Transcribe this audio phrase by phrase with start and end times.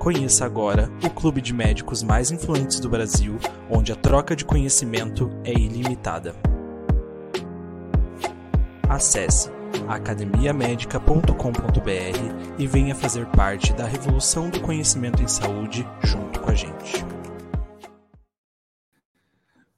[0.00, 3.36] Conheça agora o clube de médicos mais influentes do Brasil,
[3.68, 6.34] onde a troca de conhecimento é ilimitada.
[8.88, 9.50] Acesse
[9.86, 17.04] academiamedica.com.br e venha fazer parte da revolução do conhecimento em saúde junto com a gente.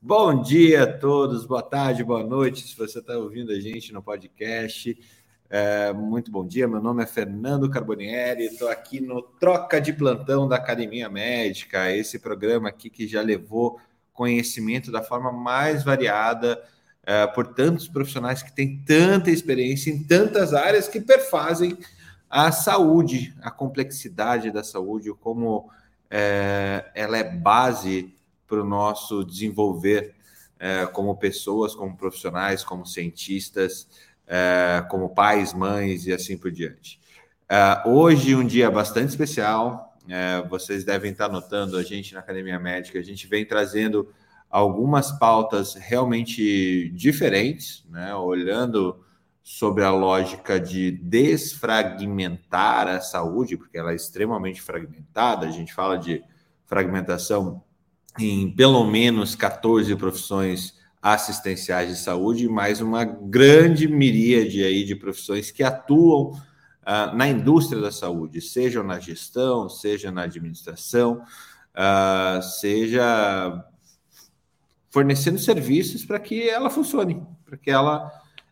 [0.00, 4.00] Bom dia a todos, boa tarde, boa noite, se você está ouvindo a gente no
[4.00, 4.96] podcast.
[5.54, 10.48] É, muito bom dia, meu nome é Fernando Carbonieri, estou aqui no Troca de Plantão
[10.48, 13.78] da Academia Médica, esse programa aqui que já levou
[14.14, 16.58] conhecimento da forma mais variada
[17.04, 21.76] é, por tantos profissionais que têm tanta experiência em tantas áreas que perfazem
[22.30, 25.68] a saúde, a complexidade da saúde, como
[26.10, 28.14] é, ela é base
[28.46, 30.14] para o nosso desenvolver
[30.58, 33.86] é, como pessoas, como profissionais, como cientistas
[34.26, 37.00] é, como pais, mães e assim por diante.
[37.48, 42.58] É, hoje, um dia bastante especial, é, vocês devem estar notando a gente na Academia
[42.58, 44.08] Médica, a gente vem trazendo
[44.50, 49.02] algumas pautas realmente diferentes, né, olhando
[49.42, 55.98] sobre a lógica de desfragmentar a saúde, porque ela é extremamente fragmentada, a gente fala
[55.98, 56.22] de
[56.66, 57.62] fragmentação
[58.18, 65.50] em pelo menos 14 profissões assistenciais de saúde, mais uma grande miríade aí de profissões
[65.50, 71.24] que atuam uh, na indústria da saúde, seja na gestão, seja na administração,
[71.74, 73.64] uh, seja
[74.90, 78.06] fornecendo serviços para que ela funcione, para que ela,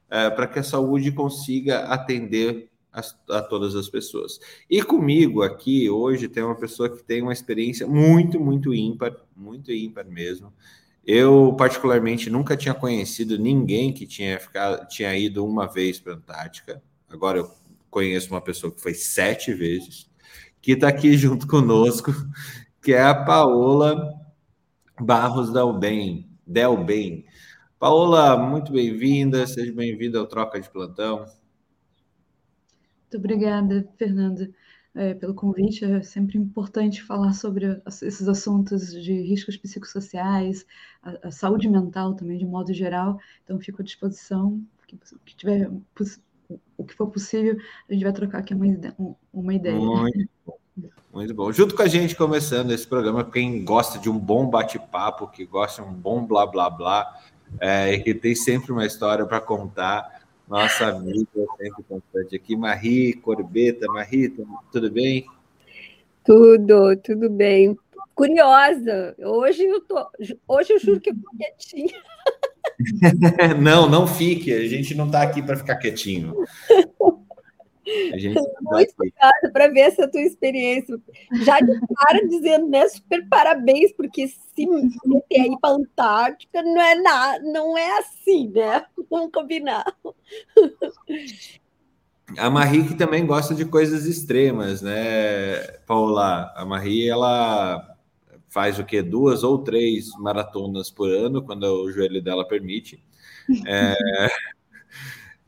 [0.07, 3.01] uh, para que a saúde consiga atender a,
[3.37, 4.41] a, todas as pessoas.
[4.69, 9.71] E comigo aqui hoje tem uma pessoa que tem uma experiência muito, muito ímpar, muito
[9.71, 10.53] ímpar mesmo.
[11.07, 16.17] Eu, particularmente, nunca tinha conhecido ninguém que tinha, ficado, tinha ido uma vez para a
[16.17, 16.83] Antártica.
[17.09, 17.51] Agora eu
[17.91, 20.09] conheço uma pessoa que foi sete vezes,
[20.61, 22.13] que está aqui junto conosco,
[22.83, 24.15] que é a Paola
[25.01, 26.29] Barros Delbem.
[26.47, 27.25] Delbem.
[27.79, 31.21] Paola, muito bem-vinda, seja bem-vinda ao Troca de Plantão.
[33.03, 34.53] Muito obrigada, Fernando
[34.95, 35.85] é, pelo convite.
[35.85, 40.67] É sempre importante falar sobre esses assuntos de riscos psicossociais,
[41.03, 43.19] a, a saúde mental também, de modo geral.
[43.45, 44.61] Então, fico à disposição.
[44.83, 45.71] O que, tiver,
[46.77, 47.57] o que for possível,
[47.89, 48.67] a gente vai trocar aqui uma,
[49.33, 49.77] uma ideia.
[49.77, 50.59] Muito bom.
[51.13, 51.53] Muito bom.
[51.53, 55.83] Junto com a gente começando esse programa, quem gosta de um bom bate-papo, que gosta
[55.83, 57.21] de um bom blá blá blá,
[57.59, 60.20] é, que tem sempre uma história para contar
[60.51, 63.87] nossa amiga sempre constante aqui, Marie Corbeta.
[63.87, 64.35] Marie,
[64.73, 65.25] tudo bem?
[66.25, 67.79] Tudo, tudo bem.
[68.17, 70.05] Curiosa, hoje eu tô,
[70.49, 72.03] hoje eu juro que eu tô quietinha.
[73.63, 76.35] não, não fique, a gente não está aqui para ficar quietinho.
[78.13, 78.95] A gente muito
[79.53, 80.99] para ver essa tua experiência.
[81.43, 82.89] Já de cara dizendo, né?
[82.89, 88.49] Super parabéns, porque se meter aí para a Antártica não é nada, não é assim,
[88.49, 88.85] né?
[89.11, 89.85] Vamos combinar.
[92.39, 96.53] A Marie que também gosta de coisas extremas, né, Paula?
[96.55, 97.97] A Marie, ela
[98.49, 99.03] faz o que?
[99.03, 103.03] Duas ou três maratonas por ano, quando o joelho dela permite.
[103.67, 103.97] É,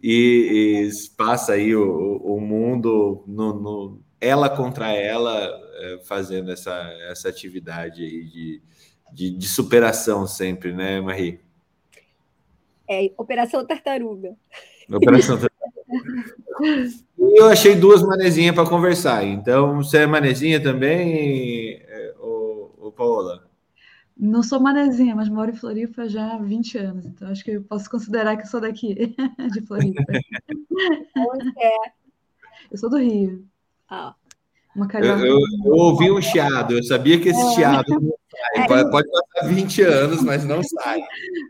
[0.03, 6.75] e, e passa aí o, o mundo no, no, ela contra ela é, fazendo essa,
[7.11, 8.63] essa atividade aí de,
[9.13, 11.41] de, de, superação sempre, né, Marie?
[12.89, 14.35] É, Operação Tartaruga.
[14.91, 15.53] Operação Tartaruga.
[17.19, 19.25] E eu achei duas manezinhas para conversar.
[19.25, 21.81] Então, você é manezinha também,
[22.19, 23.49] ô, ô Paola?
[24.23, 27.65] Não sou manezinha, mas moro em Floripa já há 20 anos, então acho que eu
[27.65, 28.95] posso considerar que sou daqui,
[29.53, 30.01] de Floripa.
[31.17, 31.77] Onde é?
[32.71, 33.45] Eu sou do Rio.
[33.91, 34.15] Ah.
[34.77, 37.51] Uma eu, eu, eu, ouvi um chiado, eu sabia que esse é.
[37.51, 37.85] chiado
[38.55, 41.01] É, pode, pode passar 20 anos, mas não sai.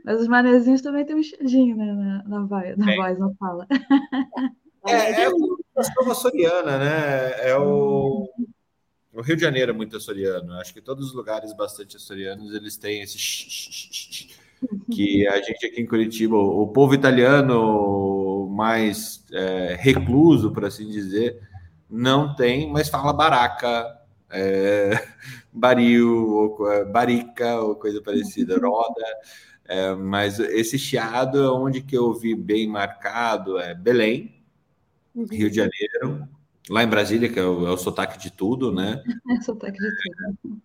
[0.02, 1.92] Mas os manezinhos também tem um chadinho, né?
[1.92, 3.66] Na, na, voz, na voz, não fala.
[4.86, 7.48] É, é a açoriana, né?
[7.50, 8.28] É o,
[9.12, 10.54] o Rio de Janeiro é muito açoriano.
[10.54, 13.18] Acho que todos os lugares bastante açorianos eles têm esse
[14.90, 21.40] que a gente aqui em Curitiba, o povo italiano mais é, recluso, por assim dizer,
[21.90, 23.98] não tem, mas fala baraca,
[24.30, 24.92] é,
[25.52, 29.04] baril, ou, é, barica ou coisa parecida, roda.
[29.64, 34.42] É, mas esse chiado é onde que eu vi bem marcado é Belém.
[35.14, 36.26] Rio de Janeiro,
[36.68, 39.02] lá em Brasília, que é o, é o sotaque de tudo, né?
[39.30, 39.90] É sotaque de
[40.42, 40.62] tudo.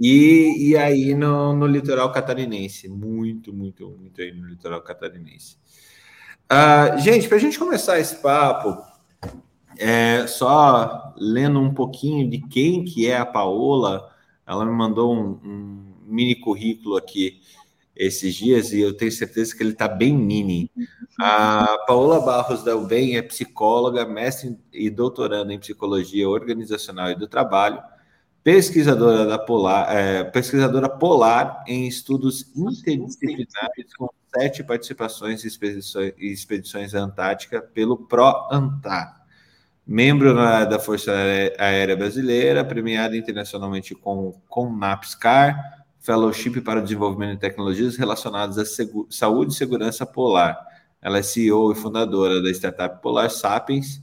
[0.00, 5.56] E, e aí no, no litoral catarinense, muito, muito, muito aí no litoral catarinense.
[6.50, 8.80] Uh, gente, para a gente começar esse papo,
[9.76, 14.08] é, só lendo um pouquinho de quem que é a Paola,
[14.46, 17.40] ela me mandou um, um mini currículo aqui
[17.94, 20.70] esses dias e eu tenho certeza que ele está bem mini.
[21.18, 27.26] A Paola Barros da UBEM é psicóloga, mestre e doutoranda em psicologia organizacional e do
[27.26, 27.82] trabalho
[28.44, 35.48] pesquisadora da Polar, é, pesquisadora polar em estudos interdisciplinares com sete participações em
[36.18, 39.18] expedições, à Antártica pelo PRO-ANTAR.
[39.86, 41.12] Membro na, da Força
[41.58, 48.64] Aérea Brasileira, premiada internacionalmente com, com NAPSCAR, Fellowship para o Desenvolvimento de Tecnologias Relacionadas à
[49.10, 50.58] Saúde e Segurança Polar.
[51.00, 54.02] Ela é CEO e fundadora da startup Polar Sapiens,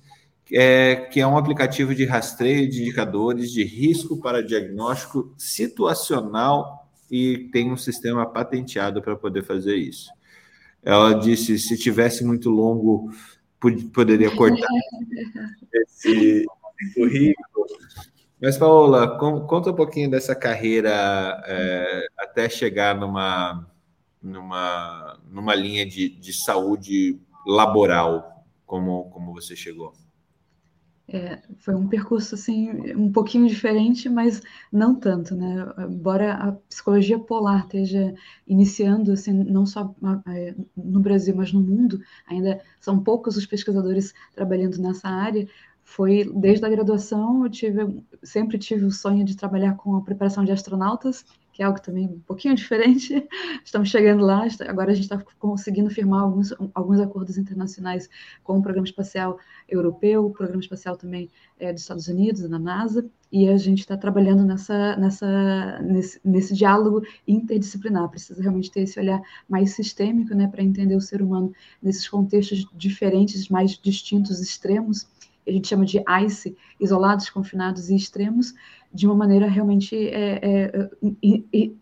[0.51, 7.50] é, que é um aplicativo de rastreio de indicadores de risco para diagnóstico situacional e
[7.51, 10.09] tem um sistema patenteado para poder fazer isso.
[10.83, 13.12] Ela disse: se tivesse muito longo,
[13.91, 14.68] poderia cortar
[15.74, 16.45] esse,
[16.94, 17.65] currículo.
[18.41, 20.91] Mas, Paola, conta um pouquinho dessa carreira
[21.48, 23.65] é, até chegar numa,
[24.25, 29.94] numa, numa linha de, de saúde laboral, como, como você chegou.
[31.07, 34.42] É, foi um percurso assim um pouquinho diferente, mas
[34.72, 35.72] não tanto, né?
[35.88, 38.16] Embora a psicologia polar esteja
[38.48, 39.94] iniciando, assim, não só
[40.75, 45.48] no Brasil, mas no mundo, ainda são poucos os pesquisadores trabalhando nessa área.
[45.83, 50.44] Foi desde a graduação, eu tive, sempre tive o sonho de trabalhar com a preparação
[50.44, 51.24] de astronautas
[51.55, 53.25] que é algo também um pouquinho diferente.
[53.63, 58.09] Estamos chegando lá, agora a gente está conseguindo firmar alguns, alguns acordos internacionais
[58.43, 63.09] com o Programa Espacial Europeu, o Programa Espacial também é, dos Estados Unidos, da NASA,
[63.31, 68.09] e a gente está trabalhando nessa, nessa, nesse, nesse diálogo interdisciplinar.
[68.09, 72.67] Precisa realmente ter esse olhar mais sistêmico né, para entender o ser humano nesses contextos
[72.73, 75.07] diferentes, mais distintos, extremos,
[75.47, 78.53] a gente chama de ICE, isolados, confinados e extremos,
[78.95, 80.89] de uma maneira realmente é, é,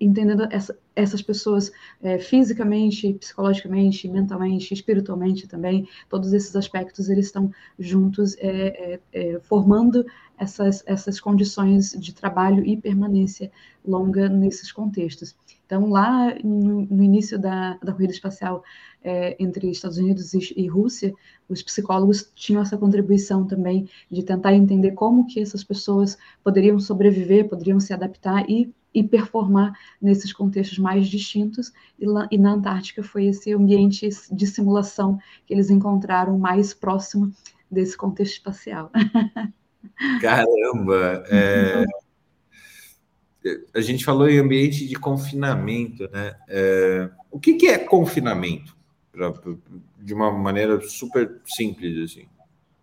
[0.01, 1.71] entendendo essa, essas pessoas
[2.01, 9.39] é, fisicamente, psicologicamente, mentalmente, espiritualmente também, todos esses aspectos eles estão juntos é, é, é,
[9.42, 10.04] formando
[10.38, 13.51] essas, essas condições de trabalho e permanência
[13.85, 15.35] longa nesses contextos.
[15.65, 18.63] Então, lá no, no início da, da corrida espacial
[19.03, 21.13] é, entre Estados Unidos e, e, Rússia,
[21.50, 27.50] os psicólogos tinham essa contribuição também de tentar entender como que essas pessoas poderiam sobreviver,
[27.50, 31.73] poderiam se adaptar e, e performar nesses contextos mais distintos.
[31.99, 37.31] E, lá, e na Antártica foi esse ambiente de simulação que eles encontraram mais próximo
[37.69, 38.92] desse contexto espacial.
[40.21, 41.23] Caramba!
[41.30, 41.85] É,
[43.73, 46.35] a gente falou em ambiente de confinamento, né?
[46.47, 48.75] É, o que, que é confinamento?
[49.99, 52.28] De uma maneira super simples, assim.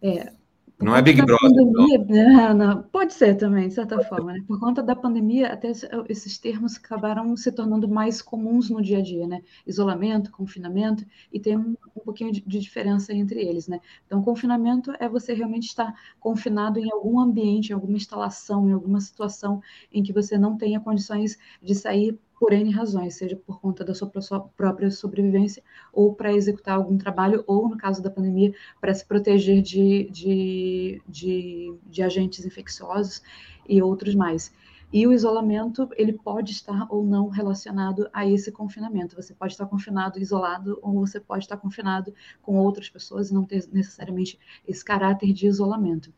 [0.02, 0.32] É,
[0.80, 1.50] não é Big Brother.
[1.50, 2.54] Pandemia, não.
[2.54, 4.32] Não, Pode ser também, de certa forma.
[4.32, 4.44] Né?
[4.46, 5.70] Por conta da pandemia, até
[6.08, 9.42] esses termos acabaram se tornando mais comuns no dia a dia, né?
[9.66, 13.80] Isolamento, confinamento, e tem um, um pouquinho de, de, diferença entre eles, né?
[14.06, 19.00] Então, confinamento é você realmente estar confinado em algum ambiente, em alguma instalação, em alguma
[19.00, 23.84] situação em que você não tenha condições de sair por N razões, seja por conta
[23.84, 24.08] da sua
[24.56, 29.60] própria sobrevivência ou para executar algum trabalho, ou, no caso da pandemia, para se proteger
[29.60, 33.22] de, de, de, de agentes infecciosos
[33.68, 34.50] e outros mais.
[34.90, 39.14] E o isolamento, ele pode estar ou não relacionado a esse confinamento.
[39.14, 43.44] Você pode estar confinado isolado ou você pode estar confinado com outras pessoas e não
[43.44, 46.10] ter necessariamente esse caráter de isolamento.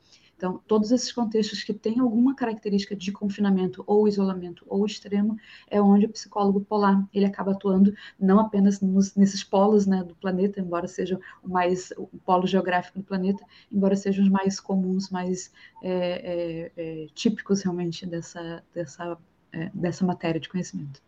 [0.42, 5.36] Então, todos esses contextos que têm alguma característica de confinamento ou isolamento ou extremo
[5.70, 10.16] é onde o psicólogo polar ele acaba atuando não apenas nos, nesses polos né, do
[10.16, 15.10] planeta, embora seja o mais o polo geográfico do planeta, embora sejam os mais comuns,
[15.10, 19.16] mais é, é, é, típicos realmente dessa, dessa
[19.52, 21.00] é, dessa matéria de conhecimento.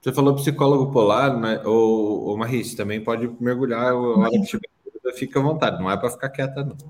[0.00, 1.62] Você falou psicólogo polar, né?
[1.64, 4.68] Ou, ou Maris, também pode mergulhar a hora que tiver
[5.12, 6.76] fica à vontade, não é para ficar quieta, não.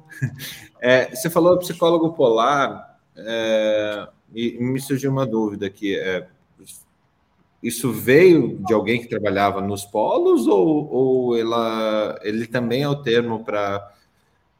[0.80, 5.98] É, você falou psicólogo polar, é, e me surgiu uma dúvida aqui.
[5.98, 6.28] É,
[7.60, 13.02] isso veio de alguém que trabalhava nos polos ou, ou ela, ele também é o
[13.02, 13.92] termo para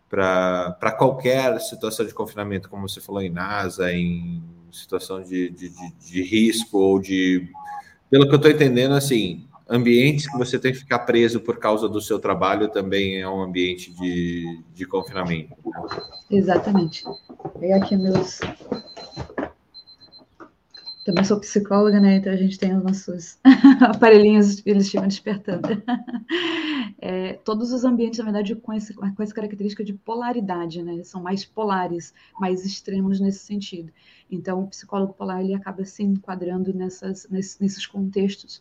[0.08, 5.92] para qualquer situação de confinamento, como você falou em NASA, em situação de, de, de,
[5.92, 7.48] de risco ou de.
[8.10, 11.88] Pelo que eu estou entendendo, assim, ambientes que você tem que ficar preso por causa
[11.88, 15.54] do seu trabalho também é um ambiente de, de confinamento.
[16.30, 17.04] Exatamente.
[17.58, 18.40] Vem aqui meus.
[21.04, 22.16] Também sou psicóloga, né?
[22.16, 23.38] Então a gente tem os nossos
[23.80, 25.68] aparelhinhos, eles estiveram despertando.
[27.00, 31.00] É, todos os ambientes, na verdade, com, esse, com essa característica de polaridade, né?
[31.04, 33.92] São mais polares, mais extremos nesse sentido.
[34.28, 38.60] Então, o psicólogo polar ele acaba se enquadrando nessas, nesses contextos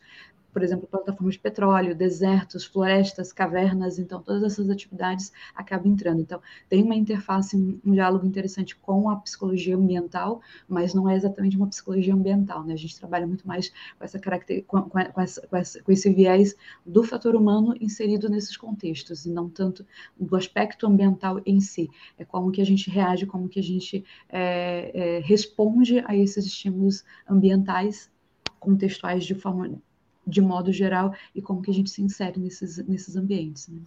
[0.57, 6.19] por exemplo, plataformas de petróleo, desertos, florestas, cavernas, então todas essas atividades acabam entrando.
[6.19, 11.55] Então, tem uma interface, um, diálogo interessante com a psicologia ambiental, mas não é exatamente
[11.55, 12.73] uma psicologia ambiental, né?
[12.73, 14.63] A gente trabalha muito mais com essa caracter...
[14.65, 19.85] com, com, com esse viés do fator humano inserido nesses contextos, e não tanto
[20.19, 21.87] do aspecto ambiental em si.
[22.17, 26.47] É como que a gente reage, como que a gente é, é, responde a esses
[26.47, 28.09] estímulos ambientais
[28.59, 29.79] contextuais de forma
[30.27, 33.67] de modo geral e como que a gente se insere nesses, nesses ambientes.
[33.69, 33.79] Né?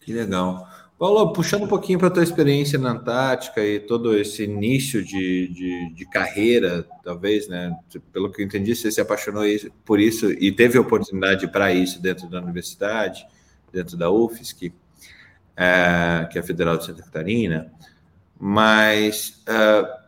[0.00, 0.68] Que legal.
[0.98, 5.48] Paulo, puxando um pouquinho para a tua experiência na Antártica e todo esse início de,
[5.48, 7.76] de, de, carreira, talvez, né?
[8.12, 9.44] Pelo que eu entendi, você se apaixonou
[9.84, 13.26] por isso e teve oportunidade para isso dentro da universidade,
[13.70, 14.72] dentro da UFSC,
[15.54, 17.70] é, que é a Federal de Santa Catarina.
[18.38, 20.05] Mas uh,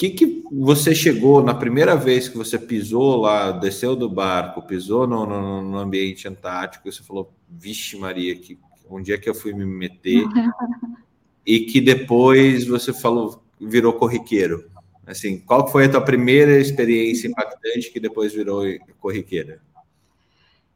[0.00, 5.06] que, que você chegou na primeira vez que você pisou lá, desceu do barco, pisou
[5.06, 9.34] no, no, no ambiente antártico, e você falou, vixe Maria, que onde é que eu
[9.34, 10.24] fui me meter?
[11.44, 14.70] e que depois você falou, virou corriqueiro.
[15.06, 18.62] Assim, qual foi a tua primeira experiência impactante que depois virou
[18.98, 19.60] corriqueira?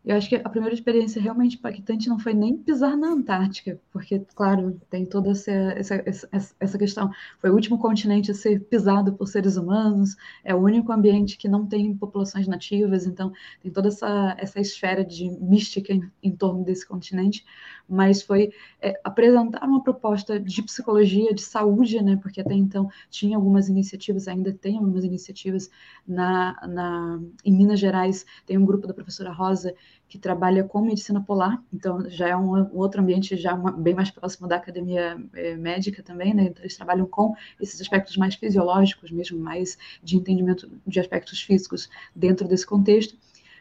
[0.04, 4.20] Eu acho que a primeira experiência realmente impactante não foi nem pisar na Antártica, porque,
[4.34, 6.30] claro, tem toda essa, essa,
[6.60, 7.10] essa, questão.
[7.38, 11.48] Foi o último continente a ser pisado por seres humanos, é o único ambiente que
[11.48, 13.32] não tem populações nativas, então
[13.62, 17.42] tem toda essa, essa esfera de mística em, em torno desse continente
[17.88, 23.36] mas foi é, apresentar uma proposta de psicologia, de saúde, né, porque até então tinha
[23.36, 25.70] algumas iniciativas, ainda tem algumas iniciativas
[26.06, 29.74] na, na, em Minas Gerais, tem um grupo da professora Rosa
[30.08, 33.94] que trabalha com medicina polar, então já é um, um outro ambiente já uma, bem
[33.94, 38.34] mais próximo da academia é, médica também, né, então eles trabalham com esses aspectos mais
[38.34, 43.16] fisiológicos mesmo, mais de entendimento de aspectos físicos dentro desse contexto,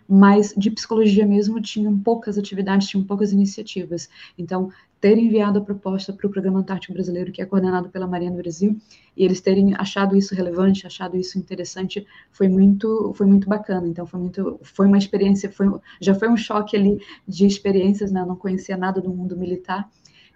[0.07, 4.10] mas de psicologia mesmo tinham poucas atividades, tinham poucas iniciativas.
[4.38, 4.69] Então,
[5.00, 8.38] ter enviado a proposta para o Programa Antártico Brasileiro, que é coordenado pela Marinha do
[8.38, 8.77] Brasil,
[9.17, 13.88] e eles terem achado isso relevante, achado isso interessante, foi muito, foi muito bacana.
[13.88, 15.67] Então, foi muito, foi uma experiência, foi,
[16.00, 18.22] já foi um choque ali de experiências, né?
[18.22, 19.89] Eu não conhecia nada do mundo militar,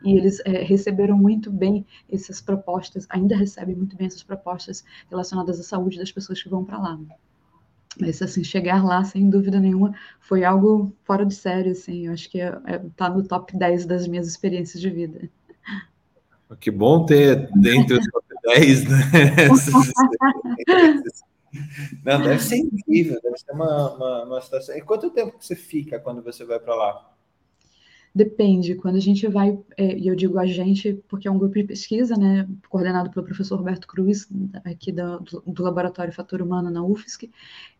[0.03, 5.59] e eles é, receberam muito bem essas propostas, ainda recebem muito bem essas propostas relacionadas
[5.59, 6.97] à saúde das pessoas que vão para lá.
[6.97, 7.15] Né?
[7.99, 12.07] Mas, assim, chegar lá, sem dúvida nenhuma, foi algo fora de série, assim.
[12.07, 15.29] Eu acho que é, é, tá no top 10 das minhas experiências de vida.
[16.59, 18.97] Que bom ter dentro dos top 10, né?
[22.03, 24.75] Não, deve ser incrível, deve ser uma, uma, uma situação.
[24.75, 27.16] E quanto tempo que você fica quando você vai para lá?
[28.17, 31.53] Depende, quando a gente vai, é, e eu digo a gente, porque é um grupo
[31.53, 34.27] de pesquisa, né, coordenado pelo professor Roberto Cruz,
[34.65, 37.29] aqui do, do Laboratório Fator Humano na UFSC,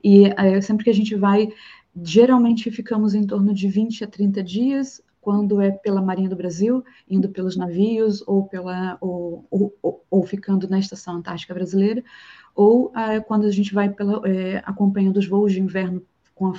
[0.03, 1.51] e é, sempre que a gente vai,
[2.03, 6.83] geralmente ficamos em torno de 20 a 30 dias, quando é pela Marinha do Brasil,
[7.09, 12.03] indo pelos navios, ou, pela, ou, ou, ou ficando na Estação Antártica Brasileira,
[12.53, 16.03] ou é, quando a gente vai pela, é, acompanhando os voos de inverno
[16.35, 16.53] com a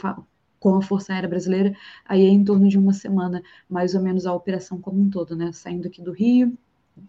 [0.59, 1.75] com a Força Aérea Brasileira,
[2.05, 5.37] aí é em torno de uma semana, mais ou menos a operação como um todo,
[5.37, 5.53] né?
[5.53, 6.57] Saindo aqui do Rio,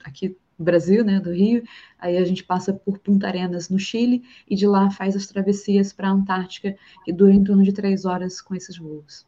[0.03, 1.63] aqui Brasil, né, do Rio,
[1.97, 5.93] aí a gente passa por Punta Arenas, no Chile, e de lá faz as travessias
[5.93, 6.75] para a Antártica,
[7.05, 9.25] que dura em torno de três horas com esses voos.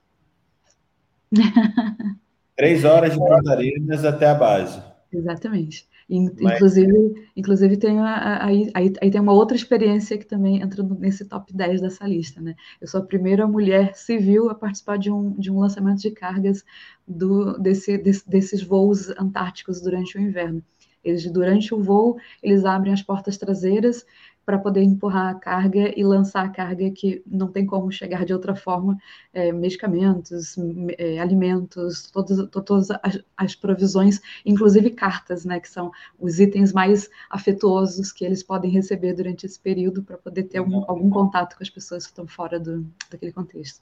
[2.54, 4.84] Três horas de Punta Arenas até a base.
[5.12, 5.88] Exatamente.
[6.14, 7.30] Inclusive, Mas...
[7.38, 11.54] inclusive tem a, aí, aí, aí, tem uma outra experiência que também entra nesse top
[11.54, 12.54] 10 dessa lista, né?
[12.82, 16.66] Eu sou a primeira mulher civil a participar de um, de um lançamento de cargas
[17.08, 20.62] do, desse, desse, desses voos antárticos durante o inverno.
[21.02, 24.06] Eles, durante o voo, eles abrem as portas traseiras
[24.46, 28.34] para poder empurrar a carga e lançar a carga que não tem como chegar de
[28.34, 28.98] outra forma,
[29.34, 30.56] é, medicamentos,
[30.98, 37.10] é, alimentos, todas, todas as, as, provisões, inclusive cartas, né, que são os itens mais
[37.30, 41.64] afetuosos que eles podem receber durante esse período para poder ter algum, algum contato com
[41.64, 43.82] as pessoas que estão fora do, daquele contexto.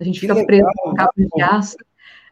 [0.00, 1.76] A gente fica preso com cabos de aço,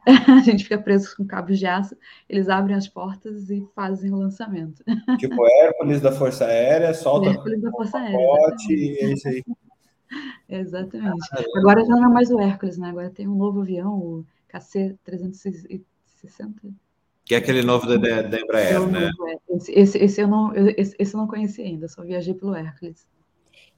[0.28, 1.96] a gente fica preso com cabos de aço,
[2.28, 4.82] eles abrem as portas e fazem o lançamento.
[5.18, 8.18] Tipo Hércules da Força Aérea, solta Hércules da Força Aérea.
[8.68, 9.42] e é isso aí.
[10.48, 11.28] Exatamente.
[11.56, 12.88] Agora já não é mais o Hércules, né?
[12.90, 15.82] Agora tem um novo avião, o KC-360.
[17.24, 19.08] Que é aquele novo da, da Embraer, né?
[19.28, 19.56] É.
[19.56, 23.06] Esse, esse, esse, eu não, esse, esse eu não conheci ainda, só viajei pelo Hércules.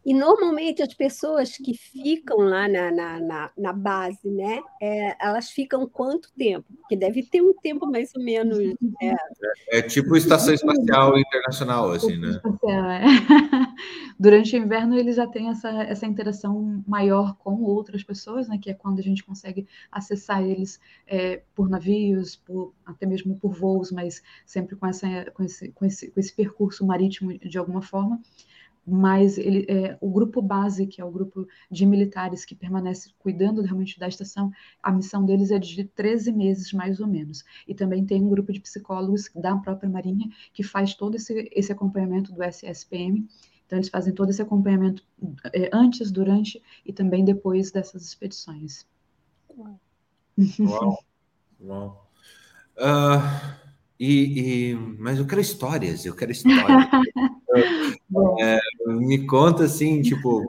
[0.05, 4.61] E normalmente as pessoas que ficam lá na, na, na, na base, né?
[4.81, 6.67] É, elas ficam quanto tempo?
[6.81, 8.59] Porque deve ter um tempo mais ou menos.
[9.01, 12.39] É, é, é tipo estação espacial internacional, assim, né?
[12.69, 13.01] É.
[14.21, 18.59] Durante o inverno eles já têm essa, essa interação maior com outras pessoas, né?
[18.61, 23.55] Que é quando a gente consegue acessar eles é, por navios, por, até mesmo por
[23.55, 27.81] voos, mas sempre com, essa, com, esse, com, esse, com esse percurso marítimo de alguma
[27.81, 28.21] forma
[28.87, 33.63] mas ele, é, o grupo base, que é o grupo de militares que permanece cuidando
[33.63, 34.51] realmente da estação,
[34.83, 37.45] a missão deles é de 13 meses, mais ou menos.
[37.67, 41.73] E também tem um grupo de psicólogos da própria Marinha que faz todo esse, esse
[41.73, 43.27] acompanhamento do SSPM.
[43.67, 45.03] Então, eles fazem todo esse acompanhamento
[45.53, 48.87] é, antes, durante e também depois dessas expedições.
[49.57, 49.81] Uau!
[51.61, 52.11] Uau!
[52.77, 53.64] Uh,
[53.99, 56.67] e, e, mas eu quero histórias, eu quero histórias.
[58.41, 60.45] é, me conta assim, tipo,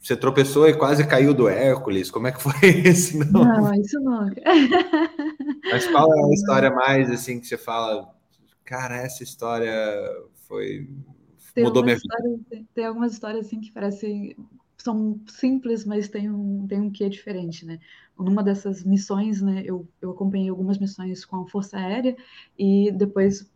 [0.00, 2.52] você tropeçou e quase caiu do Hércules, como é que foi
[2.84, 3.18] isso?
[3.18, 4.30] Não, não isso não.
[5.72, 8.14] Mas qual é a história mais assim que você fala,
[8.64, 9.72] cara, essa história
[10.46, 10.86] foi
[11.54, 12.40] tem mudou minha vida?
[12.50, 14.36] Tem, tem algumas histórias assim que parecem
[14.76, 17.78] são simples, mas tem um, tem um quê diferente, né?
[18.18, 22.16] Numa dessas missões, né, eu, eu acompanhei algumas missões com a Força Aérea
[22.58, 23.50] e depois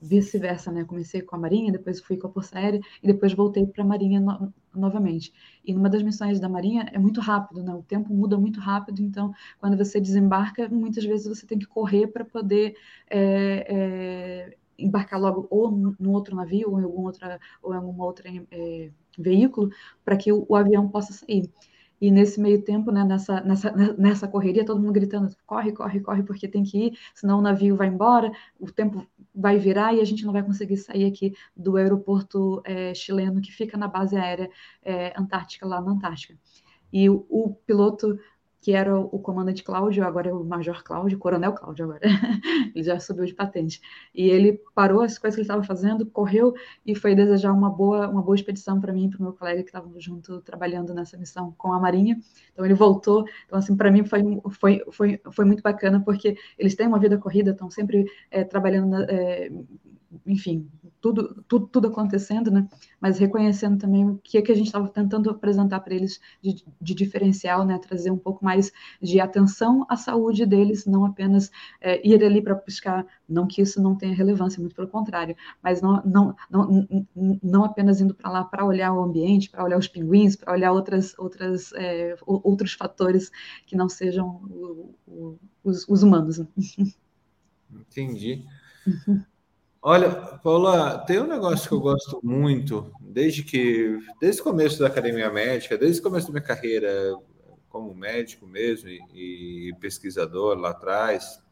[0.00, 0.84] vice-versa, né?
[0.84, 3.86] Comecei com a Marinha, depois fui com a Força Aérea e depois voltei para a
[3.86, 5.32] Marinha no, novamente.
[5.64, 7.74] E numa das missões da Marinha é muito rápido, né?
[7.74, 12.06] O tempo muda muito rápido, então quando você desembarca, muitas vezes você tem que correr
[12.08, 12.76] para poder
[13.08, 18.04] é, é, embarcar logo ou no outro navio ou em algum outra ou em alguma
[18.04, 19.70] outra é, veículo
[20.04, 21.50] para que o, o, avião possa sair.
[22.00, 26.22] E nesse meio tempo, né, nessa, nessa, nessa correria, todo mundo gritando: corre, corre, corre,
[26.22, 30.04] porque tem que ir, senão o navio vai embora, o tempo vai virar e a
[30.04, 34.50] gente não vai conseguir sair aqui do aeroporto é, chileno que fica na base aérea
[34.82, 36.38] é, antártica, lá na Antártica.
[36.92, 38.18] E o, o piloto
[38.60, 42.00] que era o comandante Cláudio, agora é o Major Cláudio, Coronel Cláudio agora.
[42.74, 43.80] ele já subiu de patente.
[44.14, 48.08] E ele parou as coisas que ele estava fazendo, correu e foi desejar uma boa,
[48.08, 51.16] uma boa expedição para mim e para o meu colega que estavam junto trabalhando nessa
[51.16, 52.20] missão com a Marinha.
[52.52, 53.24] Então ele voltou.
[53.46, 57.16] Então assim, para mim foi, foi, foi, foi muito bacana porque eles têm uma vida
[57.16, 59.50] corrida, estão sempre é, trabalhando, é,
[60.26, 60.68] enfim,
[61.00, 62.68] tudo, tudo, tudo acontecendo, né?
[63.00, 66.62] Mas reconhecendo também o que é que a gente estava tentando apresentar para eles de,
[66.80, 67.78] de, diferencial, né?
[67.78, 72.54] Trazer um pouco mais de atenção à saúde deles, não apenas é, ir ali para
[72.54, 76.86] buscar, não que isso não tenha relevância, muito pelo contrário, mas não, não, não,
[77.42, 80.72] não apenas indo para lá para olhar o ambiente, para olhar os pinguins, para olhar
[80.72, 83.30] outras, outras, é, outros fatores
[83.66, 86.38] que não sejam o, o, os, os, humanos.
[86.38, 86.46] Né?
[87.72, 88.44] Entendi.
[88.86, 89.22] Uhum.
[89.82, 90.10] Olha,
[90.42, 95.30] Paula, tem um negócio que eu gosto muito, desde que, desde o começo da academia
[95.30, 97.16] médica, desde o começo da minha carreira
[97.70, 99.00] como médico mesmo e,
[99.70, 101.42] e pesquisador lá atrás,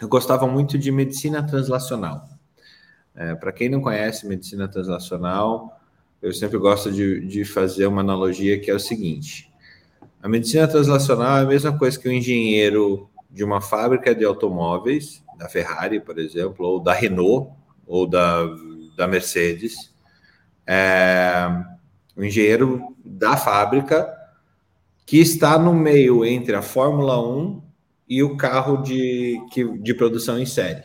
[0.00, 2.28] eu gostava muito de medicina translacional.
[3.16, 5.80] É, Para quem não conhece medicina translacional,
[6.22, 9.52] eu sempre gosto de, de fazer uma analogia que é o seguinte:
[10.22, 15.22] a medicina translacional é a mesma coisa que o engenheiro de uma fábrica de automóveis
[15.40, 17.50] da Ferrari, por exemplo, ou da Renault,
[17.86, 18.46] ou da,
[18.94, 19.90] da Mercedes,
[20.66, 21.48] é,
[22.14, 24.06] o engenheiro da fábrica
[25.06, 27.62] que está no meio entre a Fórmula 1
[28.06, 30.84] e o carro de, que, de produção em série.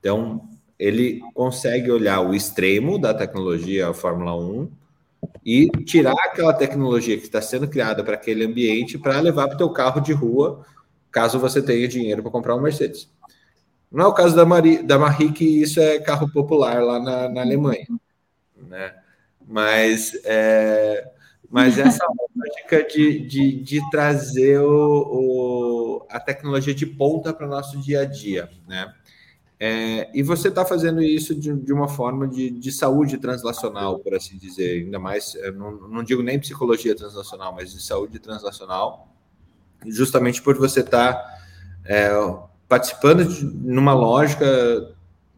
[0.00, 4.70] Então, ele consegue olhar o extremo da tecnologia Fórmula 1
[5.44, 9.58] e tirar aquela tecnologia que está sendo criada para aquele ambiente para levar para o
[9.58, 10.64] teu carro de rua,
[11.10, 13.11] caso você tenha dinheiro para comprar um Mercedes.
[13.92, 17.28] Não é o caso da, Marie, da Marie, que isso é carro popular lá na,
[17.28, 17.86] na Alemanha,
[18.56, 18.94] né?
[19.46, 21.10] Mas, é,
[21.50, 27.50] mas essa lógica de, de, de trazer o, o, a tecnologia de ponta para o
[27.50, 28.94] nosso dia a dia, né?
[29.60, 34.12] É, e você está fazendo isso de, de uma forma de, de, saúde translacional, por
[34.12, 39.06] assim dizer, ainda mais, não, não, digo nem psicologia translacional, mas de saúde translacional,
[39.86, 41.38] justamente por você estar tá,
[41.84, 42.10] é,
[42.72, 44.46] participando de, numa lógica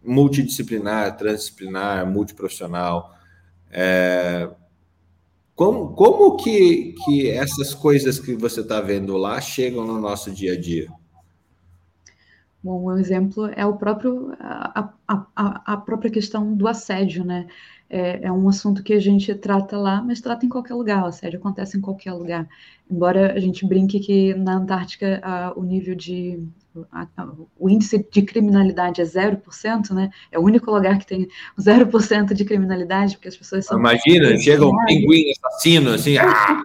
[0.04, 3.12] multidisciplinar, transdisciplinar, multiprofissional.
[3.72, 4.48] É,
[5.52, 10.52] como, como que, que essas coisas que você está vendo lá chegam no nosso dia
[10.52, 10.88] a dia?
[12.62, 17.48] Bom, um exemplo é o próprio a, a, a, própria questão do assédio, né?
[17.90, 21.02] É, é, um assunto que a gente trata lá, mas trata em qualquer lugar.
[21.02, 22.48] O assédio acontece em qualquer lugar.
[22.88, 26.40] Embora a gente brinque que na Antártica a, o nível de
[26.90, 27.06] a,
[27.56, 30.10] o índice de criminalidade é 0%, né?
[30.30, 33.78] É o único lugar que tem 0% de criminalidade, porque as pessoas são.
[33.78, 36.14] Imagina, chega um pinguim assassino, assim.
[36.24, 36.64] Ah!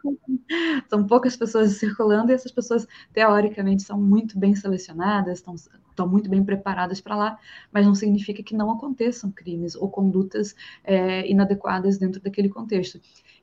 [0.89, 6.29] são poucas pessoas circulando e essas pessoas, teoricamente, são muito bem selecionadas, estão, estão muito
[6.29, 7.39] bem preparadas para lá,
[7.71, 12.99] mas não significa que não aconteçam crimes ou condutas é, inadequadas dentro daquele contexto.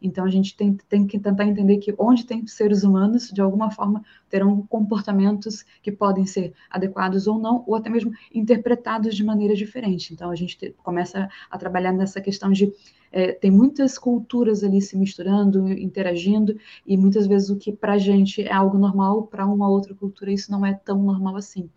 [0.07, 3.71] Então, a gente tem, tem que tentar entender que onde tem seres humanos, de alguma
[3.71, 9.55] forma, terão comportamentos que podem ser adequados ou não, ou até mesmo interpretados de maneira
[9.55, 10.12] diferente.
[10.12, 12.73] Então, a gente te, começa a trabalhar nessa questão de.
[13.12, 17.99] É, tem muitas culturas ali se misturando, interagindo, e muitas vezes o que para a
[17.99, 21.71] gente é algo normal, para uma outra cultura isso não é tão normal assim.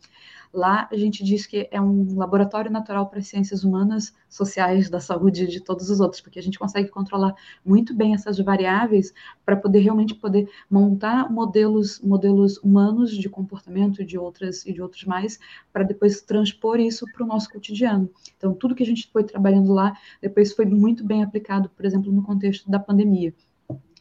[0.52, 5.46] Lá a gente diz que é um laboratório natural para ciências humanas, sociais, da saúde
[5.46, 9.14] de todos os outros, porque a gente consegue controlar muito bem essas variáveis
[9.46, 15.04] para poder realmente poder montar modelos, modelos humanos de comportamento de outras e de outros
[15.04, 15.40] mais,
[15.72, 18.10] para depois transpor isso para o nosso cotidiano.
[18.38, 22.12] Então, tudo que a gente foi trabalhando lá, depois foi muito bem aplicado, por exemplo,
[22.12, 23.34] no contexto da pandemia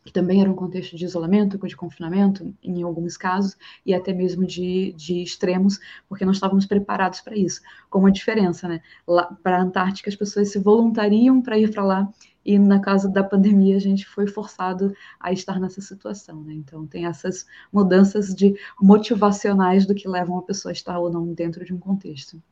[0.09, 4.47] que também era um contexto de isolamento, de confinamento, em alguns casos, e até mesmo
[4.47, 7.61] de, de extremos, porque não estávamos preparados para isso.
[7.91, 8.81] Com uma diferença, né?
[9.43, 12.09] Para a Antártica, as pessoas se voluntariam para ir para lá,
[12.43, 16.55] e na casa da pandemia a gente foi forçado a estar nessa situação, né?
[16.55, 21.35] Então tem essas mudanças de motivacionais do que levam a pessoa a estar ou não
[21.35, 22.43] dentro de um contexto.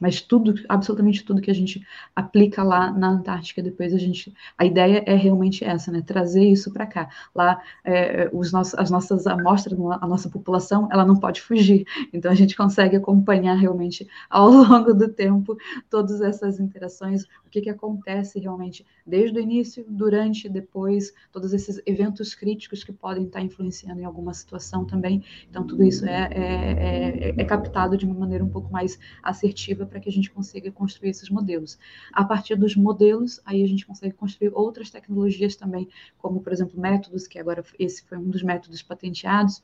[0.00, 4.34] Mas tudo, absolutamente tudo que a gente aplica lá na Antártica, depois a gente.
[4.58, 6.02] A ideia é realmente essa, né?
[6.02, 7.08] Trazer isso para cá.
[7.34, 11.86] Lá, é, os nossos, as nossas amostras, a nossa população, ela não pode fugir.
[12.12, 15.56] Então a gente consegue acompanhar realmente ao longo do tempo
[15.88, 21.80] todas essas interações, o que, que acontece realmente desde o início, durante, depois, todos esses
[21.86, 25.22] eventos críticos que podem estar influenciando em alguma situação também.
[25.48, 29.81] Então tudo isso é, é, é, é captado de uma maneira um pouco mais assertiva
[29.86, 31.78] para que a gente consiga construir esses modelos.
[32.12, 36.80] A partir dos modelos, aí a gente consegue construir outras tecnologias também, como, por exemplo,
[36.80, 39.62] métodos, que agora esse foi um dos métodos patenteados,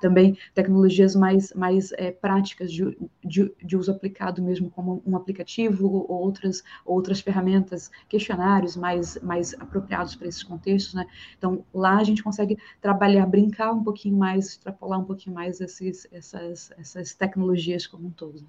[0.00, 5.86] também tecnologias mais, mais é, práticas de, de, de, uso aplicado mesmo, como um aplicativo
[5.86, 11.06] ou outras, outras ferramentas, questionários mais, mais apropriados para esses contextos, né?
[11.36, 16.08] Então, lá a gente consegue trabalhar, brincar um pouquinho mais, extrapolar um pouquinho mais esses,
[16.10, 18.40] essas, essas tecnologias como um todo.
[18.40, 18.48] Né?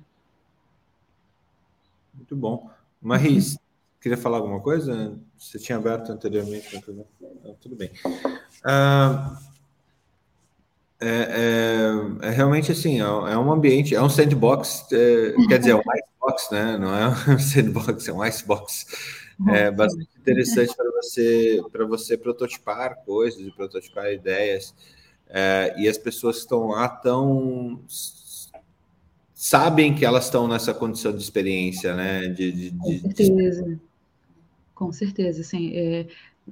[2.13, 2.69] Muito bom.
[3.01, 3.57] Maris,
[3.99, 5.19] queria falar alguma coisa?
[5.37, 6.79] Você tinha aberto anteriormente.
[6.81, 7.05] Tudo,
[7.59, 7.91] tudo bem.
[8.63, 9.37] Ah,
[11.03, 11.07] é,
[12.21, 15.75] é, é, realmente assim, é, é, um ambiente, é um sandbox, é, quer dizer, é
[15.75, 16.77] um icebox, né?
[16.77, 18.85] Não é um sandbox, é um icebox.
[19.49, 24.75] É bastante interessante para você para você prototipar coisas e prototipar ideias.
[25.27, 27.81] É, e as pessoas que estão lá estão
[29.41, 32.27] sabem que elas estão nessa condição de experiência, né?
[32.27, 33.63] De, de, Com certeza.
[33.63, 33.79] De...
[34.75, 35.71] Com certeza, sim.
[35.73, 36.07] É,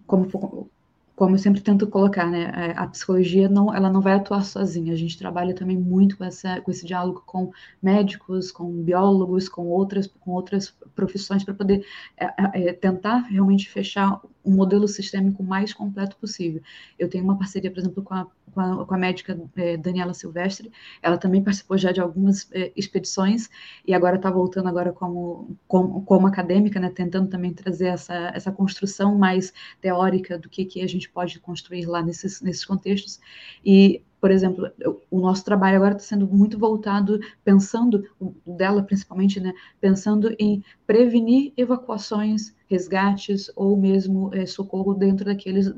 [0.07, 0.67] como,
[1.15, 2.73] como eu sempre tento colocar, né?
[2.75, 4.91] A psicologia não, ela não vai atuar sozinha.
[4.91, 9.67] A gente trabalha também muito com, essa, com esse diálogo com médicos, com biólogos, com
[9.67, 11.85] outras, com outras profissões para poder
[12.17, 16.61] é, é, tentar realmente fechar um modelo sistêmico mais completo possível.
[16.97, 20.13] Eu tenho uma parceria, por exemplo, com a com a, com a médica é, Daniela
[20.13, 20.71] Silvestre.
[21.01, 23.49] Ela também participou já de algumas é, expedições
[23.85, 28.51] e agora está voltando agora como, como, como, acadêmica, né, tentando também trazer essa, essa
[28.51, 33.19] construção mais teórica do que, que a gente pode construir lá nesses, nesses contextos.
[33.63, 34.69] E por exemplo,
[35.09, 38.03] o nosso trabalho agora está sendo muito voltado, pensando,
[38.45, 45.71] dela principalmente, né, pensando em prevenir evacuações, resgates ou mesmo é, socorro dentro daqueles,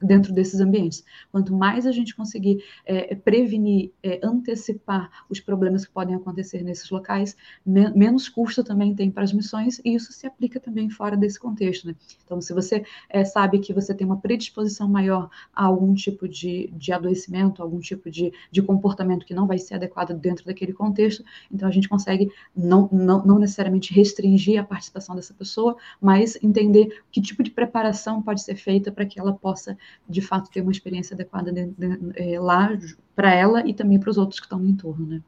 [0.00, 1.04] dentro desses ambientes.
[1.30, 6.90] Quanto mais a gente conseguir é, prevenir, é, antecipar os problemas que podem acontecer nesses
[6.90, 11.16] locais, me menos custo também tem para as missões, e isso se aplica também fora
[11.16, 11.86] desse contexto.
[11.86, 11.94] Né?
[12.24, 16.70] Então, se você é, sabe que você tem uma predisposição maior a algum tipo de,
[16.72, 21.24] de adoecimento, algum tipo de, de comportamento que não vai ser adequado dentro daquele contexto,
[21.52, 27.02] então a gente consegue não, não, não necessariamente restringir a participação dessa pessoa, mas entender
[27.10, 29.76] que tipo de preparação pode ser feita para que ela possa,
[30.08, 32.70] de fato, ter uma experiência adequada de, de, de, é, lá
[33.14, 35.22] para ela e também para os outros que estão no entorno, né?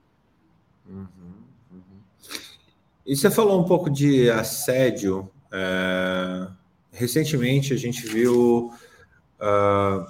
[0.89, 1.07] Uhum,
[1.73, 2.01] uhum.
[3.07, 5.31] E você falou um pouco de assédio.
[5.53, 6.49] É...
[6.91, 8.71] Recentemente a gente viu
[9.41, 10.07] uh,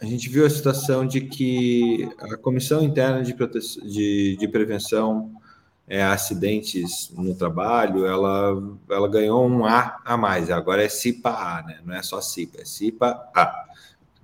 [0.00, 5.30] a gente viu a situação de que a Comissão Interna de, de, de Prevenção
[5.90, 11.80] é, acidentes no trabalho, ela, ela ganhou um A a mais, agora é CIPA-A, né?
[11.84, 13.64] não é só CIPA, é CIPA-A.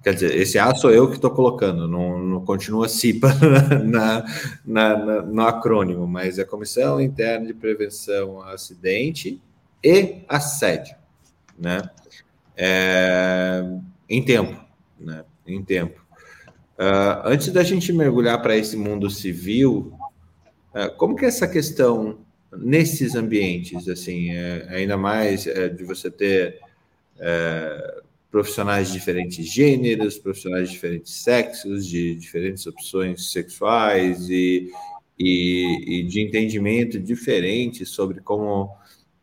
[0.00, 3.34] Quer dizer, esse A sou eu que estou colocando, não, não continua CIPA
[3.82, 4.24] na,
[4.64, 9.42] na, na, no acrônimo, mas é Comissão Interna de Prevenção a Acidente
[9.82, 10.94] e Assédio,
[11.58, 11.82] né?
[12.56, 13.64] É,
[14.08, 14.56] em tempo,
[15.00, 15.24] né?
[15.44, 16.00] Em tempo.
[16.78, 19.95] Uh, antes da gente mergulhar para esse mundo civil,
[20.96, 22.18] como que é essa questão
[22.58, 26.58] nesses ambientes, assim, é, ainda mais é, de você ter
[27.18, 34.70] é, profissionais de diferentes gêneros, profissionais de diferentes sexos, de diferentes opções sexuais e,
[35.18, 38.70] e, e de entendimento diferente sobre como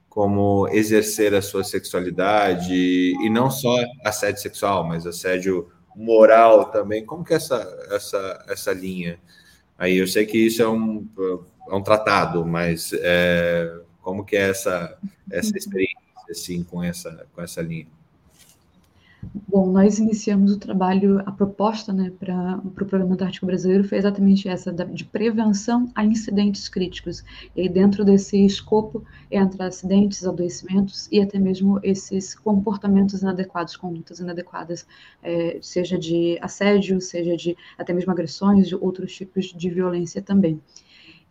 [0.09, 7.03] como exercer a sua sexualidade e não só assédio sexual, mas assédio moral também.
[7.03, 9.19] Como que é essa essa essa linha?
[9.77, 11.07] Aí eu sei que isso é um,
[11.69, 14.97] é um tratado, mas é, como que é essa,
[15.31, 15.97] essa experiência
[16.29, 17.88] assim, com, essa, com essa linha?
[19.47, 23.97] Bom, nós iniciamos o trabalho, a proposta né, para o pro Programa Antártico Brasileiro foi
[23.97, 27.23] exatamente essa, de prevenção a incidentes críticos.
[27.55, 34.88] E dentro desse escopo, entra acidentes, adoecimentos e até mesmo esses comportamentos inadequados, condutas inadequadas,
[35.21, 40.59] é, seja de assédio, seja de até mesmo agressões, de outros tipos de violência também.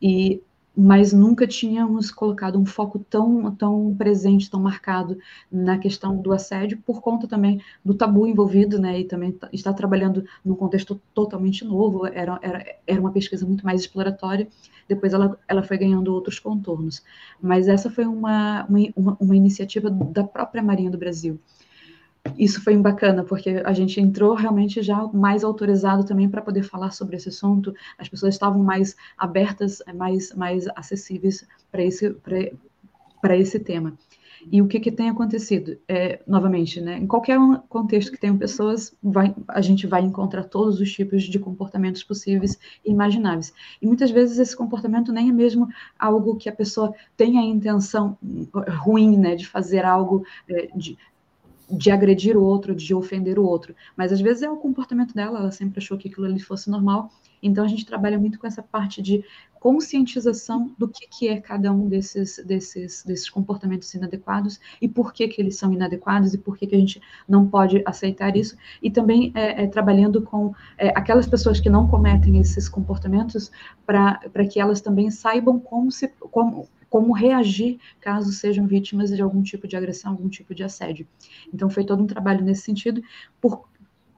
[0.01, 0.41] E
[0.77, 5.19] mas nunca tínhamos colocado um foco tão, tão presente, tão marcado
[5.51, 10.25] na questão do assédio, por conta também do tabu envolvido, né, e também está trabalhando
[10.45, 14.49] num contexto totalmente novo, era, era, era uma pesquisa muito mais exploratória,
[14.89, 17.03] depois ela, ela foi ganhando outros contornos.
[17.41, 21.39] Mas essa foi uma, uma, uma iniciativa da própria Marinha do Brasil,
[22.39, 26.91] isso foi bacana, porque a gente entrou realmente já mais autorizado também para poder falar
[26.93, 32.11] sobre esse assunto, as pessoas estavam mais abertas, mais, mais acessíveis para esse,
[33.21, 33.97] para esse tema.
[34.51, 35.79] E o que, que tem acontecido?
[35.87, 40.81] É, novamente, né, em qualquer contexto que tenham pessoas, vai, a gente vai encontrar todos
[40.81, 43.53] os tipos de comportamentos possíveis e imagináveis.
[43.81, 48.19] E muitas vezes esse comportamento nem é mesmo algo que a pessoa tenha a intenção
[48.83, 50.99] ruim né, de fazer algo, é, de,
[51.71, 53.75] de agredir o outro, de ofender o outro.
[53.97, 57.11] Mas às vezes é o comportamento dela, ela sempre achou que aquilo ali fosse normal.
[57.43, 59.25] Então a gente trabalha muito com essa parte de
[59.63, 65.29] conscientização do que, que é cada um desses, desses, desses comportamentos inadequados e por que,
[65.29, 68.57] que eles são inadequados e por que, que a gente não pode aceitar isso.
[68.83, 73.53] E também é, é, trabalhando com é, aquelas pessoas que não cometem esses comportamentos
[73.87, 74.19] para
[74.51, 76.09] que elas também saibam como se.
[76.09, 81.09] Como, como reagir caso sejam vítimas de algum tipo de agressão, algum tipo de assédio.
[81.53, 83.01] Então, foi todo um trabalho nesse sentido,
[83.41, 83.67] por,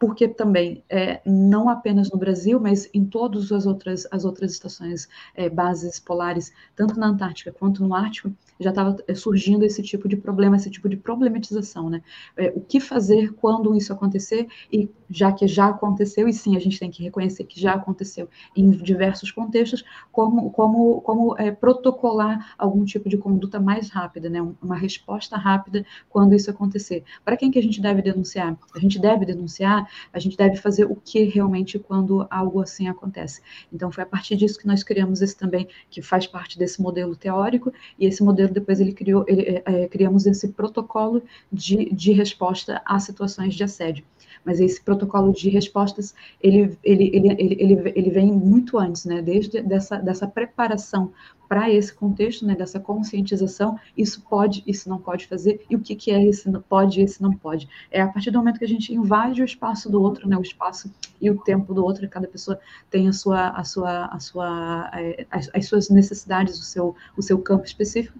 [0.05, 5.09] porque também, é, não apenas no Brasil, mas em todas as outras, as outras estações,
[5.35, 10.07] é, bases polares, tanto na Antártica quanto no Ártico, já estava é, surgindo esse tipo
[10.07, 12.03] de problema, esse tipo de problematização, né?
[12.37, 16.61] É, o que fazer quando isso acontecer, e já que já aconteceu, e sim, a
[16.61, 22.55] gente tem que reconhecer que já aconteceu em diversos contextos, como, como, como é, protocolar
[22.59, 24.47] algum tipo de conduta mais rápida, né?
[24.63, 27.05] Uma resposta rápida quando isso acontecer.
[27.25, 28.55] Para quem que a gente deve denunciar?
[28.75, 33.41] A gente deve denunciar, a gente deve fazer o que realmente quando algo assim acontece.
[33.73, 37.17] Então, foi a partir disso que nós criamos esse também, que faz parte desse modelo
[37.17, 42.13] teórico, e esse modelo depois ele criou, ele, é, é, criamos esse protocolo de, de
[42.13, 44.05] resposta a situações de assédio.
[44.45, 49.23] Mas esse protocolo de respostas, ele, ele, ele, ele, ele, ele vem muito antes, né?
[49.23, 51.13] Desde dessa, dessa preparação
[51.49, 55.95] para esse contexto, né, dessa conscientização, isso pode, isso não pode fazer, e o que,
[55.95, 57.69] que é esse pode e esse não pode.
[57.91, 60.43] É a partir do momento que a gente invade o espaço do outro, né, o
[60.43, 62.59] espaço e o tempo do outro, cada pessoa
[62.91, 67.23] tem a sua, a sua, a sua, é, as, as suas necessidades, o seu, o
[67.23, 68.19] seu campo específico,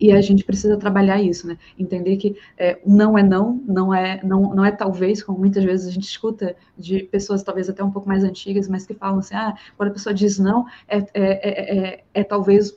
[0.00, 1.58] E a gente precisa trabalhar isso, né?
[1.78, 5.88] Entender que é, não é não, não é não, não é talvez, como muitas vezes
[5.88, 9.34] a gente escuta de pessoas talvez até um pouco mais antigas, mas que falam assim,
[9.34, 12.74] ah, quando a pessoa diz não, é, é, é, é talvez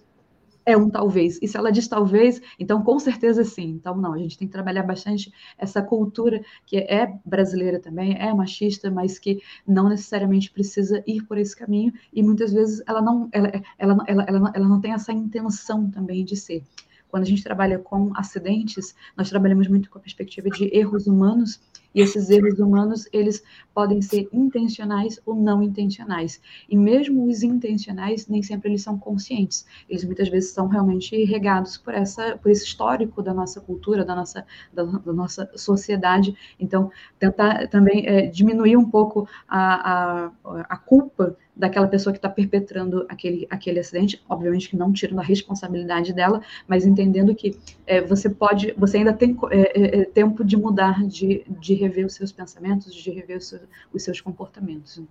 [0.65, 1.39] é um talvez.
[1.41, 3.69] E se ela diz talvez, então com certeza sim.
[3.69, 8.33] Então, não, a gente tem que trabalhar bastante essa cultura que é brasileira também, é
[8.33, 13.29] machista, mas que não necessariamente precisa ir por esse caminho, e muitas vezes ela não,
[13.31, 16.63] ela, ela, ela, ela, ela não tem essa intenção também de ser.
[17.11, 21.59] Quando a gente trabalha com acidentes, nós trabalhamos muito com a perspectiva de erros humanos,
[21.93, 26.41] e esses erros humanos, eles podem ser intencionais ou não intencionais.
[26.69, 29.65] E mesmo os intencionais, nem sempre eles são conscientes.
[29.89, 34.15] Eles muitas vezes são realmente regados por essa por esse histórico da nossa cultura, da
[34.15, 36.35] nossa da, da nossa sociedade.
[36.59, 42.29] Então, tentar também é, diminuir um pouco a, a, a culpa daquela pessoa que está
[42.29, 48.01] perpetrando aquele, aquele acidente, obviamente que não tirando a responsabilidade dela, mas entendendo que é,
[48.01, 52.13] você pode, você ainda tem é, é, é tempo de mudar, de, de rever os
[52.13, 53.61] seus pensamentos, de rever os seus,
[53.93, 55.01] os seus comportamentos.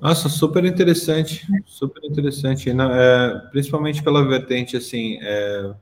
[0.00, 5.74] Nossa, super interessante, super interessante, é, principalmente pela vertente assim, é,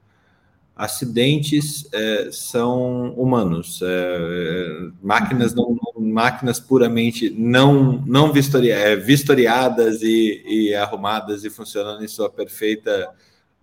[0.79, 10.43] acidentes é, são humanos, é, máquinas não, máquinas puramente não não vistoria, é, vistoriadas e,
[10.47, 13.11] e, arrumadas e funcionando em sua perfeita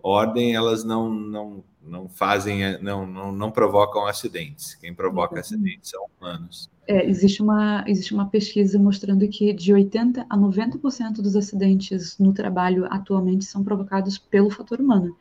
[0.02, 4.74] ordem, elas não não, não fazem, não, não, não provocam acidentes.
[4.74, 6.70] Quem provoca acidentes são humanos.
[6.88, 12.32] É, existe, uma, existe uma pesquisa mostrando que de 80% a 90% dos acidentes no
[12.32, 15.16] trabalho atualmente são provocados pelo fator humano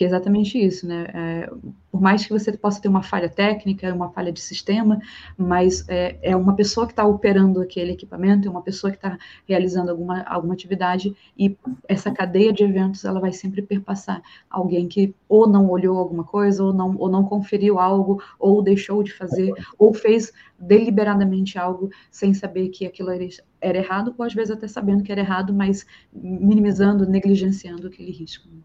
[0.00, 1.08] que é exatamente isso, né?
[1.12, 1.50] É,
[1.92, 4.98] por mais que você possa ter uma falha técnica, uma falha de sistema,
[5.36, 9.18] mas é, é uma pessoa que está operando aquele equipamento, é uma pessoa que está
[9.46, 11.54] realizando alguma, alguma atividade, e
[11.86, 16.64] essa cadeia de eventos ela vai sempre perpassar alguém que ou não olhou alguma coisa,
[16.64, 22.32] ou não, ou não conferiu algo, ou deixou de fazer, ou fez deliberadamente algo sem
[22.32, 23.28] saber que aquilo era,
[23.60, 28.48] era errado, ou às vezes até sabendo que era errado, mas minimizando, negligenciando aquele risco.
[28.48, 28.62] Né?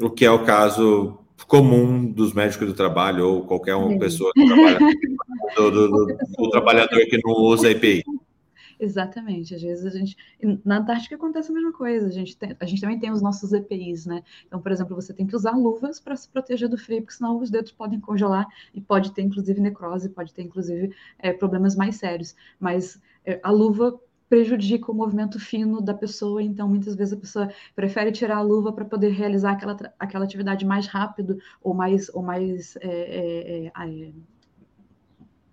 [0.00, 4.44] O que é o caso comum dos médicos do trabalho ou qualquer uma pessoa que
[4.44, 4.78] trabalha,
[5.56, 8.02] do, do, do, do trabalhador que não usa EPI.
[8.80, 9.54] Exatamente.
[9.54, 10.16] Às vezes a gente.
[10.64, 12.06] Na Antártica acontece a mesma coisa.
[12.06, 14.22] A gente, tem, a gente também tem os nossos EPIs, né?
[14.46, 17.38] Então, por exemplo, você tem que usar luvas para se proteger do frio, porque senão
[17.38, 21.96] os dedos podem congelar e pode ter, inclusive, necrose, pode ter, inclusive, é, problemas mais
[21.96, 22.36] sérios.
[22.60, 27.48] Mas é, a luva prejudica o movimento fino da pessoa, então muitas vezes a pessoa
[27.74, 32.22] prefere tirar a luva para poder realizar aquela, aquela atividade mais rápido ou mais, ou
[32.22, 34.12] mais é, é, é, é,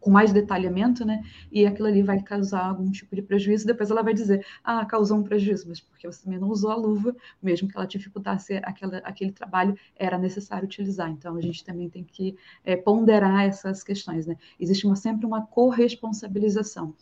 [0.05, 1.23] com mais detalhamento, né?
[1.51, 3.65] E aquilo ali vai causar algum tipo de prejuízo.
[3.65, 6.75] Depois ela vai dizer, ah, causou um prejuízo, mas porque você também não usou a
[6.75, 11.09] luva, mesmo que ela dificultasse aquela, aquele trabalho, era necessário utilizar.
[11.09, 14.37] Então a gente também tem que é, ponderar essas questões, né?
[14.59, 16.93] Existe uma, sempre uma corresponsabilização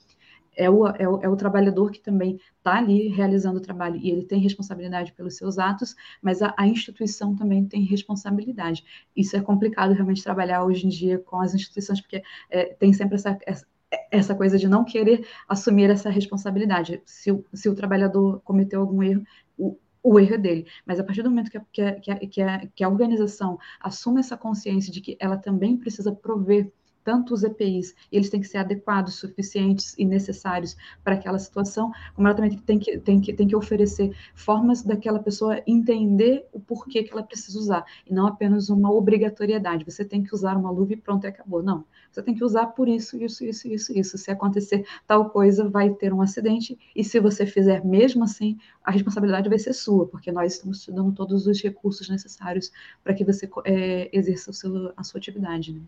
[0.56, 4.10] é o, é o, é o trabalhador que também está ali realizando o trabalho e
[4.10, 8.84] ele tem responsabilidade pelos seus atos, mas a, a, instituição também tem responsabilidade.
[9.16, 13.16] Isso é complicado realmente trabalhar hoje em dia com as instituições, porque é, tem sempre
[13.16, 13.66] essa, essa
[14.10, 17.00] essa coisa de não querer assumir essa responsabilidade.
[17.06, 19.24] Se o, se o trabalhador cometeu algum erro,
[19.56, 20.68] o, o erro é dele.
[20.86, 24.20] Mas a partir do momento que a, que, a, que, a, que a organização assume
[24.20, 26.72] essa consciência de que ela também precisa prover
[27.04, 32.28] tanto os EPIs, eles têm que ser adequados, suficientes e necessários para aquela situação, como
[32.28, 37.04] ela também tem que, tem que, tem que oferecer formas daquela pessoa entender o porquê
[37.04, 39.86] que ela precisa usar, e não apenas uma obrigatoriedade.
[39.86, 41.62] Você tem que usar uma luva e pronto, e acabou.
[41.62, 41.84] Não.
[42.12, 44.18] Você tem que usar por isso, isso, isso, isso, isso.
[44.18, 48.92] Se acontecer tal coisa, vai ter um acidente, e se você fizer mesmo assim, a
[48.92, 52.72] responsabilidade vai ser sua, porque nós estamos te dando todos os recursos necessários
[53.04, 55.74] para que você é, exerça seu, a sua atividade.
[55.74, 55.82] Né?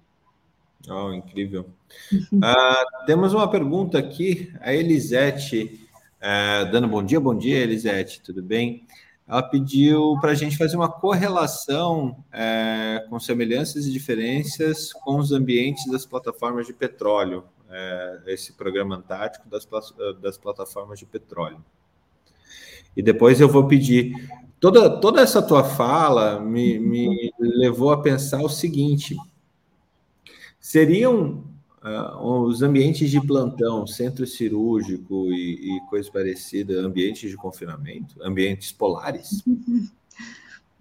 [0.90, 1.66] Oh, incrível.
[2.12, 5.88] Uh, temos uma pergunta aqui, a Elisete,
[6.22, 8.86] uh, dando bom dia, bom dia, Elisete, tudo bem?
[9.28, 15.32] Ela pediu para a gente fazer uma correlação uh, com semelhanças e diferenças com os
[15.32, 17.44] ambientes das plataformas de petróleo,
[18.28, 19.68] esse programa antártico das,
[20.22, 21.62] das plataformas de petróleo.
[22.96, 24.14] E depois eu vou pedir.
[24.60, 29.18] Toda, toda essa tua fala me, me levou a pensar o seguinte:
[30.66, 31.44] seriam
[31.84, 38.72] uh, os ambientes de plantão, centro cirúrgico e, e coisa parecida, ambientes de confinamento, ambientes
[38.72, 39.44] polares?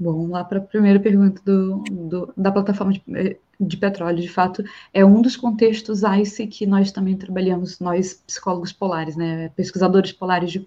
[0.00, 3.36] Bom, lá para a primeira pergunta do, do, da plataforma de,
[3.66, 8.72] de petróleo, de fato, é um dos contextos ICE que nós também trabalhamos, nós psicólogos
[8.72, 10.64] polares, né, pesquisadores polares de,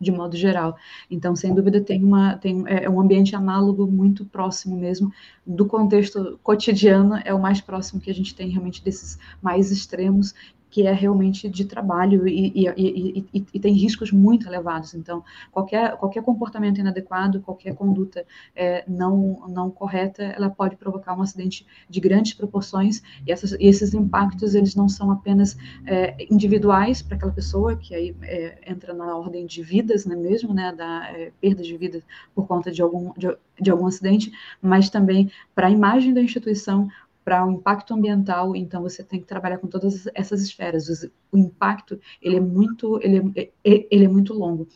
[0.00, 0.76] de modo geral.
[1.10, 5.12] Então, sem dúvida, tem, uma, tem é, é um ambiente análogo muito próximo mesmo
[5.46, 10.34] do contexto cotidiano, é o mais próximo que a gente tem realmente desses mais extremos
[10.78, 14.94] que é realmente de trabalho e, e, e, e, tem riscos muito elevados.
[14.94, 18.24] Então, qualquer, qualquer comportamento inadequado, qualquer conduta
[18.54, 23.92] é, não, não correta, ela pode provocar um acidente de grandes proporções e, essas, esses
[23.92, 29.16] impactos, eles não são apenas é, individuais para aquela pessoa, que aí é, entra na
[29.16, 32.04] ordem de vidas, né, mesmo, né, da é, perda de vida
[32.36, 34.30] por conta de algum, de, de algum acidente,
[34.62, 36.88] mas também para a imagem da instituição,
[37.28, 40.88] para o impacto ambiental, então você tem que trabalhar com todas essas esferas.
[41.30, 44.66] O impacto ele é muito, ele é, é, ele é muito longo.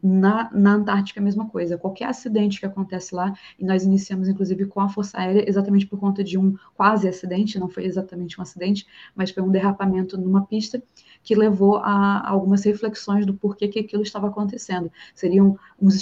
[0.00, 1.76] Na, na Antártica, a mesma coisa.
[1.76, 5.98] Qualquer acidente que acontece lá, e nós iniciamos, inclusive, com a Força Aérea, exatamente por
[5.98, 10.46] conta de um quase acidente, não foi exatamente um acidente, mas foi um derrapamento numa
[10.46, 10.80] pista
[11.24, 14.92] que levou a, a algumas reflexões do porquê que aquilo estava acontecendo.
[15.12, 15.96] Seriam uns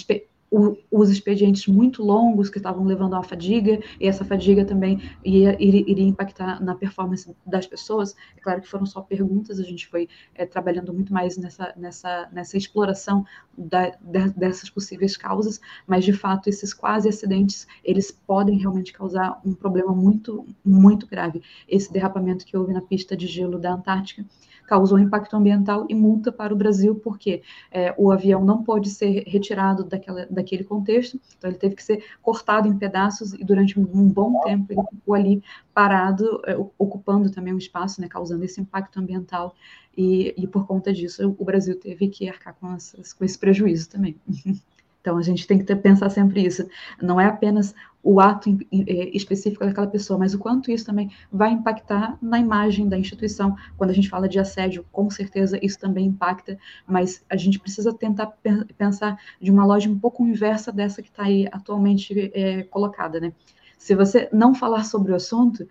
[0.54, 5.60] o, os expedientes muito longos que estavam levando à fadiga, e essa fadiga também ia,
[5.60, 8.14] iria, iria, impactar na performance das pessoas.
[8.36, 12.28] É claro que foram só perguntas, a gente foi é, trabalhando muito mais nessa, nessa,
[12.32, 13.26] nessa exploração
[13.58, 19.40] da, de, dessas possíveis causas, mas de fato esses quase acidentes, eles podem realmente causar
[19.44, 21.42] um problema muito, muito grave.
[21.68, 24.24] Esse derrapamento que houve na pista de gelo da Antártica,
[24.66, 29.24] causou impacto ambiental e multa para o Brasil, porque é, o avião não pode ser
[29.26, 34.08] retirado daquela, daquele contexto, então ele teve que ser cortado em pedaços e durante um,
[34.08, 35.42] bom tempo ele ficou ali
[35.72, 39.54] parado, é, ocupando também um espaço, né, causando esse impacto ambiental,
[39.96, 43.88] e, e por conta disso o Brasil teve que arcar com, essas, com esse prejuízo
[43.88, 44.16] também.
[45.04, 46.66] Então, a gente tem que ter, pensar sempre isso.
[47.02, 51.50] Não é apenas o ato é, específico daquela pessoa, mas o quanto isso também vai
[51.50, 53.54] impactar na imagem da instituição.
[53.76, 57.92] Quando a gente fala de assédio, com certeza isso também impacta, mas a gente precisa
[57.92, 58.32] tentar
[58.78, 63.30] pensar de uma lógica um pouco inversa dessa que está aí atualmente é, colocada, né?
[63.76, 65.68] Se você não falar sobre o assunto,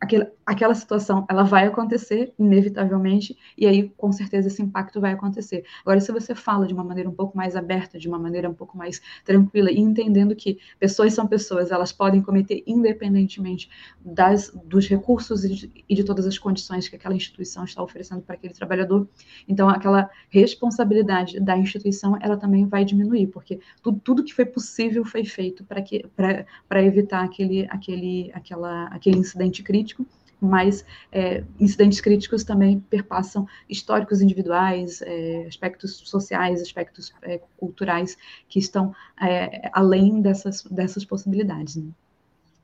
[0.00, 5.64] aquela, aquela situação ela vai acontecer inevitavelmente e aí com certeza esse impacto vai acontecer.
[5.82, 8.54] Agora se você fala de uma maneira um pouco mais aberta, de uma maneira um
[8.54, 13.70] pouco mais tranquila e entendendo que pessoas são pessoas, elas podem cometer independentemente
[14.04, 18.22] das dos recursos e de, e de todas as condições que aquela instituição está oferecendo
[18.22, 19.08] para aquele trabalhador,
[19.46, 25.04] então aquela responsabilidade da instituição ela também vai diminuir, porque tudo, tudo que foi possível
[25.04, 30.06] foi feito para evitar aquele aquele aquela aquele incidente crítico,
[30.40, 38.16] mas é, incidentes críticos também perpassam históricos individuais, é, aspectos sociais, aspectos é, culturais
[38.48, 41.76] que estão é, além dessas, dessas possibilidades.
[41.76, 41.90] Né?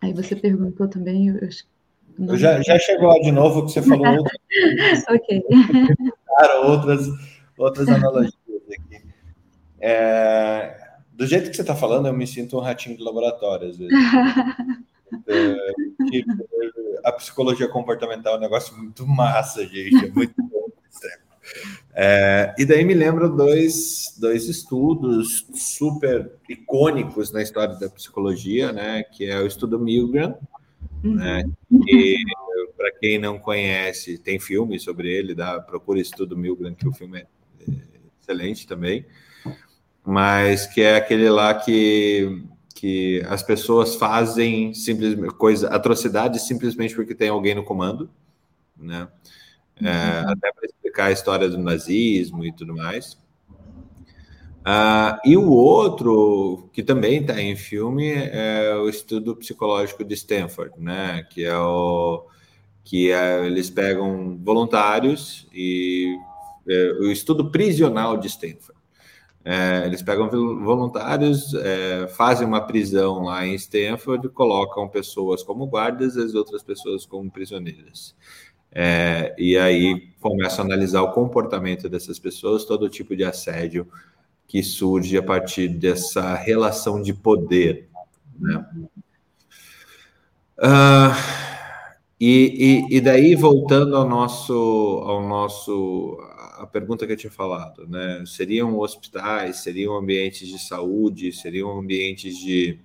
[0.01, 1.29] Aí você perguntou também.
[1.29, 1.49] Eu,
[2.19, 4.07] eu já, já chegou de novo que você falou.
[4.17, 5.45] Outras, ok.
[6.65, 7.07] outras,
[7.59, 8.35] outras analogias
[8.71, 9.05] aqui.
[9.79, 10.75] É,
[11.13, 13.93] do jeito que você está falando, eu me sinto um ratinho de laboratório às vezes.
[15.27, 15.73] É,
[17.05, 20.07] a psicologia comportamental é um negócio muito massa, gente.
[20.07, 20.67] É muito bom.
[21.95, 29.03] É, e daí me lembro dois, dois estudos super icônicos na história da psicologia, né?
[29.03, 30.37] Que é o estudo Milgram,
[31.03, 31.15] uhum.
[31.15, 31.45] né?
[31.89, 32.17] E
[32.77, 37.21] para quem não conhece, tem filme sobre ele, dá, procura estudo Milgram, que o filme
[37.21, 37.27] é,
[37.67, 37.75] é
[38.21, 39.07] excelente também.
[40.05, 42.43] Mas que é aquele lá que
[42.77, 48.11] que as pessoas fazem simplesmente coisa, atrocidades simplesmente porque tem alguém no comando,
[48.77, 49.09] né?
[49.83, 50.31] É, uhum.
[50.31, 53.15] até para explicar a história do nazismo e tudo mais.
[54.67, 60.75] Uh, e o outro, que também está em filme, é o estudo psicológico de Stanford,
[60.79, 61.27] né?
[61.31, 62.27] Que é o
[62.85, 66.15] que é, eles pegam voluntários e
[66.69, 68.76] é, o estudo prisional de Stanford.
[69.49, 76.17] É, eles pegam voluntários, é, fazem uma prisão lá em Stanford, colocam pessoas como guardas
[76.17, 78.13] e as outras pessoas como prisioneiras.
[78.73, 83.87] É, e aí começam a analisar o comportamento dessas pessoas, todo tipo de assédio
[84.49, 87.89] que surge a partir dessa relação de poder.
[88.37, 88.67] Né?
[90.59, 91.15] Uh,
[92.19, 94.53] e, e, e, daí, voltando ao nosso,
[95.07, 96.19] ao nosso
[96.59, 98.25] a pergunta que eu tinha falado, né?
[98.27, 102.79] Seriam hospitais, seriam ambientes de saúde, seriam ambientes de,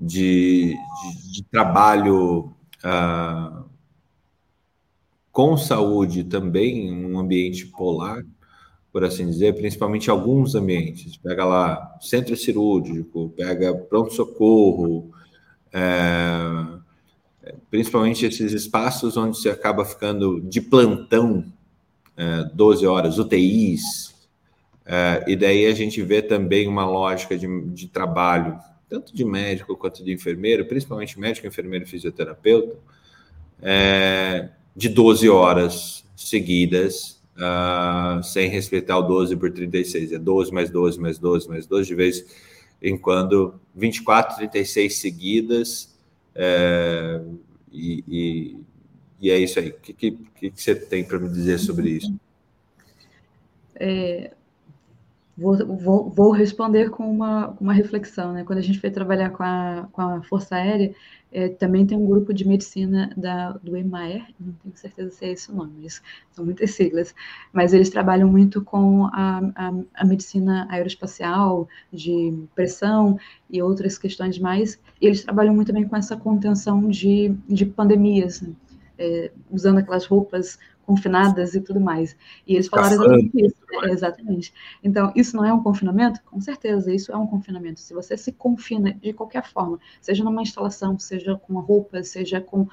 [0.00, 2.52] de, de, de trabalho
[2.84, 3.64] uh,
[5.30, 8.22] com saúde também, um ambiente polar,
[8.92, 11.16] por assim dizer, principalmente alguns ambientes.
[11.16, 15.10] Pega lá centro cirúrgico, pega pronto-socorro,
[15.72, 16.82] é,
[17.70, 21.50] principalmente esses espaços onde você acaba ficando de plantão
[22.54, 24.12] 12 horas, UTIs,
[24.84, 28.58] é, e daí a gente vê também uma lógica de, de trabalho,
[28.88, 32.76] tanto de médico quanto de enfermeiro, principalmente médico, enfermeiro e fisioterapeuta,
[33.60, 40.12] é, de 12 horas seguidas, uh, sem respeitar o 12 por 36.
[40.12, 42.24] É 12 mais 12 mais 12 mais 12, de vez
[42.82, 45.96] em quando, 24, 36 seguidas.
[46.34, 47.20] É,
[47.70, 48.56] e, e,
[49.22, 49.70] e, é isso aí.
[49.70, 52.14] O que, que, que você tem para me dizer sobre isso?
[53.76, 54.32] É,
[55.36, 58.32] Vou, vou, vou, responder com uma, uma reflexão.
[58.32, 58.44] Né?
[58.44, 60.94] Quando a gente foi trabalhar com a, com a Força Aérea,
[61.32, 65.32] é, também tem um grupo de medicina da, do EMAER, não tenho certeza se é
[65.32, 65.88] esse o nome,
[66.30, 67.14] são muitas siglas,
[67.50, 73.18] mas eles trabalham muito com a, a, a medicina aeroespacial, de pressão
[73.48, 78.42] e outras questões mais, e eles trabalham muito bem com essa contenção de, de pandemias,
[78.42, 78.52] né?
[78.98, 82.16] É, usando aquelas roupas confinadas e tudo mais.
[82.46, 83.56] E eles falaram exatamente isso.
[83.70, 83.92] Né?
[83.92, 84.54] Exatamente.
[84.82, 86.20] Então, isso não é um confinamento?
[86.24, 87.80] Com certeza, isso é um confinamento.
[87.80, 92.40] Se você se confina de qualquer forma, seja numa instalação, seja com uma roupa, seja
[92.40, 92.66] com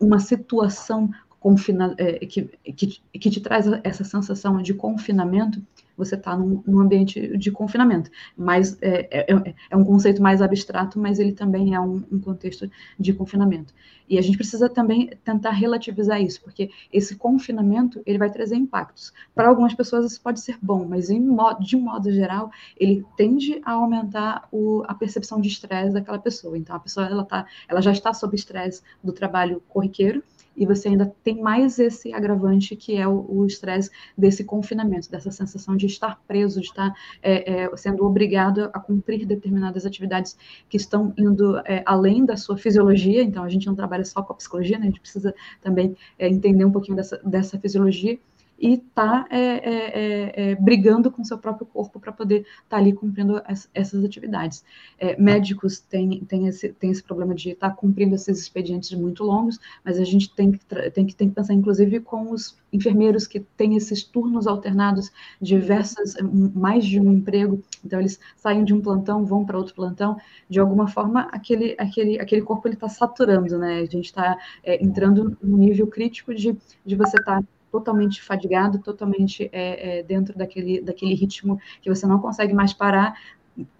[0.00, 1.10] uma situação
[1.42, 5.60] confina, é, que, que, que te traz essa sensação de confinamento,
[5.96, 8.10] você está num, num, ambiente de confinamento.
[8.36, 12.20] Mas é, é, é, é, um conceito mais abstrato, mas ele também é um, um,
[12.20, 13.72] contexto de confinamento.
[14.08, 19.12] E a gente precisa também tentar relativizar isso, porque esse confinamento ele vai trazer impactos.
[19.34, 23.72] Para algumas pessoas isso pode ser bom, mas modo, de modo geral ele tende a
[23.72, 26.58] aumentar o, a percepção de estresse daquela pessoa.
[26.58, 30.22] Então a pessoa ela, tá, ela já está sob estresse do trabalho corriqueiro
[30.56, 35.76] e você ainda tem mais esse agravante que é o estresse desse confinamento, dessa sensação
[35.76, 36.92] de estar preso, de estar
[37.22, 40.36] é, é, sendo obrigado a cumprir determinadas atividades
[40.68, 43.22] que estão indo é, além da sua fisiologia.
[43.22, 44.84] Então, a gente não trabalha só com a psicologia, né?
[44.84, 48.18] a gente precisa também é, entender um pouquinho dessa, dessa fisiologia
[48.62, 52.76] e está é, é, é, é, brigando com seu próprio corpo para poder estar tá
[52.76, 54.64] ali cumprindo as, essas atividades.
[55.00, 59.24] É, médicos têm, têm, esse, têm esse problema de estar tá cumprindo esses expedientes muito
[59.24, 60.60] longos, mas a gente tem que,
[60.92, 65.10] tem que, tem que pensar, inclusive, com os enfermeiros que têm esses turnos alternados,
[65.40, 66.14] diversas,
[66.54, 70.16] mais de um emprego, então eles saem de um plantão, vão para outro plantão,
[70.48, 73.80] de alguma forma aquele, aquele, aquele corpo está saturando, né?
[73.80, 76.56] A gente está é, entrando no nível crítico de,
[76.86, 82.06] de você estar tá totalmente fadigado, totalmente é, é, dentro daquele, daquele ritmo que você
[82.06, 83.18] não consegue mais parar.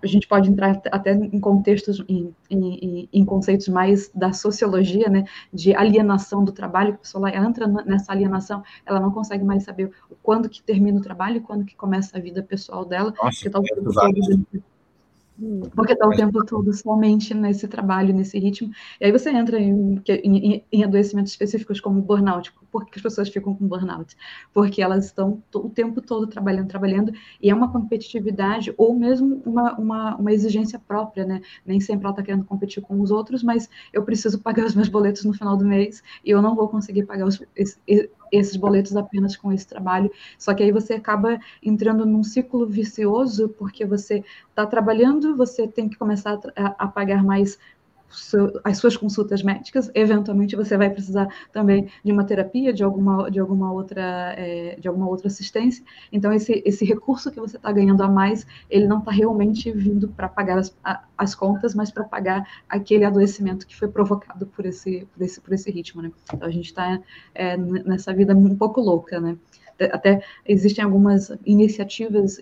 [0.02, 5.24] A gente pode entrar até em contextos, em, em, em conceitos mais da sociologia, né,
[5.52, 9.90] de alienação do trabalho, que a pessoa entra nessa alienação, ela não consegue mais saber
[10.22, 13.50] quando que termina o trabalho e quando que começa a vida pessoal dela, Nossa, porque
[13.50, 14.62] tá o tempo
[15.74, 18.70] porque está o tempo todo somente nesse trabalho, nesse ritmo.
[19.00, 22.52] E aí você entra em, em, em adoecimentos específicos como burnout.
[22.70, 24.16] Por que as pessoas ficam com burnout?
[24.52, 29.74] Porque elas estão o tempo todo trabalhando, trabalhando, e é uma competitividade ou mesmo uma,
[29.78, 31.40] uma, uma exigência própria, né?
[31.66, 34.88] Nem sempre ela está querendo competir com os outros, mas eu preciso pagar os meus
[34.88, 37.40] boletos no final do mês e eu não vou conseguir pagar os,
[38.32, 40.10] esses boletos apenas com esse trabalho.
[40.38, 45.88] Só que aí você acaba entrando num ciclo vicioso, porque você está trabalhando, você tem
[45.88, 47.58] que começar a, a pagar mais
[48.64, 53.40] as suas consultas médicas, eventualmente você vai precisar também de uma terapia, de alguma, de
[53.40, 55.84] alguma, outra, é, de alguma outra assistência.
[56.12, 60.08] Então, esse, esse recurso que você está ganhando a mais, ele não está realmente vindo
[60.08, 60.76] para pagar as,
[61.16, 65.52] as contas, mas para pagar aquele adoecimento que foi provocado por esse, por esse, por
[65.52, 66.02] esse ritmo.
[66.02, 66.12] Né?
[66.32, 67.00] Então, a gente está
[67.34, 69.36] é, nessa vida um pouco louca, né?
[69.90, 72.40] até existem algumas iniciativas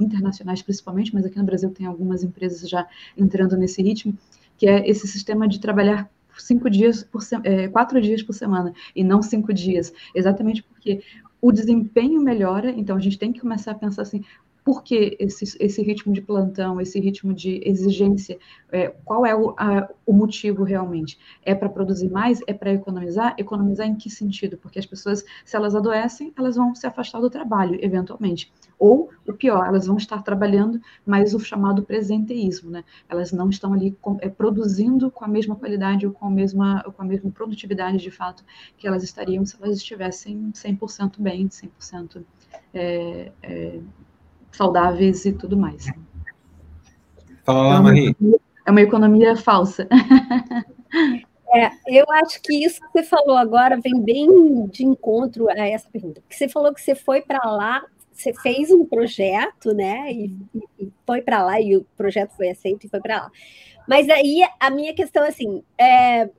[0.00, 2.86] internacionais, principalmente, mas aqui no Brasil tem algumas empresas já
[3.16, 4.16] entrando nesse ritmo,
[4.62, 6.08] que é esse sistema de trabalhar
[6.38, 11.02] cinco dias por é, quatro dias por semana e não cinco dias, exatamente porque
[11.40, 14.22] o desempenho melhora, então a gente tem que começar a pensar assim,
[14.64, 18.38] por que esse, esse ritmo de plantão, esse ritmo de exigência?
[18.70, 21.18] É, qual é o, a, o motivo realmente?
[21.42, 22.40] É para produzir mais?
[22.46, 23.34] É para economizar?
[23.38, 24.56] Economizar em que sentido?
[24.56, 28.52] Porque as pessoas, se elas adoecem, elas vão se afastar do trabalho, eventualmente.
[28.78, 32.84] Ou, o pior, elas vão estar trabalhando, mas o chamado presenteísmo, né?
[33.08, 36.82] Elas não estão ali com, é, produzindo com a mesma qualidade ou com a mesma,
[36.82, 38.44] com a mesma produtividade, de fato,
[38.76, 42.24] que elas estariam se elas estivessem 100% bem, 100%
[42.74, 43.80] é, é,
[44.52, 45.86] saudáveis e tudo mais.
[47.44, 48.16] Fala lá, é Marie.
[48.64, 49.88] É uma economia falsa.
[51.54, 55.86] É, eu acho que isso que você falou agora vem bem de encontro a essa
[55.90, 56.22] pergunta.
[56.22, 60.10] Porque você falou que você foi para lá, você fez um projeto, né?
[60.10, 60.34] E,
[60.80, 63.30] e foi para lá, e o projeto foi aceito e foi para lá.
[63.86, 66.30] Mas aí a minha questão é assim: é,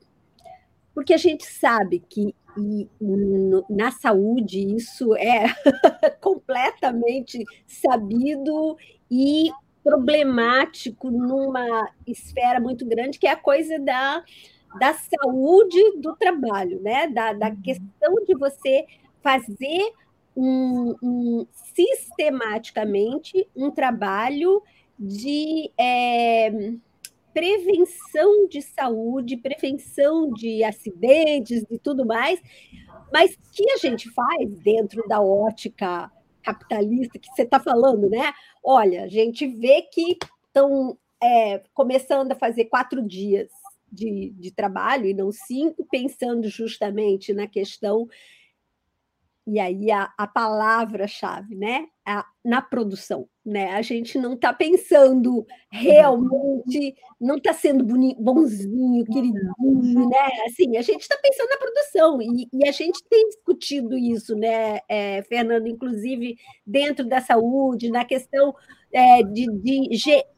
[0.95, 5.45] porque a gente sabe que e, no, na saúde isso é
[6.21, 8.77] completamente sabido
[9.09, 9.51] e
[9.83, 14.23] problemático numa esfera muito grande, que é a coisa da,
[14.79, 17.07] da saúde do trabalho, né?
[17.07, 17.61] da, da uhum.
[17.61, 18.85] questão de você
[19.21, 19.91] fazer
[20.35, 24.63] um, um, sistematicamente um trabalho
[24.97, 26.51] de é,
[27.33, 32.41] prevenção de saúde, prevenção de acidentes e tudo mais,
[33.11, 36.11] mas que a gente faz dentro da ótica
[36.41, 38.33] capitalista que você está falando, né?
[38.63, 40.17] Olha, a gente vê que
[40.47, 43.49] estão é, começando a fazer quatro dias
[43.91, 48.07] de, de trabalho e não cinco, pensando justamente na questão
[49.45, 51.87] e aí a, a palavra-chave, né?
[52.05, 53.71] A, na produção, né?
[53.71, 60.29] A gente não está pensando realmente, não está sendo boni, bonzinho, queridinho, né?
[60.45, 64.79] Assim, a gente está pensando na produção e, e, a gente tem discutido isso, né,
[64.87, 68.55] é, Fernando, inclusive dentro da saúde, na questão
[68.93, 69.89] é, de, de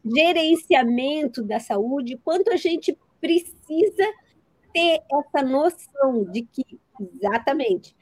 [0.04, 4.04] gerenciamento da saúde, quanto a gente precisa
[4.72, 7.94] ter essa noção de que exatamente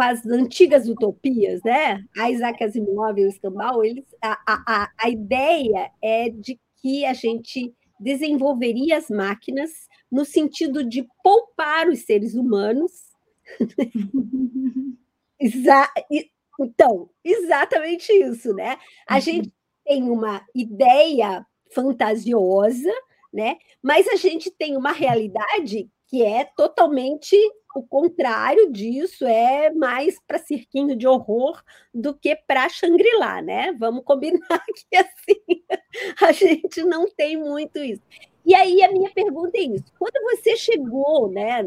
[0.00, 2.02] com as antigas utopias, né?
[2.16, 7.12] A Isaac Asimov e o Escambau, eles, a, a, a ideia é de que a
[7.12, 9.70] gente desenvolveria as máquinas
[10.10, 12.92] no sentido de poupar os seres humanos.
[15.38, 15.86] Exa
[16.58, 18.78] então, exatamente isso, né?
[19.06, 19.20] A uhum.
[19.20, 19.52] gente
[19.84, 22.90] tem uma ideia fantasiosa,
[23.30, 23.58] né?
[23.82, 27.36] Mas a gente tem uma realidade que é totalmente
[27.76, 31.62] o contrário disso, é mais para cirquinho de horror
[31.94, 33.72] do que para Shangri-La, né?
[33.78, 34.40] Vamos combinar
[34.74, 35.62] que assim
[36.20, 38.02] a gente não tem muito isso.
[38.44, 41.62] E aí a minha pergunta é isso: quando você chegou, né,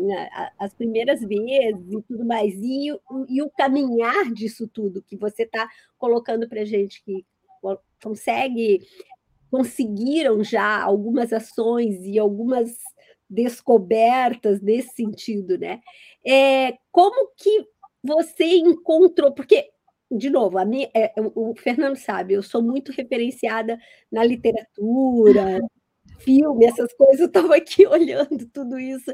[0.59, 2.89] as primeiras vezes e tudo mais, e,
[3.29, 7.25] e o caminhar disso tudo que você está colocando para gente que
[8.03, 8.85] consegue
[9.49, 12.75] conseguiram já algumas ações e algumas
[13.33, 15.81] descobertas nesse sentido, né?
[16.25, 17.65] É, como que
[18.03, 19.33] você encontrou?
[19.33, 19.69] Porque,
[20.11, 23.77] de novo, a minha, é, o Fernando sabe, eu sou muito referenciada
[24.11, 25.59] na literatura,
[26.19, 29.11] filme, essas coisas, eu estava aqui olhando tudo isso,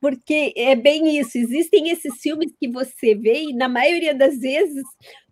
[0.00, 4.84] porque é bem isso, existem esses filmes que você vê, e na maioria das vezes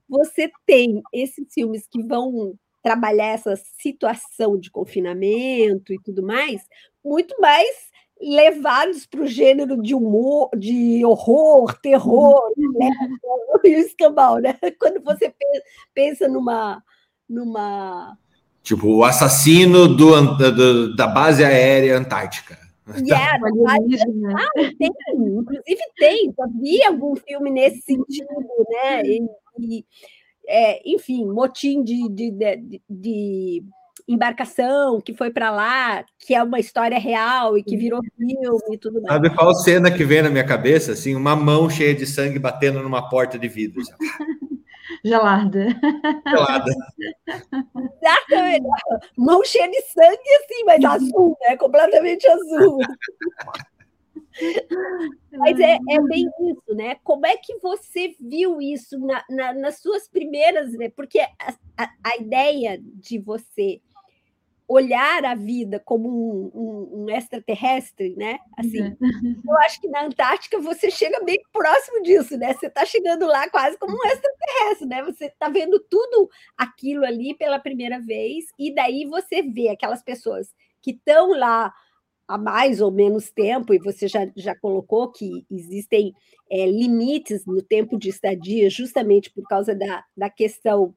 [0.09, 6.62] você tem esses filmes que vão trabalhar essa situação de confinamento e tudo mais,
[7.05, 7.89] muito mais
[8.20, 12.90] levados para o gênero de humor, de horror, terror, né?
[13.64, 14.56] e o escambau, né?
[14.78, 15.32] Quando você
[15.94, 16.82] pensa numa,
[17.28, 18.16] numa
[18.62, 22.58] tipo o assassino do, do da base aérea antártica.
[23.06, 28.26] Yeah, ah, tem, inclusive tem, já vi algum filme nesse sentido,
[28.68, 29.02] né?
[29.04, 29.22] E,
[29.60, 29.84] e
[30.48, 33.64] é, enfim, motim de, de, de, de
[34.12, 38.78] embarcação que foi para lá, que é uma história real e que virou filme e
[38.78, 39.14] tudo mais.
[39.14, 40.92] Sabe qual cena que vem na minha cabeça?
[40.92, 43.82] Assim, uma mão cheia de sangue batendo numa porta de vidro.
[45.04, 45.68] Gelada.
[46.28, 46.72] Gelada.
[48.02, 48.66] Exatamente.
[49.16, 51.56] Mão cheia de sangue, assim, mas azul, né?
[51.56, 52.78] Completamente azul.
[55.32, 56.96] Mas é, é, bem isso, né?
[57.02, 60.88] Como é que você viu isso na, na, nas suas primeiras, né?
[60.88, 63.80] Porque a, a, a, ideia de você
[64.70, 68.38] olhar a vida como um, um, um extraterrestre, né?
[68.56, 69.42] Assim, uhum.
[69.44, 72.54] eu acho que na Antártica você chega bem próximo disso, né?
[72.54, 75.02] Você está chegando lá quase como um extraterrestre, né?
[75.02, 80.54] Você está vendo tudo aquilo ali pela primeira vez, e daí você vê aquelas pessoas
[80.80, 81.74] que estão lá
[82.28, 86.14] há mais ou menos tempo, e você já, já colocou que existem
[86.48, 90.94] é, limites no tempo de estadia, justamente por causa da, da questão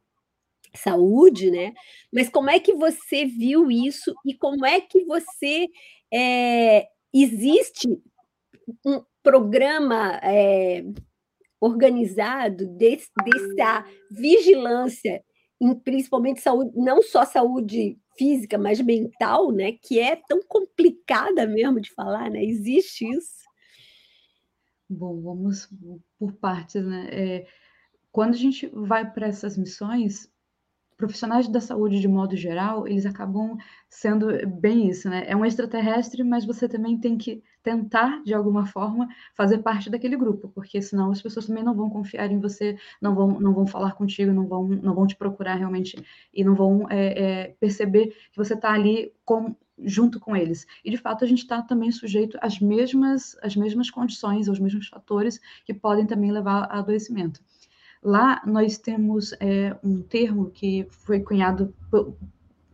[0.76, 1.74] saúde, né?
[2.12, 5.68] Mas como é que você viu isso e como é que você
[6.14, 7.88] é, existe
[8.86, 10.84] um programa é,
[11.60, 15.24] organizado desse, dessa vigilância
[15.62, 19.74] em principalmente saúde, não só saúde física, mas mental, né?
[19.82, 22.44] Que é tão complicada mesmo de falar, né?
[22.44, 23.44] Existe isso?
[24.90, 25.70] Bom, vamos
[26.20, 27.08] por partes, né?
[27.12, 27.48] É,
[28.12, 30.32] quando a gente vai para essas missões,
[31.04, 33.58] profissionais da saúde, de modo geral, eles acabam
[33.90, 35.26] sendo bem isso, né?
[35.28, 40.16] É um extraterrestre, mas você também tem que tentar, de alguma forma, fazer parte daquele
[40.16, 43.68] grupo, porque senão as pessoas também não vão confiar em você, não vão, não vão
[43.68, 46.02] falar contigo, não vão, não vão te procurar realmente
[46.34, 50.66] e não vão é, é, perceber que você está ali com, junto com eles.
[50.86, 54.88] E de fato a gente está também sujeito às mesmas, às mesmas condições, aos mesmos
[54.88, 57.42] fatores que podem também levar a adoecimento.
[58.04, 61.74] Lá nós temos é, um termo que foi cunhado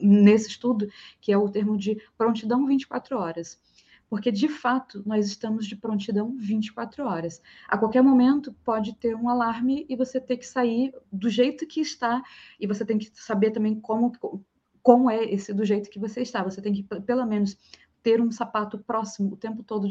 [0.01, 0.87] nesse estudo,
[1.21, 3.61] que é o termo de prontidão 24 horas.
[4.09, 7.39] Porque, de fato, nós estamos de prontidão 24 horas.
[7.67, 11.79] A qualquer momento pode ter um alarme e você ter que sair do jeito que
[11.79, 12.23] está,
[12.59, 14.11] e você tem que saber também como,
[14.81, 16.43] como é esse do jeito que você está.
[16.43, 17.55] Você tem que, pelo menos,
[18.01, 19.87] ter um sapato próximo o tempo todo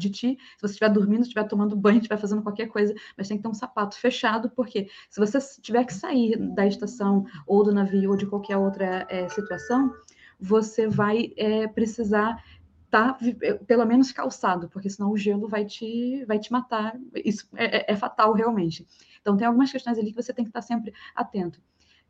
[0.00, 0.38] de, ti.
[0.56, 3.48] Se você estiver dormindo, estiver tomando banho, estiver fazendo qualquer coisa, mas tem que ter
[3.48, 8.16] um sapato fechado, porque se você tiver que sair da estação ou do navio ou
[8.16, 9.92] de qualquer outra é, situação,
[10.40, 12.42] você vai é, precisar
[12.90, 16.98] tá, é, pelo menos calçado, porque senão o gelo vai te, vai te matar.
[17.24, 18.86] Isso é, é, é fatal realmente.
[19.20, 21.60] Então tem algumas questões ali que você tem que estar sempre atento.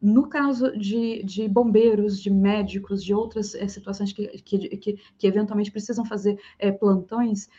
[0.01, 5.27] No caso de, de bombeiros, de médicos, de outras é, situações que, que, que, que,
[5.27, 7.51] eventualmente precisam fazer é, plantões,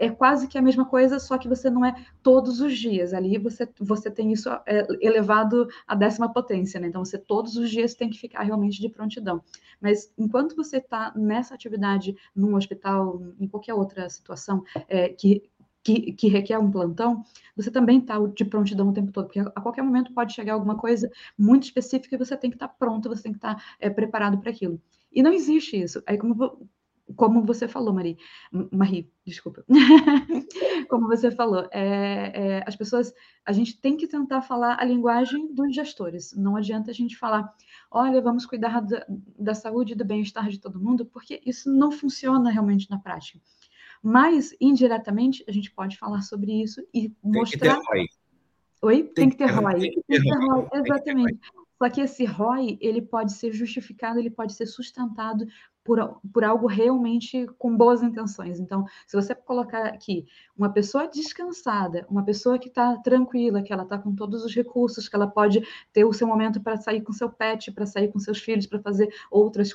[0.00, 3.12] é quase que a mesma coisa, só que você não é todos os dias.
[3.12, 6.88] Ali você, você tem isso é, elevado à décima potência, né?
[6.88, 9.42] Então você todos os dias tem que ficar realmente de prontidão.
[9.78, 15.42] Mas enquanto você está nessa atividade num hospital, em qualquer outra situação é, que
[15.82, 17.24] que, que, requer um plantão,
[17.56, 20.76] você também está de prontidão o tempo todo, porque a qualquer momento pode chegar alguma
[20.76, 23.62] coisa muito específica e você tem que estar tá pronto, você tem que estar tá,
[23.80, 24.78] é, preparado para aquilo.
[25.10, 26.02] E não existe isso.
[26.06, 26.68] Aí, como,
[27.16, 28.16] como você falou, Marie,
[28.72, 29.64] Marie, desculpa,
[30.88, 33.12] como você falou, é, é, as pessoas,
[33.44, 36.34] a gente tem que tentar falar a linguagem dos gestores.
[36.36, 37.52] Não adianta a gente falar,
[37.90, 39.06] olha, vamos cuidar da,
[39.38, 43.40] da saúde e do bem-estar de todo mundo, porque isso não funciona realmente na prática.
[44.02, 47.74] Mas, indiretamente, a gente pode falar sobre isso e mostrar.
[47.74, 48.06] Tem que ter ROI.
[48.82, 49.02] Oi?
[49.02, 49.78] Tem, tem que ter ROI.
[49.78, 50.68] Tem que ter ROI.
[50.72, 51.40] Exatamente.
[51.82, 55.46] Só que esse ROI, ele pode ser justificado, ele pode ser sustentado
[55.84, 58.60] por, por algo realmente com boas intenções.
[58.60, 60.26] Então, se você colocar aqui
[60.56, 65.08] uma pessoa descansada, uma pessoa que está tranquila, que ela está com todos os recursos,
[65.08, 65.62] que ela pode
[65.92, 68.80] ter o seu momento para sair com seu pet, para sair com seus filhos, para
[68.80, 69.72] fazer outras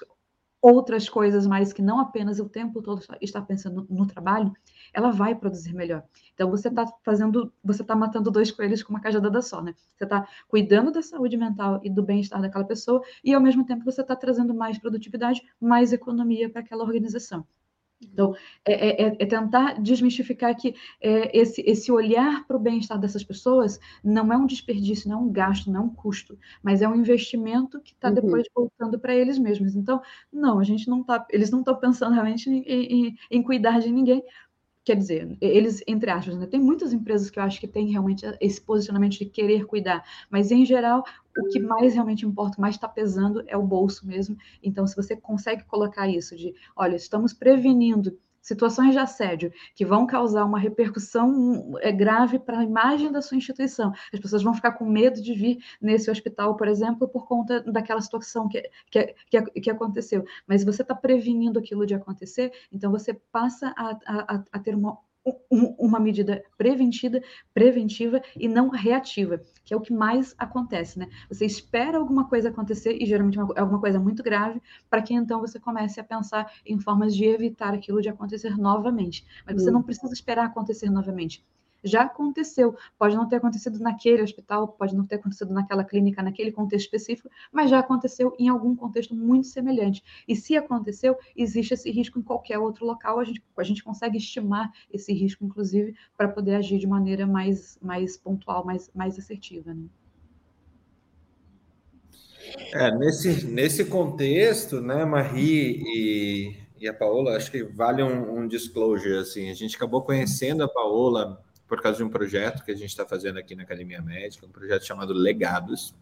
[0.65, 4.51] outras coisas mais que não apenas o tempo todo está pensando no, trabalho,
[4.91, 6.03] ela vai produzir melhor.
[6.33, 9.75] Então você está fazendo, você está matando dois coelhos com uma cajadada só, né?
[9.95, 13.85] Você está cuidando da saúde mental e do bem-estar daquela pessoa e ao mesmo tempo
[13.85, 17.45] você está trazendo mais produtividade, mais economia para aquela organização.
[18.01, 18.35] Então,
[18.65, 23.79] é, é, é, tentar desmistificar que é, esse, esse olhar para o bem-estar dessas pessoas
[24.03, 26.95] não é um desperdício, não é um gasto, não é um custo, mas é um
[26.95, 28.15] investimento que está uhum.
[28.15, 29.75] depois voltando para eles mesmos.
[29.75, 33.79] Então, não, a gente não está, eles não estão pensando realmente em, em, em cuidar
[33.79, 34.23] de ninguém,
[34.83, 36.45] quer dizer, eles, entre aspas, né?
[36.45, 40.51] tem muitas empresas que eu acho que têm realmente esse posicionamento de querer cuidar, mas
[40.51, 41.03] em geral,
[41.37, 44.37] o que mais realmente importa, mais está pesando é o bolso mesmo.
[44.63, 50.05] Então, se você consegue colocar isso de, olha, estamos prevenindo situações de assédio que vão
[50.05, 53.91] causar uma repercussão é, grave para a imagem da sua instituição.
[54.13, 57.99] As pessoas vão ficar com medo de vir nesse hospital, por exemplo, por conta daquela
[57.99, 58.61] situação que,
[58.91, 60.23] que, que, que aconteceu.
[60.45, 64.95] Mas você está prevenindo aquilo de acontecer, então você passa a, a, a ter uma
[65.49, 67.19] uma medida preventiva,
[67.53, 71.07] preventiva e não reativa, que é o que mais acontece, né?
[71.29, 75.39] Você espera alguma coisa acontecer e geralmente é alguma coisa muito grave para que então
[75.39, 79.25] você comece a pensar em formas de evitar aquilo de acontecer novamente.
[79.45, 81.43] Mas você não precisa esperar acontecer novamente
[81.83, 82.75] já aconteceu.
[82.97, 87.29] Pode não ter acontecido naquele hospital, pode não ter acontecido naquela clínica, naquele contexto específico,
[87.51, 90.03] mas já aconteceu em algum contexto muito semelhante.
[90.27, 94.17] E se aconteceu, existe esse risco em qualquer outro local, a gente, a gente consegue
[94.17, 99.73] estimar esse risco, inclusive, para poder agir de maneira mais, mais pontual, mais, mais assertiva.
[99.73, 99.85] Né?
[102.73, 108.47] É, nesse, nesse contexto, né, Marie e, e a Paola, acho que vale um, um
[108.47, 112.75] disclosure, assim, a gente acabou conhecendo a Paola por causa de um projeto que a
[112.75, 115.95] gente está fazendo aqui na Academia Médica, um projeto chamado Legados,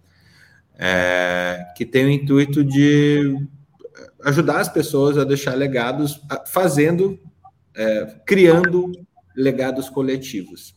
[0.76, 3.48] é, que tem o intuito de
[4.24, 7.20] ajudar as pessoas a deixar legados, fazendo,
[7.76, 8.92] é, criando
[9.36, 10.76] legados coletivos,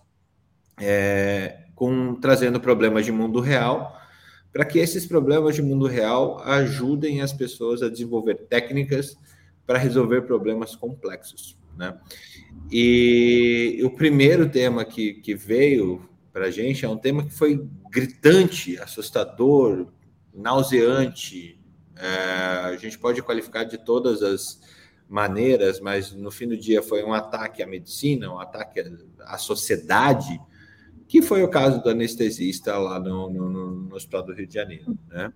[0.81, 3.99] é, com trazendo problemas de mundo real,
[4.53, 9.17] para que esses problemas de mundo real ajudem as pessoas a desenvolver técnicas
[9.67, 11.99] para resolver problemas complexos, né?
[12.71, 17.67] E o primeiro tema que, que veio para a gente é um tema que foi
[17.91, 19.87] gritante, assustador,
[20.35, 21.59] nauseante.
[21.97, 22.07] É,
[22.65, 24.61] a gente pode qualificar de todas as
[25.09, 28.83] maneiras, mas no fim do dia foi um ataque à medicina, um ataque
[29.21, 30.41] à sociedade,
[31.09, 34.99] que foi o caso do anestesista lá no, no, no Hospital do Rio de Janeiro.
[35.09, 35.33] Né?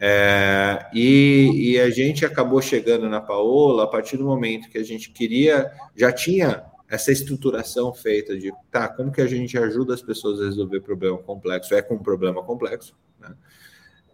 [0.00, 4.84] É, e, e, a gente acabou chegando na Paola a partir do momento que a
[4.84, 10.00] gente queria, já tinha essa estruturação feita de, tá, como que a gente ajuda as
[10.00, 11.74] pessoas a resolver problema complexo?
[11.74, 13.34] É com um problema complexo, né?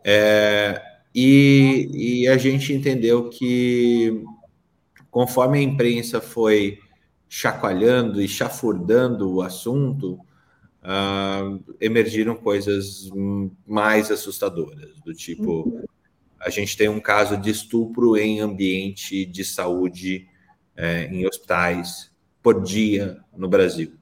[0.03, 0.83] É,
[1.15, 4.25] e, e a gente entendeu que,
[5.11, 6.79] conforme a imprensa foi
[7.29, 10.19] chacoalhando e chafurdando o assunto,
[10.85, 13.11] uh, emergiram coisas
[13.67, 15.83] mais assustadoras, do tipo,
[16.39, 20.29] a gente tem um caso de estupro em ambiente de saúde,
[20.77, 22.13] é, em hospitais,
[22.43, 23.95] por dia no Brasil.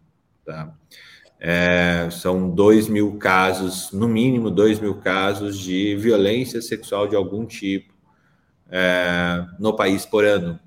[0.44, 0.74] Tá?
[1.38, 7.46] É, são dois mil casos, no mínimo dois mil casos de violência sexual de algum
[7.46, 7.92] tipo
[8.68, 10.58] é, no país por ano.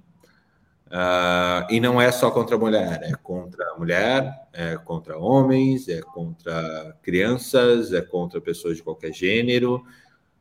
[0.96, 5.90] Uh, e não é só contra a mulher, é contra a mulher, é contra homens,
[5.90, 9.86] é contra crianças, é contra pessoas de qualquer gênero,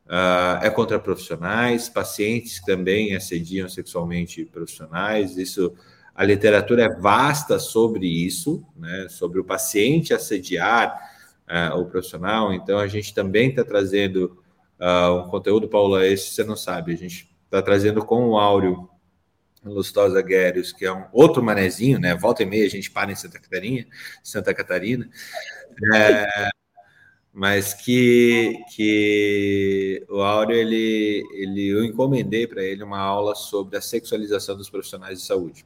[0.05, 5.35] uh, é contra profissionais, pacientes também assediam sexualmente profissionais.
[5.35, 5.73] Isso,
[6.15, 10.97] a literatura é vasta sobre isso, né, sobre o paciente assediar
[11.49, 12.53] uh, o profissional.
[12.53, 14.41] Então, a gente também está trazendo
[14.77, 18.89] um conteúdo, Paula, esse você não sabe, a gente está trazendo com o Áureo
[19.71, 22.15] Lustosa Guérios, que é um outro manezinho, né?
[22.15, 23.85] Volta e meia a gente para em Santa Catarina,
[24.23, 25.09] Santa Catarina,
[25.93, 26.49] é,
[27.33, 33.81] mas que, que o Áureo, ele, ele, eu encomendei para ele uma aula sobre a
[33.81, 35.65] sexualização dos profissionais de saúde.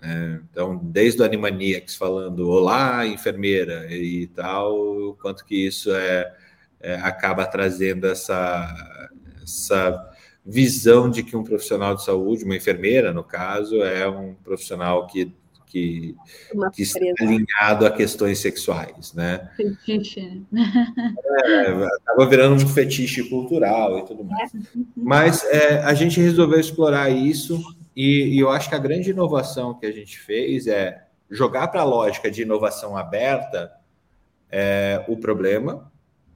[0.00, 0.40] Né?
[0.50, 6.34] Então, desde o Animaniacs falando olá, enfermeira e tal, quanto que isso é,
[6.80, 9.10] é acaba trazendo essa,
[9.42, 10.10] essa
[10.48, 15.30] visão de que um profissional de saúde, uma enfermeira, no caso, é um profissional que,
[15.66, 16.16] que,
[16.72, 19.50] que está alinhado a questões sexuais, né?
[19.54, 20.42] Fetiche.
[21.44, 21.68] É,
[22.00, 24.54] acaba virando um fetiche cultural e tudo mais.
[24.54, 24.58] É.
[24.96, 27.62] Mas é, a gente resolveu explorar isso
[27.94, 31.82] e, e eu acho que a grande inovação que a gente fez é jogar para
[31.82, 33.70] a lógica de inovação aberta
[34.50, 35.92] é, o problema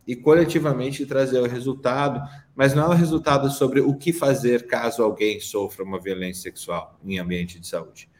[0.07, 2.21] e coletivamente trazer o resultado,
[2.55, 6.99] mas não é o resultado sobre o que fazer caso alguém sofra uma violência sexual
[7.05, 8.11] em ambiente de saúde.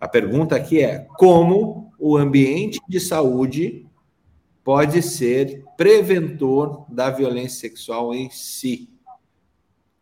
[0.00, 3.86] A pergunta aqui é como o ambiente de saúde
[4.64, 8.88] pode ser preventor da violência sexual em si.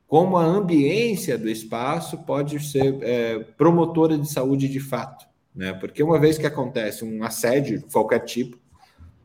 [0.07, 5.27] Como a ambiência do espaço pode ser é, promotora de saúde de fato.
[5.55, 5.73] Né?
[5.73, 8.57] Porque uma vez que acontece um assédio de qualquer tipo,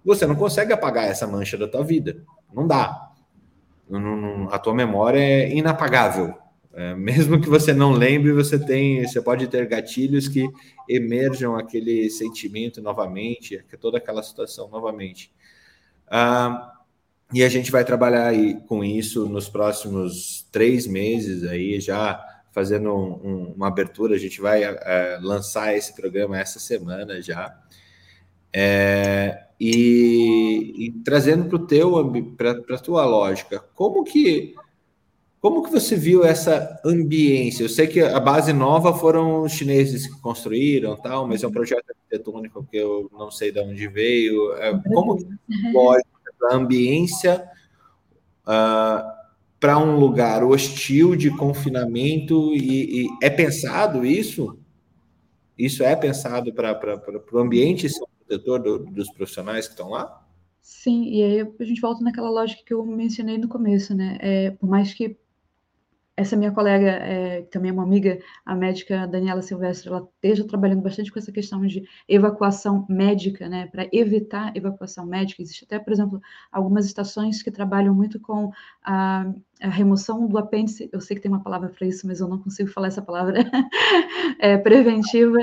[0.05, 2.23] você não consegue apagar essa mancha da tua vida.
[2.53, 3.11] Não dá.
[4.51, 6.33] A tua memória é inapagável.
[6.73, 10.49] É, mesmo que você não lembre, você tem, você pode ter gatilhos que
[10.89, 15.31] emerjam aquele sentimento novamente, toda aquela situação novamente.
[16.07, 16.73] Ah,
[17.31, 22.93] e a gente vai trabalhar aí com isso nos próximos três meses aí, já fazendo
[22.93, 24.15] um, um, uma abertura.
[24.15, 27.55] A gente vai é, lançar esse programa essa semana já.
[28.55, 34.55] É, e, e trazendo para o teu para a tua lógica, como que
[35.43, 37.63] como que você viu essa ambiência?
[37.63, 41.51] Eu sei que a base nova foram os chineses que construíram, tal, mas é um
[41.51, 44.53] projeto arquitetônico que eu não sei de onde veio.
[44.53, 45.27] É, como que
[45.73, 46.07] lógica
[46.49, 47.43] a ambiência
[48.47, 49.03] uh,
[49.59, 54.57] para um lugar hostil de confinamento e, e, é pensado isso?
[55.57, 57.01] Isso é pensado para
[57.33, 57.89] o ambiente
[58.25, 60.23] protetor do, dos profissionais que estão lá?
[60.61, 64.17] Sim, e aí a gente volta naquela lógica que eu mencionei no começo, né?
[64.21, 65.17] É, por mais que
[66.15, 70.47] essa minha colega, é, que também é uma amiga, a médica Daniela Silvestre, ela esteja
[70.47, 75.41] trabalhando bastante com essa questão de evacuação médica, né, para evitar evacuação médica.
[75.41, 76.21] Existe até, por exemplo,
[76.51, 78.51] algumas estações que trabalham muito com
[78.83, 79.25] a,
[79.61, 80.87] a remoção do apêndice.
[80.93, 83.39] Eu sei que tem uma palavra para isso, mas eu não consigo falar essa palavra.
[84.39, 85.39] é, preventiva.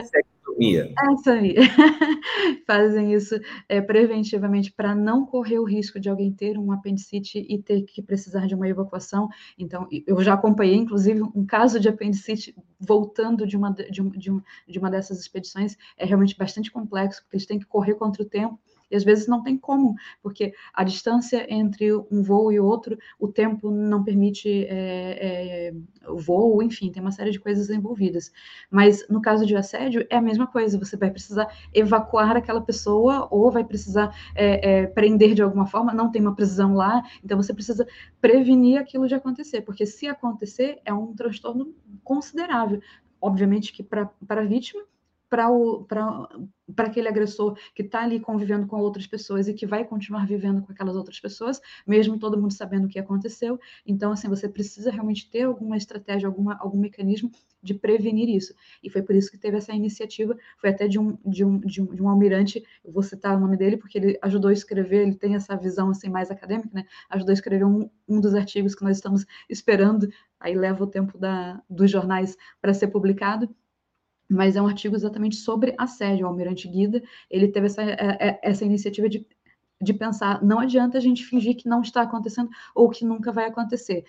[1.12, 1.54] Essa aí.
[2.66, 3.34] Fazem isso
[3.68, 8.02] é, preventivamente para não correr o risco de alguém ter um apendicite e ter que
[8.02, 9.28] precisar de uma evacuação.
[9.58, 14.30] Então, eu já acompanhei, inclusive, um caso de apendicite voltando de uma, de, de,
[14.68, 15.76] de uma dessas expedições.
[15.96, 18.58] É realmente bastante complexo, porque eles têm que correr contra o tempo
[18.90, 23.28] e às vezes não tem como, porque a distância entre um voo e outro, o
[23.28, 25.74] tempo não permite é, é,
[26.08, 28.32] o voo, enfim, tem uma série de coisas envolvidas.
[28.70, 33.28] Mas no caso de assédio, é a mesma coisa, você vai precisar evacuar aquela pessoa
[33.30, 37.36] ou vai precisar é, é prender de alguma forma, não tem uma prisão lá, então
[37.36, 37.86] você precisa
[38.20, 42.80] prevenir aquilo de acontecer, porque se acontecer, é um transtorno considerável.
[43.20, 44.82] Obviamente que para a vítima
[45.30, 50.60] para aquele agressor que está ali convivendo com outras pessoas e que vai continuar vivendo
[50.60, 53.58] com aquelas outras pessoas, mesmo todo mundo sabendo o que aconteceu.
[53.86, 57.30] Então, assim, você precisa realmente ter alguma estratégia, alguma, algum mecanismo
[57.62, 58.54] de prevenir isso.
[58.82, 61.80] E foi por isso que teve essa iniciativa, foi até de um, de um, de
[61.80, 65.02] um, de um almirante, eu vou citar o nome dele, porque ele ajudou a escrever,
[65.02, 66.86] ele tem essa visão assim mais acadêmica, né?
[67.08, 70.08] Ajudou a escrever um, um dos artigos que nós estamos esperando,
[70.40, 73.48] aí leva o tempo da, dos jornais para ser publicado,
[74.30, 76.24] mas é um artigo exatamente sobre assédio.
[76.24, 79.26] O Almirante Guida, ele teve essa, é, é, essa iniciativa de,
[79.82, 83.46] de pensar, não adianta a gente fingir que não está acontecendo ou que nunca vai
[83.46, 84.04] acontecer.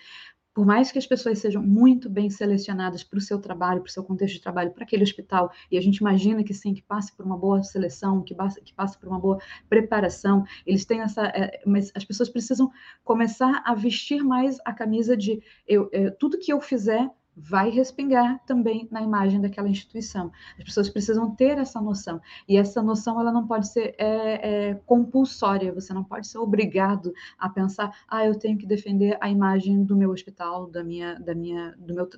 [0.54, 3.92] Por mais que as pessoas sejam muito bem selecionadas para o seu trabalho, para o
[3.92, 7.10] seu contexto de trabalho, para aquele hospital, e a gente imagina que sim, que passe
[7.16, 11.24] por uma boa seleção, que passe, que passe por uma boa preparação, eles têm essa.
[11.28, 12.70] É, mas as pessoas precisam
[13.02, 18.40] começar a vestir mais a camisa de eu, é, tudo que eu fizer vai respingar
[18.46, 20.30] também na imagem daquela instituição.
[20.58, 24.74] As pessoas precisam ter essa noção e essa noção ela não pode ser é, é,
[24.86, 25.72] compulsória.
[25.72, 29.96] Você não pode ser obrigado a pensar, ah, eu tenho que defender a imagem do
[29.96, 32.08] meu hospital, da minha, da minha, do meu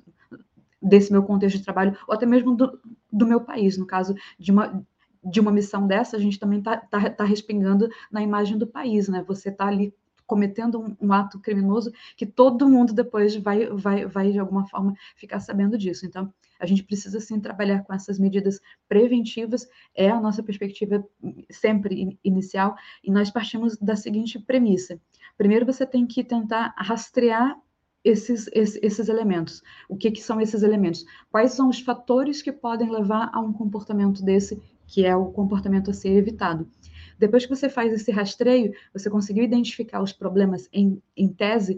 [0.81, 2.79] desse meu contexto de trabalho ou até mesmo do,
[3.11, 3.77] do meu país.
[3.77, 4.85] No caso de uma
[5.27, 9.09] de uma missão dessa, a gente também está tá, tá respingando na imagem do país,
[9.09, 9.23] né?
[9.27, 9.91] Você está ali
[10.25, 14.93] cometendo um, um, ato criminoso que todo mundo depois vai, vai, vai, de alguma forma,
[15.15, 16.05] ficar sabendo disso.
[16.05, 21.05] Então, a gente precisa, sim, trabalhar com essas medidas preventivas, é a nossa perspectiva
[21.49, 24.99] sempre inicial, e nós partimos da seguinte premissa.
[25.37, 27.57] Primeiro, você tem que tentar rastrear
[28.03, 29.63] esses, esses, esses, elementos.
[29.89, 31.03] O que, que são esses elementos?
[31.31, 35.89] Quais são os fatores que podem levar a um comportamento desse, que é o comportamento
[35.89, 36.69] a ser evitado?
[37.17, 41.77] Depois que você faz esse rastreio, você conseguiu identificar os problemas em, em tese,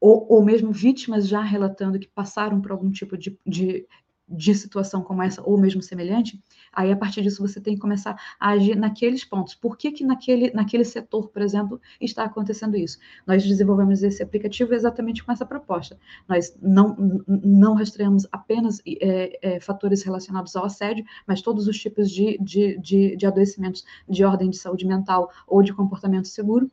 [0.00, 3.86] ou, ou mesmo vítimas já relatando que passaram por algum tipo de, de,
[4.28, 8.18] de situação como essa, ou mesmo semelhante, aí a partir disso você tem que começar
[8.40, 9.54] a agir naqueles pontos.
[9.54, 12.98] Por que, que naquele, naquele setor, por exemplo, está acontecendo isso?
[13.26, 15.98] Nós desenvolvemos esse aplicativo exatamente com essa proposta.
[16.26, 22.10] Nós não, não rastreamos apenas é, é, fatores relacionados ao assédio, mas todos os tipos
[22.10, 26.70] de, de, de, de adoecimentos de ordem de saúde mental ou de comportamento seguro,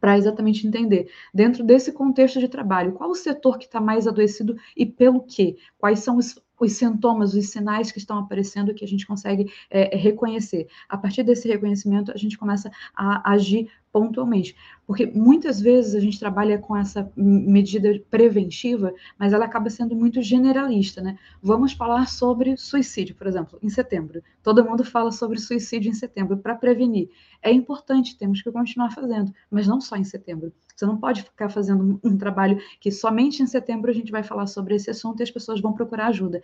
[0.00, 4.56] para exatamente entender, dentro desse contexto de trabalho, qual o setor que está mais adoecido
[4.74, 5.56] e pelo quê?
[5.78, 9.96] Quais são os os sintomas, os sinais que estão aparecendo que a gente consegue é,
[9.96, 10.68] reconhecer.
[10.88, 14.56] A partir desse reconhecimento, a gente começa a agir pontualmente.
[14.86, 20.22] Porque muitas vezes a gente trabalha com essa medida preventiva, mas ela acaba sendo muito
[20.22, 21.18] generalista, né?
[21.42, 24.22] Vamos falar sobre suicídio, por exemplo, em setembro.
[24.42, 27.10] Todo mundo fala sobre suicídio em setembro para prevenir.
[27.42, 30.52] É importante, temos que continuar fazendo, mas não só em setembro.
[30.74, 34.46] Você não pode ficar fazendo um, trabalho que somente em setembro a gente vai falar
[34.46, 36.42] sobre esse assunto e as pessoas vão procurar ajuda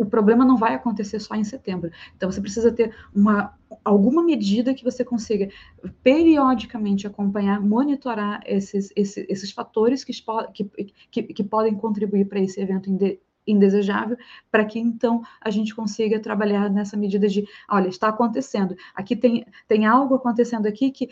[0.00, 1.90] o problema não vai acontecer só em setembro.
[2.16, 5.50] Então, você precisa ter uma, alguma medida que você consiga
[6.02, 10.12] periodicamente acompanhar, monitorar esses, esses, esses fatores que,
[10.54, 12.88] que, que, que podem contribuir para esse evento
[13.46, 14.16] indesejável,
[14.50, 19.44] para que então a gente consiga trabalhar nessa medida de, olha, está acontecendo, aqui tem,
[19.68, 21.10] tem algo acontecendo aqui que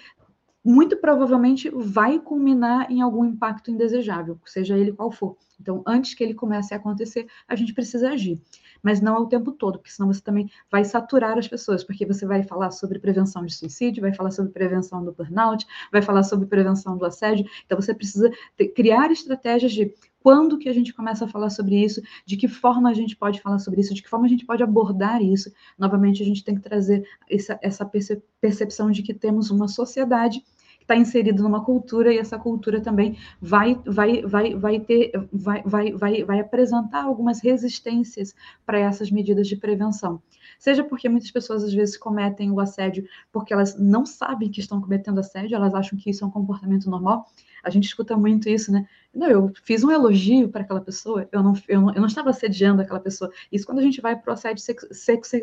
[0.65, 5.37] muito provavelmente vai culminar em algum impacto indesejável, seja ele qual for.
[5.61, 8.41] Então, antes que ele comece a acontecer, a gente precisa agir
[8.83, 12.27] mas não ao tempo todo, porque senão você também vai saturar as pessoas, porque você
[12.27, 16.47] vai falar sobre prevenção de suicídio, vai falar sobre prevenção do burnout, vai falar sobre
[16.47, 17.47] prevenção do assédio.
[17.65, 19.93] Então você precisa ter, criar estratégias de
[20.29, 23.41] quando que a gente começa a falar sobre isso, de que forma a gente pode
[23.41, 25.51] falar sobre isso, de que forma a gente pode abordar isso.
[25.79, 27.91] Novamente, a gente tem que trazer essa, essa
[28.39, 30.45] percepção de que temos uma sociedade
[30.83, 35.93] está inserido numa cultura e essa cultura também vai, vai, vai, vai ter, vai, vai,
[35.93, 38.35] vai, vai apresentar algumas resistências
[38.67, 40.21] para essas medidas de prevenção.
[40.59, 44.81] Seja porque muitas pessoas às vezes cometem o assédio porque elas não sabem que estão
[44.81, 47.27] cometendo assédio, elas acham que isso é um comportamento normal.
[47.63, 48.87] A gente escuta muito isso, né?
[49.15, 52.31] Não, eu fiz um elogio para aquela pessoa, eu não, eu, não, eu não estava
[52.31, 53.33] assediando aquela pessoa.
[53.51, 54.63] Isso quando a gente vai para o assédio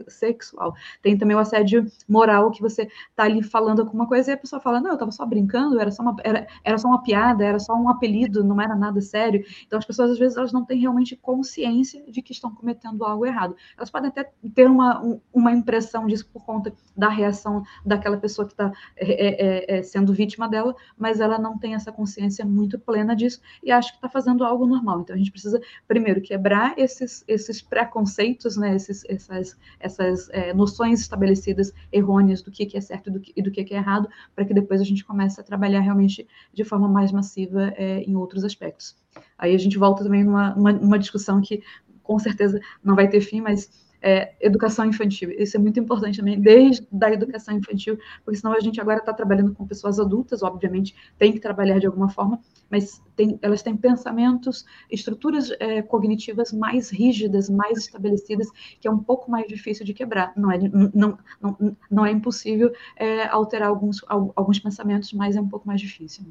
[0.07, 0.74] sexual.
[1.01, 4.61] Tem também o assédio moral, que você está ali falando alguma coisa e a pessoa
[4.61, 7.59] fala, não, eu estava só brincando, era só, uma, era, era só uma piada, era
[7.59, 9.43] só um apelido, não era nada sério.
[9.66, 13.26] Então as pessoas, às vezes, elas não têm realmente consciência de que estão cometendo algo
[13.26, 13.55] errado.
[13.76, 15.01] Elas podem até ter uma,
[15.34, 20.14] uma impressão disso por conta da reação daquela pessoa que está é, é, é, sendo
[20.14, 24.10] vítima dela, mas ela não tem essa consciência muito plena disso e acha que está
[24.10, 25.01] fazendo algo normal.
[25.01, 31.01] Então a gente precisa primeiro quebrar esses, esses preconceitos, né, esses, essas, essas é, noções
[31.01, 33.78] estabelecidas errôneas do que, que é certo e do que, e do que, que é
[33.78, 38.01] errado, para que depois a gente comece a trabalhar realmente de forma mais massiva é,
[38.01, 38.95] em outros aspectos.
[39.38, 41.64] Aí a gente volta também numa, numa, numa discussão que
[42.06, 43.70] com certeza não vai ter fim, mas
[44.06, 45.32] é, educação infantil.
[45.32, 49.12] Isso é muito importante também, desde a educação infantil, porque senão a gente agora está
[49.12, 52.39] trabalhando com pessoas adultas, obviamente tem que trabalhar de alguma forma,
[52.70, 58.47] mas tem, elas têm pensamentos, estruturas é, cognitivas mais rígidas, mais estabelecidas,
[58.80, 60.34] que é um pouco mais difícil de quebrar.
[60.38, 65.49] Não é, não, não, não é impossível é, alterar alguns, alguns pensamentos, mas é um
[65.49, 66.24] pouco mais difícil.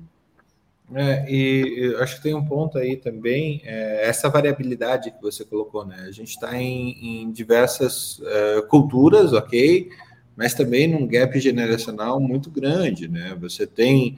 [0.96, 5.84] É, e acho que tem um ponto aí também, é, essa variabilidade que você colocou,
[5.84, 6.04] né?
[6.06, 9.88] A gente está em, em, diversas é, culturas, ok,
[10.36, 13.36] mas também num gap generacional muito grande, né?
[13.40, 14.16] Você tem,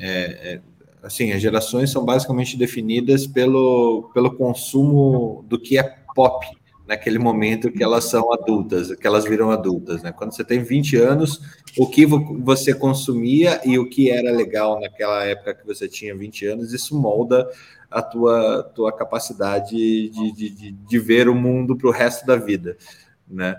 [0.00, 0.60] é, é,
[1.02, 5.82] assim, as gerações são basicamente definidas pelo, pelo consumo do que é
[6.14, 6.46] pop,
[6.86, 10.12] naquele momento que elas são adultas, que elas viram adultas, né?
[10.12, 11.40] Quando você tem 20 anos,
[11.78, 16.46] o que você consumia e o que era legal naquela época que você tinha 20
[16.46, 17.48] anos, isso molda
[17.90, 22.36] a tua, tua capacidade de, de, de, de ver o mundo para o resto da
[22.36, 22.76] vida,
[23.26, 23.56] né?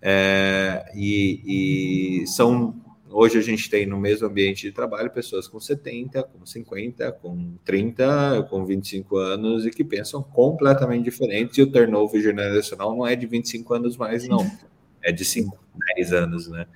[0.00, 2.74] É, e, e são
[3.10, 7.54] Hoje a gente tem no mesmo ambiente de trabalho pessoas com 70, com 50, com
[7.64, 11.56] 30, com 25 anos e que pensam completamente diferentes.
[11.56, 14.46] E o turnover generacional não é de 25 anos mais, não.
[15.02, 15.56] É de 5,
[15.96, 16.66] 10 anos, né?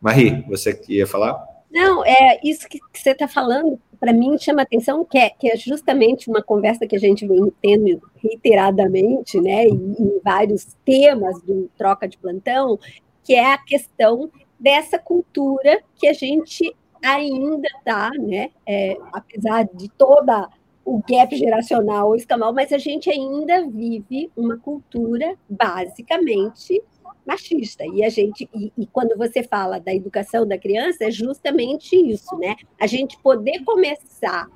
[0.00, 1.44] Marie, você ia falar?
[1.70, 5.56] Não, é isso que você está falando, para mim chama atenção, que é, que é
[5.56, 11.70] justamente uma conversa que a gente vem tendo reiteradamente, né, em, em vários temas do
[11.76, 12.78] troca de plantão,
[13.24, 14.30] que é a questão
[14.62, 18.50] dessa cultura que a gente ainda está, né?
[18.64, 20.48] É, apesar de toda
[20.84, 26.80] o gap geracional escamal, mas a gente ainda vive uma cultura basicamente
[27.26, 27.84] machista.
[27.86, 32.36] E a gente e, e, quando você fala da educação da criança é justamente isso,
[32.38, 32.54] né?
[32.80, 34.48] A gente poder começar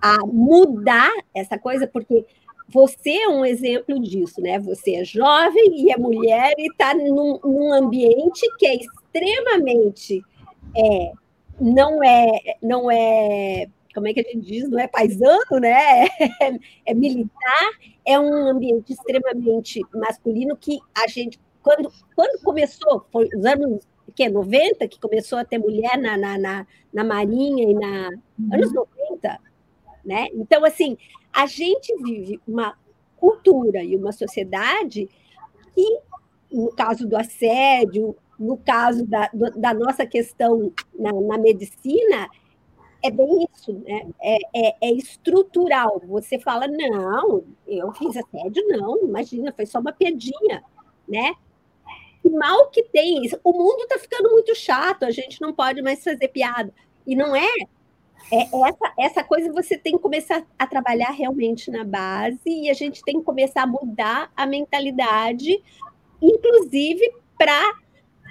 [0.00, 2.24] a mudar essa coisa, porque
[2.68, 4.58] você é um exemplo disso, né?
[4.60, 8.74] Você é jovem e é mulher e está num, num ambiente que é
[9.12, 10.22] extremamente
[10.76, 11.12] é,
[11.60, 16.06] não é não é como é que a gente diz, não é paisano, né?
[16.06, 17.70] É, é, militar,
[18.06, 24.28] é um ambiente extremamente masculino que a gente, quando, quando começou, foi os anos que,
[24.28, 28.10] 90, que começou a ter mulher na, na, na, na Marinha e na.
[28.38, 28.54] Uhum.
[28.54, 29.40] anos 90,
[30.04, 30.28] né?
[30.32, 30.96] Então, assim,
[31.32, 32.76] a gente vive uma
[33.16, 35.08] cultura e uma sociedade
[35.74, 35.98] que,
[36.50, 42.28] no caso do assédio, no caso da, da nossa questão na, na, medicina,
[43.02, 44.08] é bem isso, né?
[44.20, 46.02] É, é, é, estrutural.
[46.06, 50.64] Você fala, não, eu fiz assédio, não, imagina, foi só uma piadinha,
[51.08, 51.34] né?
[52.24, 53.38] E mal que tem isso.
[53.44, 56.72] O mundo está ficando muito chato, a gente não pode mais fazer piada.
[57.06, 57.48] E não é.
[58.32, 62.74] É essa, essa coisa você tem que começar a trabalhar realmente na base e a
[62.74, 65.60] gente tem que começar a mudar a mentalidade,
[66.20, 67.81] inclusive para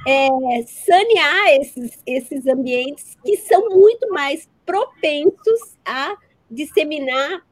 [0.08, 6.16] é, sanear esses, esses ambientes que são muito mais propensos a
[6.50, 7.46] disseminar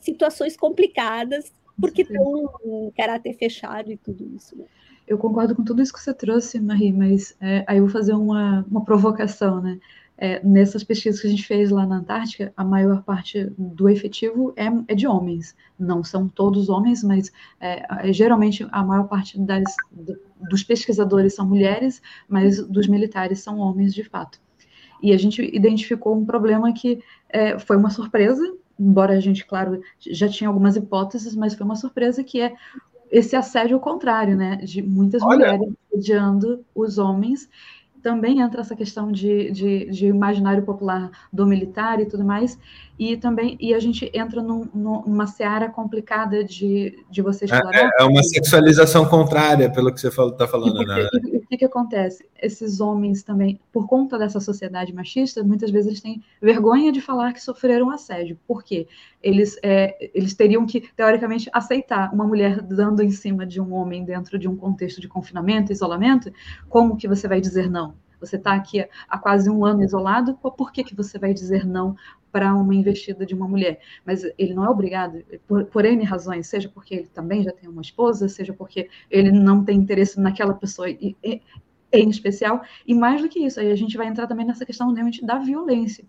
[0.00, 4.56] situações complicadas, porque estão em caráter fechado e tudo isso.
[4.56, 4.64] Né?
[5.06, 8.14] Eu concordo com tudo isso que você trouxe, Marie, mas é, aí eu vou fazer
[8.14, 9.78] uma, uma provocação, né?
[10.24, 14.54] É, nessas pesquisas que a gente fez lá na Antártica, a maior parte do efetivo
[14.54, 15.56] é, é de homens.
[15.76, 19.64] Não são todos homens, mas é, é geralmente a maior parte das,
[20.48, 24.40] dos pesquisadores são mulheres, mas dos militares são homens de fato.
[25.02, 28.48] E a gente identificou um problema que é, foi uma surpresa,
[28.78, 32.54] embora a gente, claro, já tinha algumas hipóteses, mas foi uma surpresa que é
[33.10, 34.54] esse assédio ao contrário, né?
[34.58, 35.52] De muitas Olha.
[35.52, 37.48] mulheres assediando os homens
[38.02, 42.58] também entra essa questão de, de, de, imaginário popular do militar e tudo mais,
[42.98, 47.90] e também e a gente entra num, numa seara complicada de, de você explorar.
[47.98, 50.82] É, é uma sexualização contrária, pelo que você está falando.
[50.82, 51.08] E né?
[51.34, 52.26] o que, que acontece?
[52.40, 57.32] Esses homens também, por conta dessa sociedade machista, muitas vezes eles têm vergonha de falar
[57.32, 58.38] que sofreram assédio.
[58.46, 58.86] Por quê?
[59.22, 64.04] Eles, é, eles teriam que, teoricamente, aceitar uma mulher dando em cima de um homem
[64.04, 66.32] dentro de um contexto de confinamento, isolamento,
[66.68, 67.94] como que você vai dizer não?
[68.22, 71.96] Você está aqui há quase um ano isolado, por que, que você vai dizer não
[72.30, 73.80] para uma investida de uma mulher?
[74.06, 77.68] Mas ele não é obrigado, por, por N razões, seja porque ele também já tem
[77.68, 81.16] uma esposa, seja porque ele não tem interesse naquela pessoa e,
[81.92, 84.92] em especial, e mais do que isso, aí a gente vai entrar também nessa questão
[84.92, 86.04] realmente da violência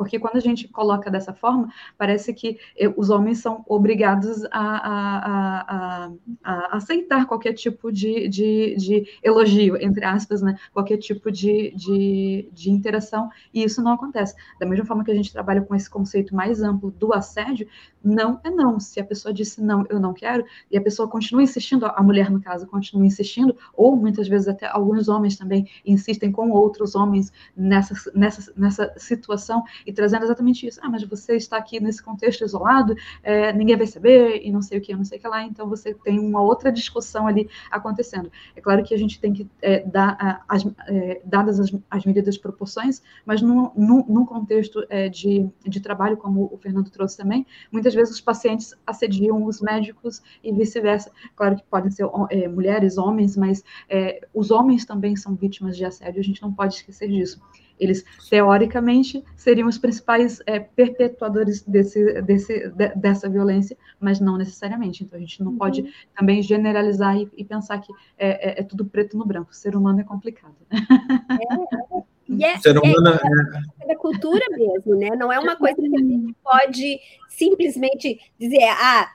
[0.00, 1.68] Porque quando a gente coloca dessa forma,
[1.98, 6.12] parece que eh, os homens são obrigados a, a, a,
[6.42, 10.58] a aceitar qualquer tipo de, de, de, elogio, entre aspas, né?
[10.72, 14.34] qualquer tipo de, de, de interação, e isso não acontece.
[14.58, 17.68] Da mesma forma que a gente trabalha com esse conceito mais amplo do assédio,
[18.02, 18.80] não é não.
[18.80, 22.30] Se a pessoa disse não, eu não quero, e a pessoa continua insistindo, a mulher,
[22.30, 27.30] no caso, continua insistindo, ou muitas vezes até alguns homens também insistem com outros homens
[27.54, 30.80] nessa, nessa, nessa situação e trazendo exatamente isso.
[30.82, 34.78] Ah, mas você está aqui nesse contexto isolado, é, ninguém vai saber, e não sei
[34.78, 38.30] o que, não sei o que lá, então você tem uma outra discussão ali acontecendo.
[38.54, 42.38] É claro que a gente tem que é, dar, as, é, dadas as, as medidas
[42.38, 47.44] proporções, mas num, num, num contexto é, de, de trabalho, como o Fernando trouxe também,
[47.72, 51.10] muitas vezes os pacientes assediam os médicos e vice-versa.
[51.34, 55.84] Claro que podem ser é, mulheres, homens, mas é, os homens também são vítimas de
[55.84, 57.40] assédio, a gente não pode esquecer disso.
[57.80, 65.02] Eles, teoricamente, seriam os principais é, perpetuadores desse, desse, de, dessa violência, mas não necessariamente.
[65.02, 65.58] Então, a gente não uhum.
[65.58, 69.50] pode também generalizar e, e pensar que é, é, é, tudo preto no branco.
[69.50, 70.54] O ser humano é complicado.
[70.70, 75.10] É, e é, ser humano é, é, da cultura mesmo, né?
[75.16, 79.10] Não é uma coisa que a gente pode simplesmente dizer, ah,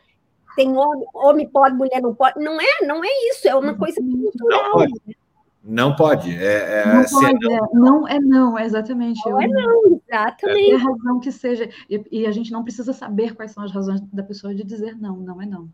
[0.56, 2.44] tem homem, homem pode, mulher não pode.
[2.44, 4.64] Não é, não é isso, é uma coisa cultural.
[4.64, 5.18] Não pode.
[5.68, 6.32] Não pode.
[6.36, 9.20] É, é, não, pode é, não é não, exatamente.
[9.28, 10.72] Não é não, exatamente.
[10.72, 11.68] É a razão que seja.
[11.90, 14.96] E, e, a gente não precisa saber quais são as razões da pessoa de dizer
[14.96, 15.68] não, não é não.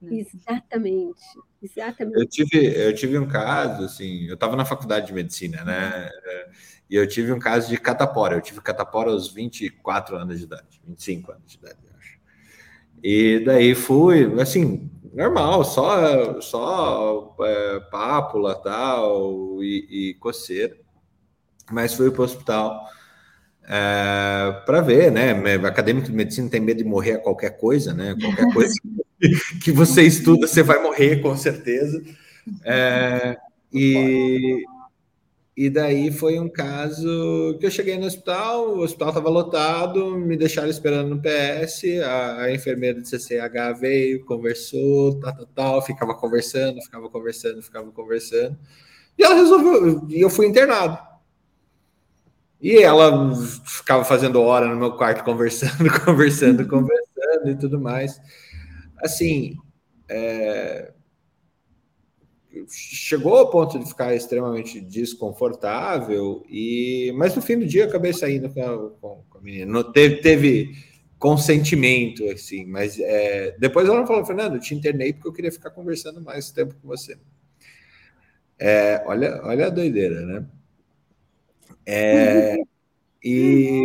[0.00, 0.20] Né?
[0.20, 1.20] Exatamente,
[1.60, 2.18] exatamente.
[2.18, 6.08] Eu tive, eu tive um caso, assim, eu estava na faculdade de medicina, né?
[6.88, 8.36] E eu tive um caso de catapora.
[8.36, 12.18] Eu tive catapora aos 24 anos de idade, 25 anos de idade, acho.
[13.02, 20.76] E daí fui, assim, normal, só, só é, pápula tal, e, e coceira.
[21.70, 22.80] Mas fui para o hospital
[23.64, 25.32] é, para ver, né?
[25.66, 28.16] Acadêmico de medicina tem medo de morrer a qualquer coisa, né?
[28.20, 28.74] Qualquer coisa
[29.62, 32.02] que você estuda, você vai morrer com certeza.
[32.64, 33.36] É,
[33.72, 34.64] e,
[35.54, 40.34] e daí foi um caso que eu cheguei no hospital, o hospital estava lotado, me
[40.34, 46.14] deixaram esperando no PS, a, a enfermeira do CCH veio, conversou, tal, tal, tal, ficava
[46.14, 48.58] conversando, ficava conversando, ficava conversando.
[49.18, 50.98] E ela resolveu, e eu fui internado.
[52.58, 53.34] E ela
[53.66, 58.18] ficava fazendo hora no meu quarto conversando, conversando, conversando e tudo mais.
[59.02, 59.56] Assim,
[60.08, 60.92] é,
[62.68, 68.12] chegou ao ponto de ficar extremamente desconfortável, e mas no fim do dia eu acabei
[68.12, 69.72] saindo com a, com, a menina.
[69.72, 70.72] Não, teve, teve
[71.18, 76.20] consentimento, assim, mas é, depois ela falou, Fernando, te internei porque eu queria ficar conversando
[76.20, 77.16] mais tempo com você.
[78.58, 80.46] É, olha, olha a doideira, né?
[81.86, 82.56] É,
[83.24, 83.84] e,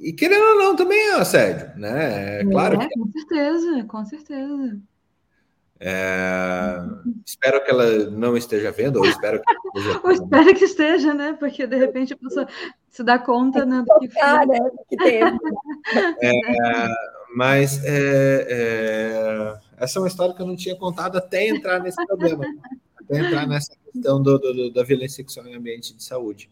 [0.00, 2.40] e querendo ou não, também é assédio, né?
[2.40, 2.80] É claro.
[2.80, 2.98] É, que...
[2.98, 4.80] com certeza, com certeza.
[5.82, 6.78] É,
[7.24, 10.00] espero que ela não esteja vendo, ou espero que esteja.
[10.04, 11.36] ou espero que esteja, né?
[11.40, 12.46] Porque de repente a pessoa
[12.90, 14.58] se dá conta né, do que, tocar, né,
[14.88, 15.38] que teve.
[16.22, 16.88] É,
[17.34, 22.04] mas é, é, essa é uma história que eu não tinha contado até entrar nesse
[22.06, 22.44] problema,
[23.00, 26.50] até entrar nessa questão do, do, da violência sexual em ambiente de saúde.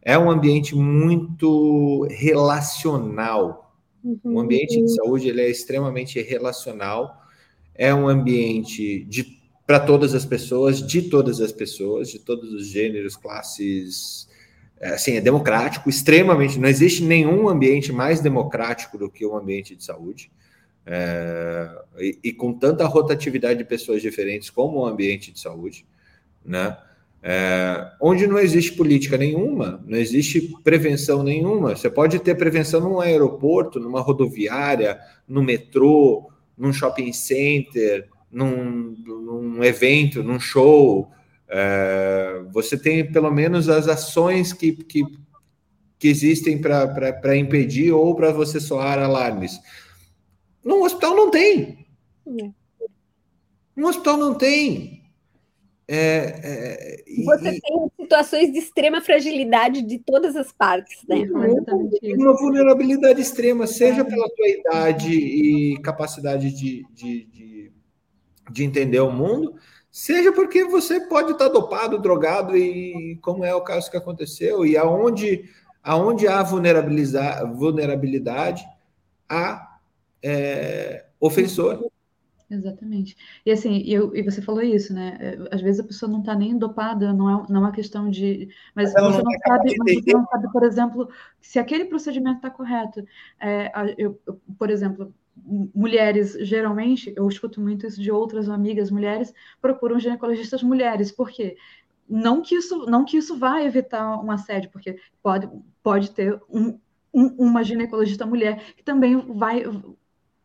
[0.00, 3.74] É um ambiente muito relacional.
[4.02, 4.20] Uhum.
[4.24, 7.19] O ambiente de saúde ele é extremamente relacional
[7.80, 9.08] é um ambiente
[9.66, 14.28] para todas as pessoas, de todas as pessoas, de todos os gêneros, classes,
[14.78, 19.36] é, assim, é democrático, extremamente, não existe nenhum ambiente mais democrático do que o um
[19.38, 20.30] ambiente de saúde,
[20.84, 25.86] é, e, e, com tanta rotatividade de pessoas diferentes como o um ambiente de saúde,
[26.44, 26.76] né?
[27.22, 31.76] É, onde não existe política nenhuma, não existe prevenção nenhuma.
[31.76, 34.98] Você pode ter prevenção num aeroporto, numa rodoviária,
[35.28, 36.29] no metrô,
[36.60, 41.10] num shopping center, num, num evento, num show.
[41.48, 45.02] É, você tem pelo menos as ações que, que,
[45.98, 49.58] que existem para impedir ou para você soar alarmes.
[50.62, 51.86] No hospital não tem.
[53.74, 54.99] No hospital não tem.
[55.92, 61.28] É, é, você e, tem situações de extrema fragilidade de todas as partes, né?
[62.16, 67.72] Uma vulnerabilidade extrema, seja pela tua idade e capacidade de, de, de,
[68.52, 69.56] de entender o mundo,
[69.90, 74.76] seja porque você pode estar dopado, drogado, e como é o caso que aconteceu, e
[74.76, 75.42] aonde,
[75.82, 78.64] aonde há vulnerabilidade, vulnerabilidade
[79.28, 79.76] há
[80.22, 81.90] é, ofensor.
[82.50, 83.16] Exatamente.
[83.46, 85.16] E assim, eu, e você falou isso, né?
[85.20, 88.10] É, às vezes a pessoa não está nem dopada, não é, não é uma questão
[88.10, 88.48] de.
[88.74, 91.08] Mas, mas você não sabe, mas você não sabe, por exemplo,
[91.40, 93.04] se aquele procedimento está correto.
[93.38, 95.14] É, eu, eu, por exemplo,
[95.72, 99.32] mulheres, geralmente, eu escuto muito isso de outras amigas mulheres,
[99.62, 101.12] procuram ginecologistas mulheres.
[101.12, 101.56] Por quê?
[102.08, 105.48] Não que isso, não que isso vá evitar um assédio, porque pode,
[105.84, 106.76] pode ter um,
[107.12, 109.62] uma ginecologista mulher que também vai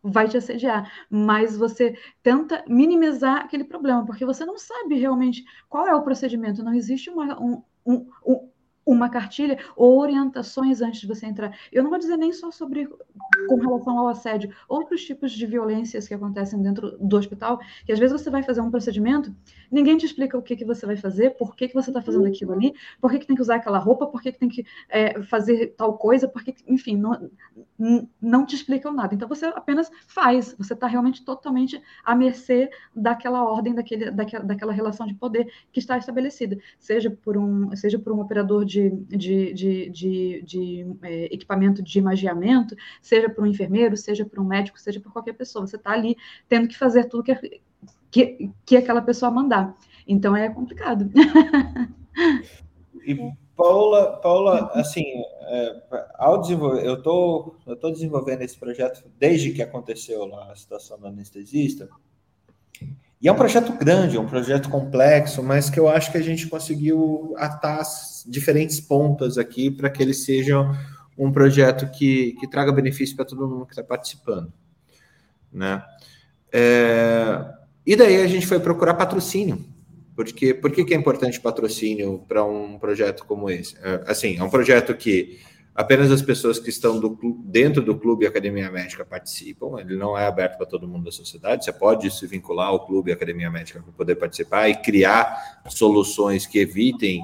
[0.05, 5.87] vai te assediar, mas você tenta minimizar aquele problema, porque você não sabe realmente qual
[5.87, 8.07] é o procedimento, não existe uma, um, um,
[8.85, 11.57] uma cartilha ou orientações antes de você entrar.
[11.71, 12.87] Eu não vou dizer nem só sobre
[13.47, 17.99] com relação ao assédio, outros tipos de violências que acontecem dentro do hospital, que às
[17.99, 19.35] vezes você vai fazer um procedimento,
[19.71, 22.27] ninguém te explica o que, que você vai fazer, por que, que você está fazendo
[22.27, 24.65] aquilo ali, por que, que tem que usar aquela roupa, por que, que tem que
[24.89, 27.29] é, fazer tal coisa, por que, enfim, não,
[28.21, 29.15] não te explicam nada.
[29.15, 34.73] Então você apenas faz, você está realmente totalmente à mercê daquela ordem, daquele, daquela, daquela
[34.73, 38.89] relação de poder que está estabelecida, seja por um, seja por um operador de de,
[39.17, 44.45] de, de, de, de é, equipamento de imagiamento, seja para um enfermeiro, seja para um
[44.45, 45.65] médico, seja para qualquer pessoa.
[45.65, 46.17] Você está ali
[46.49, 47.61] tendo que fazer tudo que,
[48.11, 49.75] que, que aquela pessoa mandar.
[50.07, 51.09] Então é complicado.
[53.05, 53.15] E
[53.55, 55.83] Paula, Paula, assim, é,
[56.15, 60.99] ao desenvolver, eu tô, eu tô desenvolvendo esse projeto desde que aconteceu lá a situação
[60.99, 61.87] do anestesista.
[63.25, 66.21] E é um projeto grande, é um projeto complexo, mas que eu acho que a
[66.21, 67.81] gente conseguiu atar
[68.27, 70.63] diferentes pontas aqui para que ele seja
[71.17, 74.53] um projeto que, que traga benefício para todo mundo que está participando.
[75.51, 75.83] Né?
[76.53, 77.43] É,
[77.83, 79.65] e daí a gente foi procurar patrocínio.
[80.15, 83.75] Porque, por que, que é importante patrocínio para um projeto como esse?
[83.81, 85.39] É, assim, é um projeto que
[85.75, 90.25] apenas as pessoas que estão do, dentro do clube Academia Médica participam, ele não é
[90.25, 93.91] aberto para todo mundo da sociedade, você pode se vincular ao clube Academia Médica para
[93.91, 97.21] poder participar e criar soluções que evitem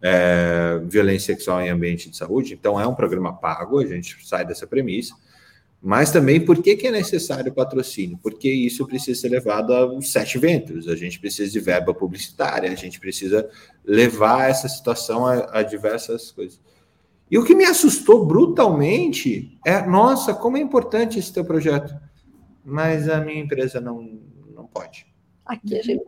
[0.00, 4.46] é, violência sexual em ambiente de saúde, então é um programa pago, a gente sai
[4.46, 5.14] dessa premissa,
[5.82, 8.18] mas também por que, que é necessário patrocínio?
[8.22, 12.74] Porque isso precisa ser levado aos sete ventos, a gente precisa de verba publicitária, a
[12.74, 13.48] gente precisa
[13.84, 16.60] levar essa situação a, a diversas coisas.
[17.30, 21.94] E o que me assustou brutalmente é, nossa, como é importante esse teu projeto.
[22.64, 24.20] Mas a minha empresa não,
[24.54, 25.06] não pode.
[25.46, 26.02] Aqui a gente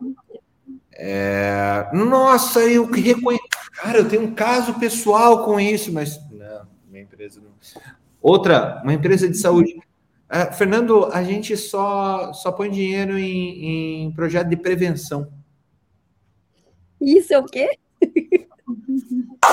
[0.95, 3.43] é, nossa, eu reconheço.
[3.73, 7.51] Cara, eu tenho um caso pessoal com isso, mas não, minha empresa não.
[8.21, 9.75] Outra, uma empresa de saúde.
[10.29, 15.31] É, Fernando, a gente só, só põe dinheiro em, em projeto de prevenção.
[17.01, 17.77] Isso é o quê?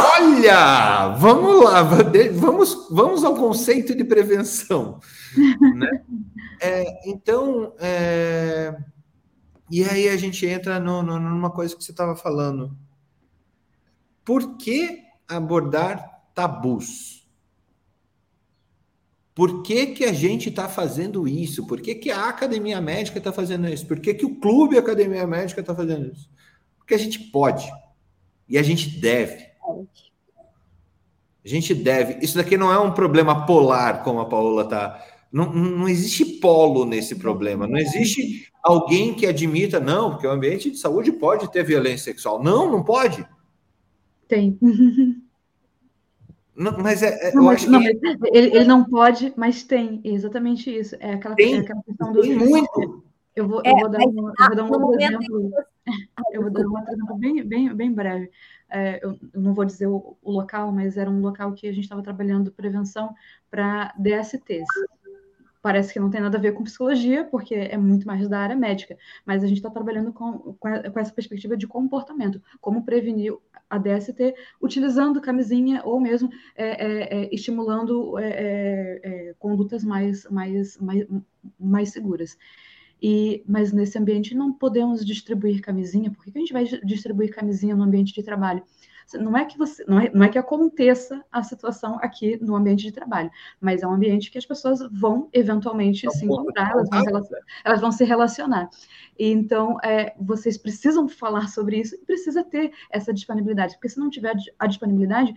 [0.00, 5.00] Olha, vamos lá, vamos, vamos ao conceito de prevenção.
[5.76, 5.88] Né?
[6.60, 8.76] É, então, é,
[9.70, 12.76] e aí a gente entra no, no, numa coisa que você estava falando.
[14.24, 17.20] Por que abordar tabus?
[19.32, 21.66] Por que, que a gente está fazendo isso?
[21.66, 23.86] Por que, que a Academia Médica está fazendo isso?
[23.86, 26.28] Por que, que o Clube Academia Médica está fazendo isso?
[26.76, 27.70] Porque a gente pode.
[28.48, 29.49] E a gente deve.
[31.44, 32.24] A gente deve.
[32.24, 35.02] Isso daqui não é um problema polar, como a Paola está.
[35.32, 37.66] Não, não existe polo nesse problema.
[37.66, 42.42] Não existe alguém que admita, não, porque o ambiente de saúde pode ter violência sexual.
[42.42, 43.26] Não, não pode.
[44.28, 44.58] Tem.
[46.52, 47.88] Não, mas é, é não, mas, não, que...
[48.34, 49.98] ele, ele, não pode, mas tem.
[50.04, 50.94] exatamente isso.
[51.00, 52.20] É aquela, tem, é aquela questão do.
[52.20, 53.02] Tem muito.
[53.34, 55.50] Eu vou, eu vou dar, um, eu vou dar um outro exemplo.
[56.32, 58.30] Eu vou dar um outro exemplo bem, bem, bem breve.
[58.70, 61.84] É, eu, não vou dizer o, o, local, mas era um local que a gente
[61.84, 63.14] estava trabalhando prevenção
[63.50, 64.66] para DSTs.
[65.62, 68.56] Parece que não tem nada a ver com psicologia, porque é muito mais da área
[68.56, 73.36] médica, mas a gente está trabalhando com, com, essa perspectiva de comportamento, como prevenir
[73.68, 80.24] a DST utilizando camisinha ou mesmo é, é, é estimulando é, é, é, condutas mais,
[80.30, 81.06] mais, mais,
[81.58, 82.38] mais seguras.
[83.02, 86.10] E, mas nesse ambiente não podemos distribuir camisinha.
[86.10, 88.62] Por que a gente vai distribuir camisinha no ambiente de trabalho?
[89.18, 92.82] Não é que você, não é, não é que aconteça a situação aqui no ambiente
[92.82, 96.88] de trabalho, mas é um ambiente que as pessoas vão eventualmente é se encontrar, elas
[96.88, 97.22] vão,
[97.64, 98.70] elas vão se relacionar.
[99.18, 103.98] E, então, é, vocês precisam falar sobre isso e precisa ter essa disponibilidade, porque se
[103.98, 105.34] não tiver a disponibilidade,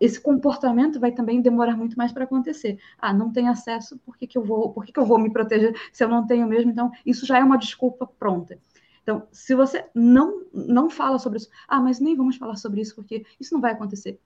[0.00, 2.78] esse comportamento vai também demorar muito mais para acontecer.
[2.98, 5.30] Ah, não tem acesso, por que, que eu vou, por que, que eu vou me
[5.30, 6.70] proteger se eu não tenho mesmo?
[6.70, 8.58] Então, isso já é uma desculpa pronta.
[9.02, 12.94] Então, se você não não fala sobre isso, ah, mas nem vamos falar sobre isso
[12.94, 14.18] porque isso não vai acontecer.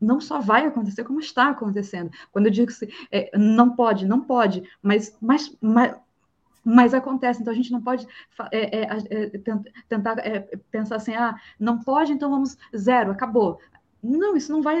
[0.00, 2.10] Não só vai acontecer, como está acontecendo.
[2.32, 5.94] Quando eu digo que é, não pode, não pode, mas, mas, mas
[6.62, 8.06] mas acontece, então a gente não pode
[8.52, 9.30] é, é, é,
[9.88, 10.40] tentar é,
[10.70, 13.58] pensar assim, ah, não pode, então vamos zero, acabou.
[14.02, 14.80] Não, isso não vai,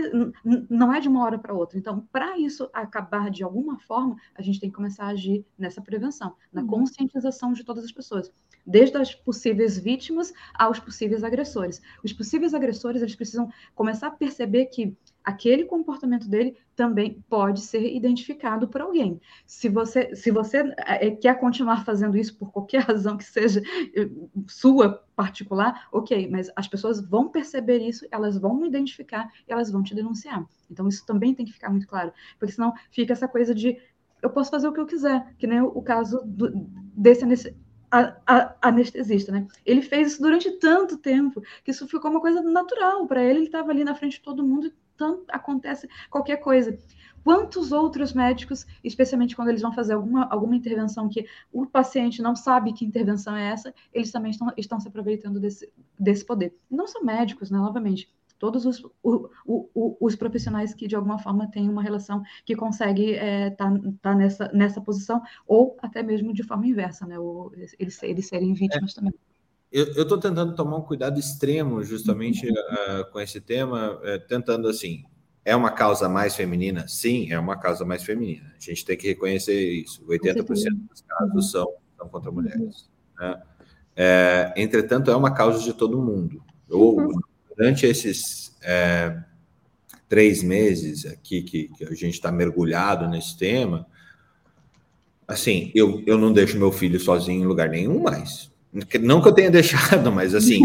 [0.68, 1.78] não é de uma hora para outra.
[1.78, 5.82] Então, para isso acabar de alguma forma, a gente tem que começar a agir nessa
[5.82, 6.68] prevenção, na uhum.
[6.68, 8.32] conscientização de todas as pessoas,
[8.66, 11.80] desde as possíveis vítimas aos possíveis agressores.
[12.04, 17.94] Os possíveis agressores, eles precisam começar a perceber que aquele comportamento dele também pode ser
[17.94, 19.20] identificado por alguém.
[19.46, 23.62] Se você, se você é, quer continuar fazendo isso por qualquer razão que seja
[23.94, 24.08] eh,
[24.46, 29.82] sua particular, ok, mas as pessoas vão perceber isso, elas vão identificar e elas vão
[29.82, 30.46] te denunciar.
[30.70, 33.76] Então isso também tem que ficar muito claro, porque senão fica essa coisa de
[34.22, 36.50] eu posso fazer o que eu quiser, que nem o caso do,
[36.94, 37.24] desse
[37.90, 39.46] a, a, anestesista, né?
[39.64, 43.40] Ele fez isso durante tanto tempo que isso ficou uma coisa natural para ele.
[43.40, 46.78] Ele estava ali na frente de todo mundo tanto acontece qualquer coisa.
[47.24, 52.36] Quantos outros médicos, especialmente quando eles vão fazer alguma, alguma intervenção que o paciente não
[52.36, 56.54] sabe que intervenção é essa, eles também estão, estão se aproveitando desse, desse poder.
[56.70, 57.58] não são médicos, né?
[57.58, 58.10] Novamente,
[58.40, 63.12] todos os, o, o, os profissionais que de alguma forma têm uma relação que consegue
[63.12, 67.18] estar é, tá, tá nessa, nessa posição, ou até mesmo de forma inversa, né?
[67.18, 68.94] Ou eles, eles serem vítimas é.
[68.94, 69.14] também.
[69.70, 75.04] Eu estou tentando tomar um cuidado extremo justamente uh, com esse tema, uh, tentando assim.
[75.44, 76.88] É uma causa mais feminina?
[76.88, 78.52] Sim, é uma causa mais feminina.
[78.56, 80.04] A gente tem que reconhecer isso.
[80.06, 82.90] 80% dos casos são, são contra mulheres.
[83.18, 83.42] Né?
[83.94, 86.42] É, entretanto, é uma causa de todo mundo.
[86.68, 87.20] Ou, uhum.
[87.56, 89.16] Durante esses é,
[90.08, 93.86] três meses aqui que, que a gente está mergulhado nesse tema,
[95.26, 98.50] assim, eu, eu não deixo meu filho sozinho em lugar nenhum mais.
[99.00, 100.60] Não que eu tenha deixado, mas assim,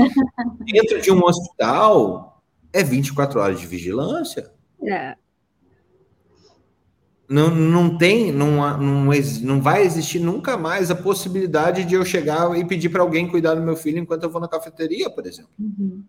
[0.66, 2.44] dentro de um hospital
[2.74, 4.52] é 24 horas de vigilância.
[4.84, 5.16] É.
[7.28, 12.56] Não, não tem, não, não, não vai existir nunca mais a possibilidade de eu chegar
[12.56, 15.50] e pedir para alguém cuidar do meu filho enquanto eu vou na cafeteria, por exemplo.
[15.60, 16.04] Uhum.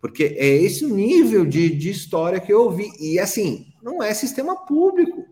[0.00, 2.90] Porque é esse nível de, de história que eu ouvi.
[3.00, 5.24] E assim, não é sistema público.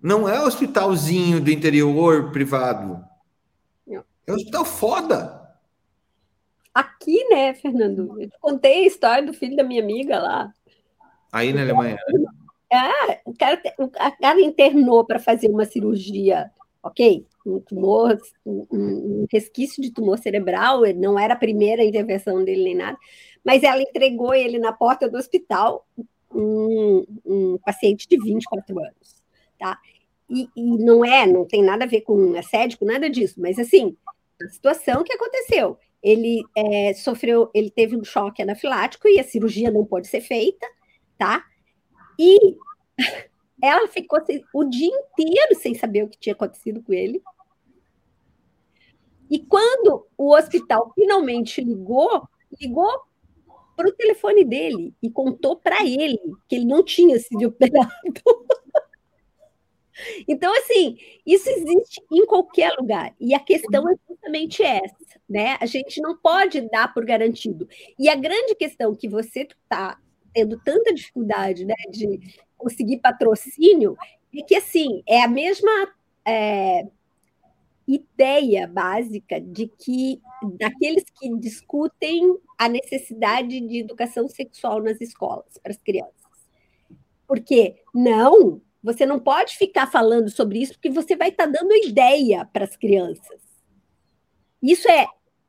[0.00, 3.04] Não é hospitalzinho do interior privado.
[4.26, 5.40] É um hospital foda.
[6.72, 8.20] Aqui, né, Fernando?
[8.20, 10.54] Eu te contei a história do filho da minha amiga lá.
[11.32, 11.98] Aí na Alemanha.
[12.72, 16.48] É, o cara, o cara internou para fazer uma cirurgia,
[16.80, 17.26] ok?
[17.46, 22.74] Um tumor, um, um, resquício de tumor cerebral, não era a primeira intervenção dele nem
[22.74, 22.98] nada,
[23.44, 25.86] mas ela entregou ele na porta do hospital,
[26.32, 29.22] um, um paciente de 24 anos,
[29.58, 29.78] tá?
[30.28, 33.96] E, e, não é, não tem nada a ver com assédio, nada disso, mas assim,
[34.42, 35.78] a situação que aconteceu.
[36.02, 40.66] Ele é, sofreu, ele teve um choque anafilático e a cirurgia não pode ser feita,
[41.18, 41.44] tá?
[42.18, 42.56] E
[43.62, 44.20] ela ficou
[44.54, 47.22] o dia inteiro sem saber o que tinha acontecido com ele.
[49.30, 52.28] E quando o hospital finalmente ligou,
[52.60, 52.90] ligou
[53.76, 56.18] para o telefone dele e contou para ele
[56.48, 57.90] que ele não tinha sido operado.
[60.26, 60.96] Então, assim,
[61.26, 63.14] isso existe em qualquer lugar.
[63.20, 64.96] E a questão é justamente essa,
[65.28, 65.58] né?
[65.60, 67.68] A gente não pode dar por garantido.
[67.98, 70.00] E a grande questão que você está
[70.32, 72.20] tendo tanta dificuldade né, de
[72.56, 73.96] conseguir patrocínio
[74.34, 75.70] é que, assim, é a mesma
[76.24, 76.86] é,
[77.86, 80.20] ideia básica de que
[80.58, 86.14] daqueles que discutem a necessidade de educação sexual nas escolas para as crianças.
[87.26, 91.74] Porque não, você não pode ficar falando sobre isso, porque você vai estar tá dando
[91.74, 93.40] ideia para as crianças.
[94.62, 95.06] Isso é.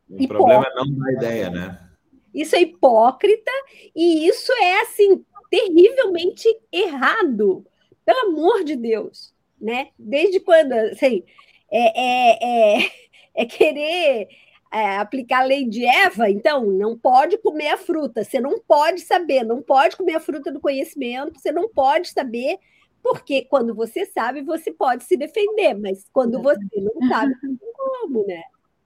[0.09, 1.90] O problema é não dar ideia, né?
[2.33, 3.51] Isso é hipócrita
[3.95, 7.65] e isso é, assim, terrivelmente errado.
[8.05, 9.33] Pelo amor de Deus.
[9.59, 9.89] Né?
[9.97, 11.23] Desde quando, assim,
[11.71, 12.91] é, é, é,
[13.35, 14.27] é querer
[14.71, 19.01] é, aplicar a lei de Eva, então não pode comer a fruta, você não pode
[19.01, 22.57] saber, não pode comer a fruta do conhecimento, você não pode saber
[23.03, 27.73] porque quando você sabe, você pode se defender, mas quando você não sabe, não tem
[27.73, 28.43] como, né?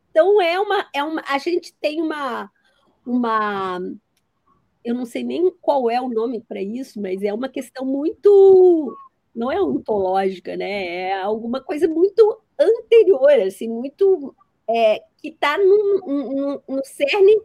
[0.10, 1.22] Então é uma, é uma.
[1.28, 2.50] A gente tem uma,
[3.06, 3.80] uma.
[4.84, 8.96] Eu não sei nem qual é o nome para isso, mas é uma questão muito.
[9.34, 11.10] Não é ontológica, né?
[11.10, 14.36] É alguma coisa muito anterior, assim, muito.
[14.68, 17.40] É, que está no, no, cerne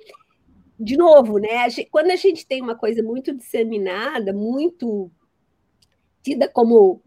[0.79, 1.67] de novo, né?
[1.91, 5.11] Quando a gente tem uma coisa muito disseminada, muito
[6.23, 7.03] tida como.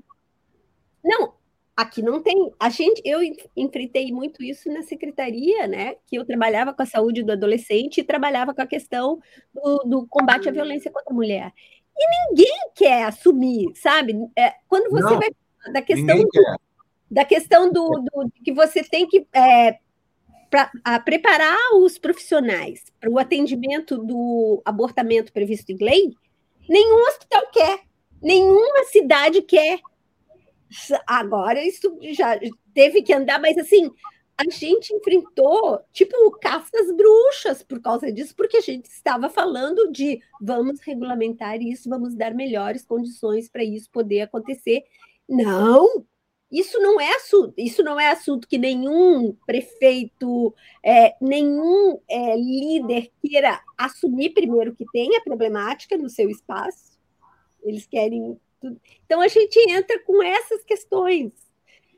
[1.04, 1.34] Não,
[1.76, 2.52] aqui não tem.
[2.60, 3.20] A gente, eu
[3.56, 5.96] enfrentei muito isso na secretaria, né?
[6.08, 9.20] Que eu trabalhava com a saúde do adolescente e trabalhava com a questão
[9.54, 11.54] do, do combate à violência contra a mulher.
[11.96, 14.14] E ninguém quer assumir, sabe?
[14.38, 15.30] É, quando você não, vai
[15.72, 16.30] da questão do,
[17.10, 19.78] da questão do, do que você tem que é,
[20.50, 26.14] pra, preparar os profissionais para o atendimento do abortamento previsto em lei,
[26.68, 27.80] nenhum hospital quer,
[28.22, 29.80] nenhuma cidade quer.
[31.08, 32.40] Agora isso já
[32.74, 33.92] teve que andar, mas assim,
[34.38, 40.20] a gente enfrentou, tipo, caças bruxas por causa disso, porque a gente estava falando de
[40.42, 44.84] vamos regulamentar isso, vamos dar melhores condições para isso poder acontecer.
[45.30, 46.06] Não,
[46.54, 50.54] isso não é assunto, isso não é assunto que nenhum prefeito,
[50.86, 56.98] é, nenhum é, líder queira assumir primeiro que tem a problemática no seu espaço.
[57.64, 58.40] Eles querem.
[59.06, 61.32] Então a gente entra com essas questões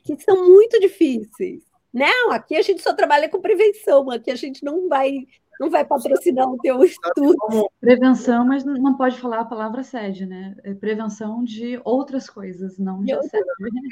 [0.04, 1.64] que são muito difíceis.
[1.94, 5.26] Não, aqui a gente só trabalha com prevenção, aqui a gente não vai
[5.60, 7.70] não vai patrocinar o teu estudo.
[7.80, 10.56] Prevenção, mas não pode falar a palavra assédio, né?
[10.64, 13.46] É prevenção de outras coisas, não de assédio.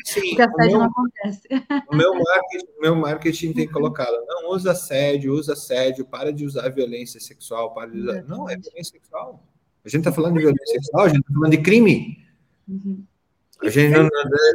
[0.06, 1.48] Sim, Porque assédio meu, não acontece.
[1.90, 6.70] O meu marketing, meu marketing tem colocado, não usa assédio, usa assédio, para de usar
[6.70, 8.24] violência sexual, para de usar.
[8.24, 9.44] Não, é violência sexual.
[9.86, 12.18] A gente está falando de violência sexual, a gente está falando de crime.
[12.68, 13.03] Uhum.
[13.61, 13.95] A gente,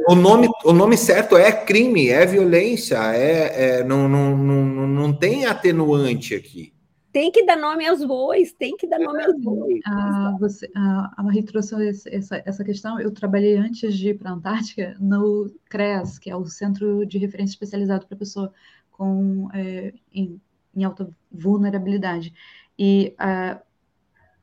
[0.08, 5.12] o, nome, o nome certo é crime, é violência, é, é não, não, não, não
[5.12, 6.74] tem atenuante aqui.
[7.10, 9.80] Tem que dar nome aos bois, tem que dar nome aos bois.
[9.86, 11.74] Ah, você, a Marie trouxe
[12.10, 13.00] essa, essa questão.
[13.00, 17.16] Eu trabalhei antes de ir para a Antártica no CREAS, que é o Centro de
[17.16, 18.52] Referência Especializado para Pessoa
[18.90, 20.38] com, é, em,
[20.76, 22.34] em, alta vulnerabilidade.
[22.78, 23.58] E uh,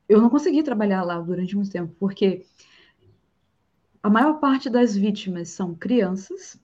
[0.10, 2.46] eu não consegui trabalhar lá durante muito tempo, porque
[4.06, 6.60] a maior parte das vítimas são crianças.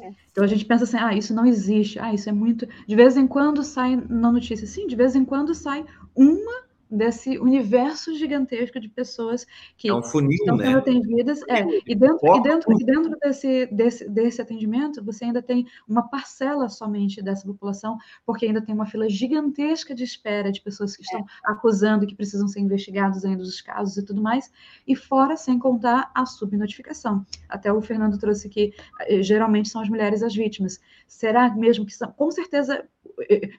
[0.00, 0.10] É.
[0.30, 2.66] Então a gente pensa assim, ah, isso não existe, ah, isso é muito.
[2.86, 5.84] De vez em quando sai na notícia, sim, de vez em quando sai
[6.16, 9.46] uma desse universo gigantesco de pessoas
[9.76, 10.78] que é um funil, estão sendo né?
[10.78, 11.40] atendidas.
[11.48, 16.08] É, e dentro, e dentro, e dentro desse, desse, desse atendimento, você ainda tem uma
[16.08, 17.96] parcela somente dessa população,
[18.26, 21.24] porque ainda tem uma fila gigantesca de espera de pessoas que estão é.
[21.44, 24.52] acusando que precisam ser investigados ainda os casos e tudo mais,
[24.86, 27.24] e fora, sem contar, a subnotificação.
[27.48, 30.78] Até o Fernando trouxe que eh, geralmente são as mulheres as vítimas.
[31.06, 32.12] Será mesmo que são?
[32.12, 32.86] Com certeza,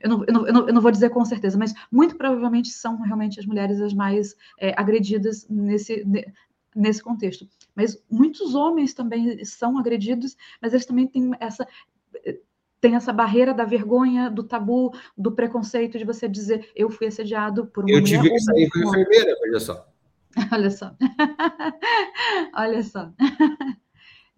[0.01, 3.39] eu não, eu, não, eu não vou dizer com certeza, mas muito provavelmente são realmente
[3.39, 6.05] as mulheres as mais é, agredidas nesse,
[6.75, 7.47] nesse contexto.
[7.75, 11.67] Mas muitos homens também são agredidos, mas eles também têm essa
[12.79, 17.65] tem essa barreira da vergonha, do tabu, do preconceito de você dizer eu fui assediado
[17.67, 18.17] por uma eu mulher.
[18.17, 19.87] Eu tive que sair com enfermeira, olha só.
[20.51, 20.95] olha só.
[22.53, 23.09] olha só.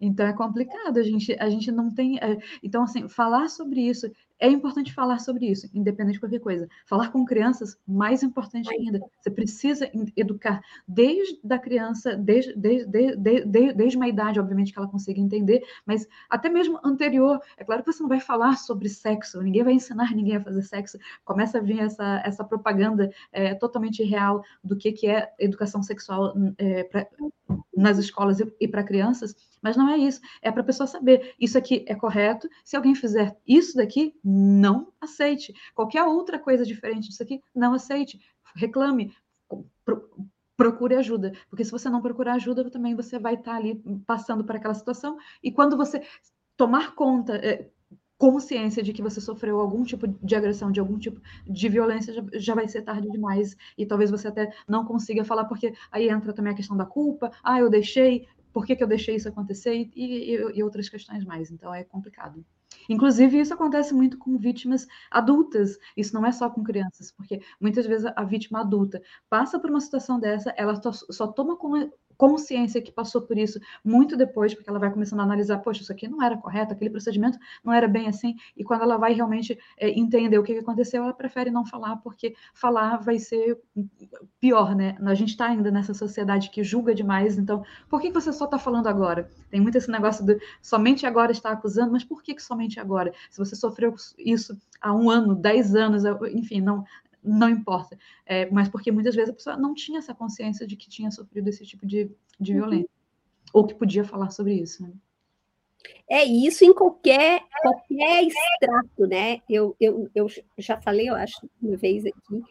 [0.00, 2.18] Então é complicado, a gente, a gente não tem.
[2.18, 6.68] É, então, assim, falar sobre isso é importante falar sobre isso, independente de qualquer coisa.
[6.84, 9.00] Falar com crianças, mais importante ainda.
[9.20, 14.88] Você precisa educar desde a criança, desde, desde, desde, desde uma idade, obviamente, que ela
[14.88, 17.40] consiga entender, mas até mesmo anterior.
[17.56, 20.62] É claro que você não vai falar sobre sexo, ninguém vai ensinar ninguém a fazer
[20.62, 20.98] sexo.
[21.24, 26.34] Começa a vir essa, essa propaganda é, totalmente real do que, que é educação sexual
[26.58, 27.06] é, pra,
[27.76, 29.34] nas escolas e, e para crianças,
[29.66, 30.20] mas não é isso.
[30.40, 34.92] É para a pessoa saber, isso aqui é correto, se alguém fizer isso daqui, não
[35.00, 35.52] aceite.
[35.74, 38.20] Qualquer outra coisa diferente disso aqui, não aceite.
[38.54, 39.12] Reclame,
[39.84, 40.08] pro,
[40.56, 44.54] procure ajuda, porque se você não procurar ajuda, também você vai estar ali passando por
[44.54, 46.00] aquela situação, e quando você
[46.56, 47.68] tomar conta, é,
[48.18, 52.22] consciência de que você sofreu algum tipo de agressão, de algum tipo de violência, já,
[52.34, 56.32] já, vai ser tarde demais e talvez você até não consiga falar, porque aí entra
[56.32, 58.26] também a questão da culpa, ah, eu deixei,
[58.56, 61.84] por que, que eu deixei isso acontecer e, e, e outras questões mais, então é
[61.84, 62.42] complicado.
[62.88, 67.84] Inclusive, isso acontece muito com vítimas adultas, isso não é só com crianças, porque muitas
[67.84, 71.58] vezes a vítima adulta passa por uma situação dessa, ela só, toma
[72.16, 75.92] consciência que passou por isso muito depois, porque ela vai começando a analisar, poxa, isso
[75.92, 79.58] aqui não era correto, aquele procedimento não era bem assim, e quando ela vai realmente
[79.76, 83.58] é, entender o que aconteceu, ela prefere não falar, porque falar vai ser
[84.40, 84.96] pior, né?
[85.00, 88.58] A gente está ainda nessa sociedade que julga demais, então, por que você só está
[88.58, 89.30] falando agora?
[89.50, 93.12] Tem muito esse negócio de somente agora está acusando, mas por que, que somente agora?
[93.30, 96.84] Se você sofreu isso há um ano, dez anos, enfim, não,
[97.26, 97.98] não importa.
[98.24, 101.48] É, mas porque muitas vezes a pessoa não tinha essa consciência de que tinha sofrido
[101.48, 102.58] esse tipo de, de uhum.
[102.58, 102.90] violência.
[103.52, 104.82] Ou que podia falar sobre isso.
[104.82, 104.92] Né?
[106.08, 109.40] É isso em qualquer, qualquer extrato, né?
[109.48, 110.28] Eu, eu, eu
[110.58, 112.42] já falei, eu acho, uma vez aqui,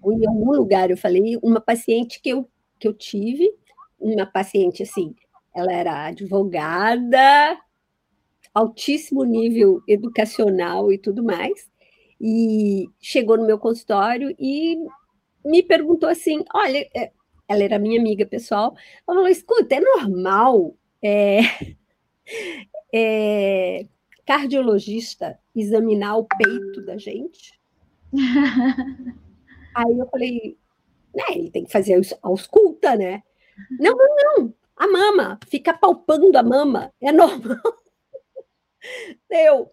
[0.00, 2.48] ou em algum lugar eu falei, uma paciente que eu,
[2.78, 3.52] que eu tive,
[3.98, 5.14] uma paciente assim,
[5.54, 7.58] ela era advogada,
[8.54, 11.69] altíssimo nível educacional e tudo mais,
[12.20, 14.76] e chegou no meu consultório e
[15.44, 17.12] me perguntou assim: olha, é,
[17.48, 18.74] ela era minha amiga pessoal,
[19.08, 20.76] ela falou: escuta, é normal.
[21.02, 21.40] É,
[22.92, 23.86] é,
[24.26, 27.58] cardiologista examinar o peito da gente.
[29.74, 30.58] Aí eu falei,
[31.14, 33.22] né, ele tem que fazer ausculta, né?
[33.78, 37.58] Não, não, não, a mama, fica palpando a mama, é normal.
[39.30, 39.70] Eu,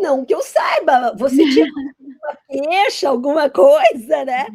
[0.00, 1.66] não que eu saiba, você tinha
[1.98, 4.46] uma queixa, alguma coisa, né?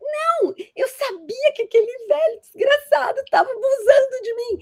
[0.00, 4.58] Não, eu sabia que aquele velho desgraçado estava abusando de mim.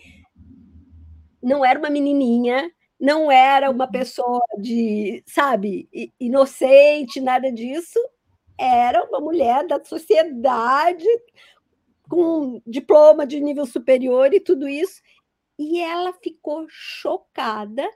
[1.42, 5.88] Não era uma menininha, não era uma pessoa de, sabe,
[6.18, 7.98] inocente, nada disso.
[8.58, 11.06] Era uma mulher da sociedade
[12.08, 15.00] com diploma de nível superior e tudo isso.
[15.58, 17.88] E ela ficou chocada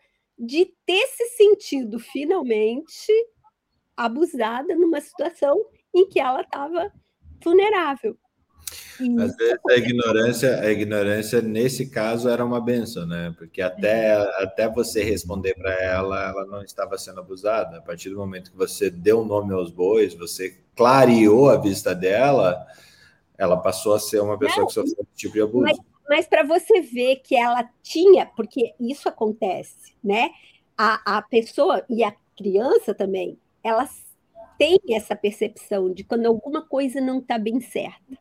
[0.45, 3.13] de ter se sentido finalmente
[3.97, 5.57] abusada numa situação
[5.95, 6.91] em que ela estava
[7.43, 8.19] vulnerável.
[9.21, 13.35] Às vezes a ignorância, a ignorância nesse caso era uma benção, né?
[13.39, 17.79] Porque até, até você responder para ela, ela não estava sendo abusada.
[17.79, 22.67] A partir do momento que você deu nome aos bois, você clareou a vista dela,
[23.39, 25.92] ela passou a ser uma pessoa não, que sofreu esse tipo de abuso.
[26.13, 30.29] Mas, para você ver que ela tinha, porque isso acontece, né?
[30.77, 34.05] A, a pessoa e a criança também, elas
[34.59, 38.19] têm essa percepção de quando alguma coisa não está bem certa,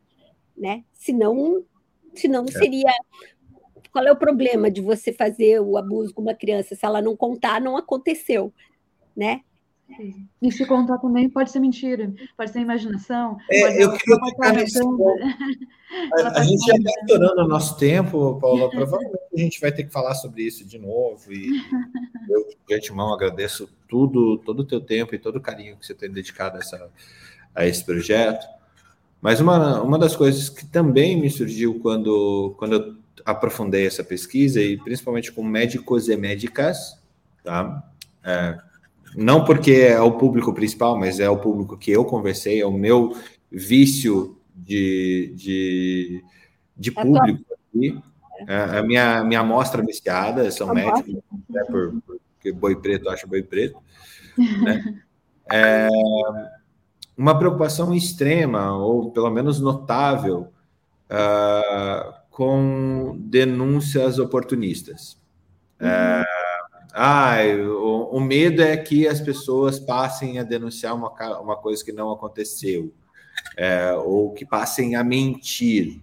[0.56, 0.84] né?
[0.94, 1.62] Senão,
[2.14, 2.52] senão é.
[2.52, 2.90] seria.
[3.92, 6.74] Qual é o problema de você fazer o abuso com uma criança?
[6.74, 8.54] Se ela não contar, não aconteceu,
[9.14, 9.42] né?
[10.40, 13.36] E se contar também pode ser mentira, pode ser imaginação.
[13.50, 14.80] É, eu queria ficar nesse
[16.12, 18.70] A, a gente já está estourando o nosso tempo, Paula.
[18.70, 21.32] Provavelmente a gente vai ter que falar sobre isso de novo.
[21.32, 21.50] E
[22.30, 25.94] eu, de antemão, agradeço tudo, todo o teu tempo e todo o carinho que você
[25.94, 26.90] tem dedicado a, essa,
[27.54, 28.46] a esse projeto.
[29.20, 34.60] Mas uma, uma das coisas que também me surgiu quando, quando eu aprofundei essa pesquisa,
[34.60, 36.98] e principalmente com médicos e médicas,
[37.44, 37.84] tá?
[38.24, 38.58] É,
[39.16, 42.72] não porque é o público principal, mas é o público que eu conversei, é o
[42.72, 43.16] meu
[43.50, 46.24] vício de, de,
[46.76, 48.02] de é público aqui.
[48.48, 51.14] É, a minha, minha amostra viciada são médicos,
[51.48, 53.78] né, por, porque boi preto acha boi preto.
[54.64, 55.02] Né?
[55.52, 55.88] É
[57.16, 60.48] uma preocupação extrema, ou pelo menos notável,
[61.10, 65.18] uh, com denúncias oportunistas.
[65.80, 65.88] Uhum.
[65.88, 66.41] Uh,
[66.94, 71.10] ah, o, o, medo é que as pessoas passem a denunciar uma,
[71.40, 72.92] uma coisa que não aconteceu,
[73.56, 76.00] é, ou que passem a mentir.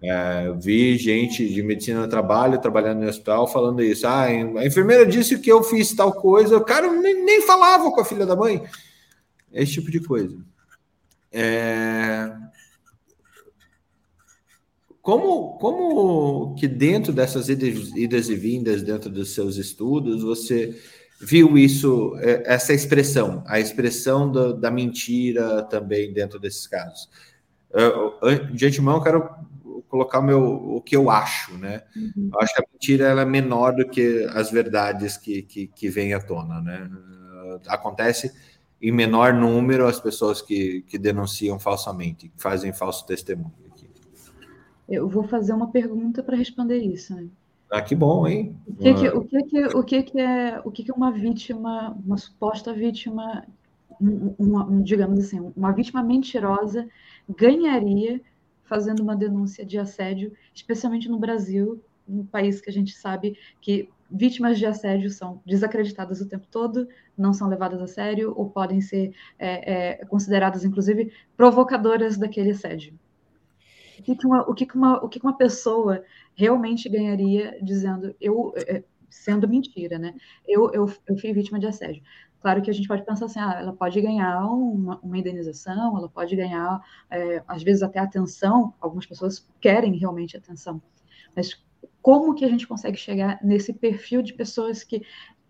[0.00, 4.06] É, vi gente de medicina do trabalho trabalhando no hospital falando isso.
[4.06, 8.00] Ah, a enfermeira disse que eu fiz tal coisa, o cara nem, nem falava com
[8.00, 8.62] a filha da mãe.
[9.52, 10.38] Esse tipo de coisa.
[11.32, 12.32] É,
[15.08, 20.78] como, como que dentro dessas idas e vindas, dentro dos seus estudos, você
[21.18, 27.08] viu isso, é, essa expressão, a expressão da, da mentira também dentro desses casos?
[28.52, 29.30] de antemão, eu quero
[29.88, 31.84] colocar o, meu, o que eu acho, né?
[31.96, 32.28] Uhum.
[32.30, 35.88] Eu acho que a mentira ela é menor do que as verdades que, que, que
[35.88, 36.90] vêm à tona, né?
[37.66, 38.30] Acontece
[38.80, 43.67] em menor número as pessoas que, que denunciam falsamente, que fazem falso testemunho.
[44.88, 47.14] Eu vou fazer uma pergunta para responder isso.
[47.14, 47.28] Né?
[47.70, 48.56] Ah, que bom, hein?
[48.66, 51.94] O que, que, o que, que, o que, que é o que, que uma vítima,
[52.04, 53.46] uma suposta vítima,
[54.00, 56.88] uma, uma, digamos assim, uma vítima mentirosa
[57.28, 58.20] ganharia
[58.64, 63.90] fazendo uma denúncia de assédio, especialmente no Brasil, um país que a gente sabe que
[64.10, 68.80] vítimas de assédio são desacreditadas o tempo todo, não são levadas a sério ou podem
[68.80, 72.94] ser é, é, consideradas, inclusive, provocadoras daquele assédio
[73.98, 76.04] o que, que, uma, o que, que, uma, o que, que uma pessoa
[76.34, 80.14] realmente ganharia dizendo, eu, é, é, sendo mentira, né?
[80.46, 82.02] Eu, eu, eu fui vítima de assédio.
[82.40, 86.08] Claro que a gente pode pensar assim, ah, ela pode ganhar uma, uma indenização, ela
[86.08, 86.80] pode ganhar,
[87.10, 88.72] é, às vezes, até atenção.
[88.80, 90.80] Algumas pessoas querem realmente atenção.
[91.34, 91.60] Mas
[92.00, 95.02] como que a gente consegue chegar nesse perfil de pessoas que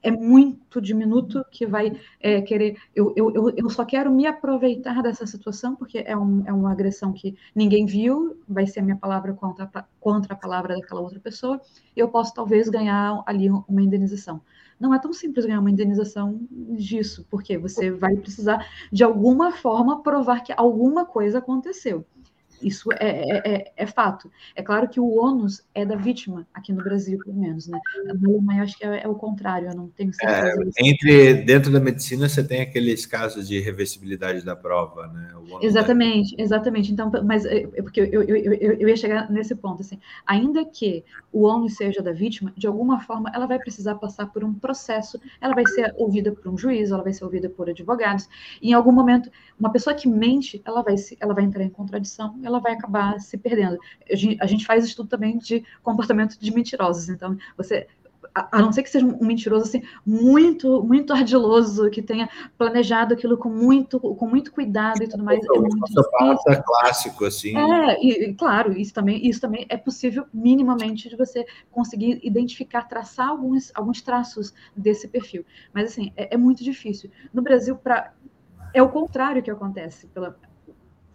[0.08, 2.76] é muito diminuto que vai é, querer.
[2.94, 7.12] Eu, eu, eu só quero me aproveitar dessa situação, porque é, um, é uma agressão
[7.12, 9.68] que ninguém viu, vai ser a minha palavra contra,
[10.00, 11.60] contra a palavra daquela outra pessoa,
[11.94, 14.40] e eu posso talvez ganhar ali uma indenização.
[14.80, 20.02] Não é tão simples ganhar uma indenização disso, porque você vai precisar, de alguma forma,
[20.02, 22.06] provar que alguma coisa aconteceu.
[22.62, 24.30] Isso é, é, é, é, fato.
[24.54, 27.78] É claro que o ônus é da vítima, aqui no Brasil, pelo menos, né?
[28.04, 30.62] Na Alemanha, acho que é, é, o contrário, eu não tenho certeza.
[30.78, 35.30] É, entre, dentro da medicina, você tem aqueles casos de reversibilidade da prova, né?
[35.62, 36.42] Exatamente, da...
[36.42, 36.92] exatamente.
[36.92, 40.64] Então, mas é, é porque eu, eu, eu, eu, ia chegar nesse ponto, assim, ainda
[40.64, 44.52] que o ônus seja da vítima, de alguma forma, ela vai precisar passar por um
[44.52, 48.28] processo, ela vai ser ouvida por um juiz, ela vai ser ouvida por advogados,
[48.60, 52.38] e em algum momento, uma pessoa que mente, ela vai, ela vai entrar em contradição,
[52.48, 53.78] ela vai acabar se perdendo.
[54.40, 57.86] A gente faz estudo também de comportamento de mentirosos, então você
[58.34, 63.36] a não ser que seja um mentiroso assim muito muito ardiloso que tenha planejado aquilo
[63.36, 66.00] com muito com muito cuidado e tudo mais é muito
[66.46, 67.56] é clássico assim.
[67.56, 73.28] É e, claro isso também isso também é possível minimamente de você conseguir identificar traçar
[73.28, 75.44] alguns alguns traços desse perfil.
[75.72, 77.10] Mas assim é, é muito difícil.
[77.32, 78.12] No Brasil para
[78.74, 80.36] é o contrário que acontece pela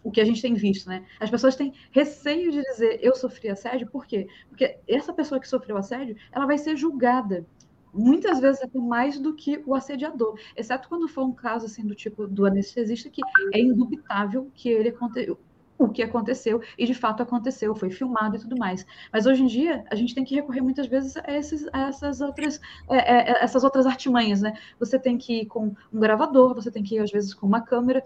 [0.03, 1.05] o que a gente tem visto, né?
[1.19, 4.27] As pessoas têm receio de dizer eu sofri assédio, por quê?
[4.49, 7.45] Porque essa pessoa que sofreu assédio, ela vai ser julgada
[7.93, 11.93] muitas vezes até mais do que o assediador, exceto quando for um caso assim do
[11.93, 13.21] tipo do anestesista que
[13.53, 15.37] é indubitável que ele aconteceu
[15.77, 18.85] o que aconteceu e de fato aconteceu, foi filmado e tudo mais.
[19.11, 22.21] Mas hoje em dia a gente tem que recorrer muitas vezes a, esses, a essas
[22.21, 22.59] outras
[22.89, 24.53] é, é, é essas outras artimanhas, né?
[24.79, 27.61] Você tem que ir com um gravador, você tem que ir às vezes com uma
[27.61, 28.03] câmera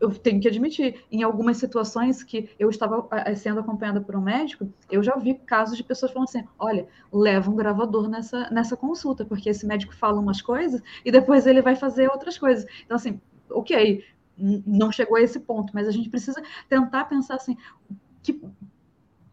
[0.00, 4.72] eu tenho que admitir, em algumas situações que eu estava sendo acompanhada por um médico,
[4.90, 9.24] eu já vi casos de pessoas falando assim: olha, leva um gravador nessa, nessa consulta,
[9.24, 12.66] porque esse médico fala umas coisas e depois ele vai fazer outras coisas.
[12.84, 13.20] Então, assim,
[13.50, 14.04] ok,
[14.38, 17.56] não chegou a esse ponto, mas a gente precisa tentar pensar assim:
[18.22, 18.40] que,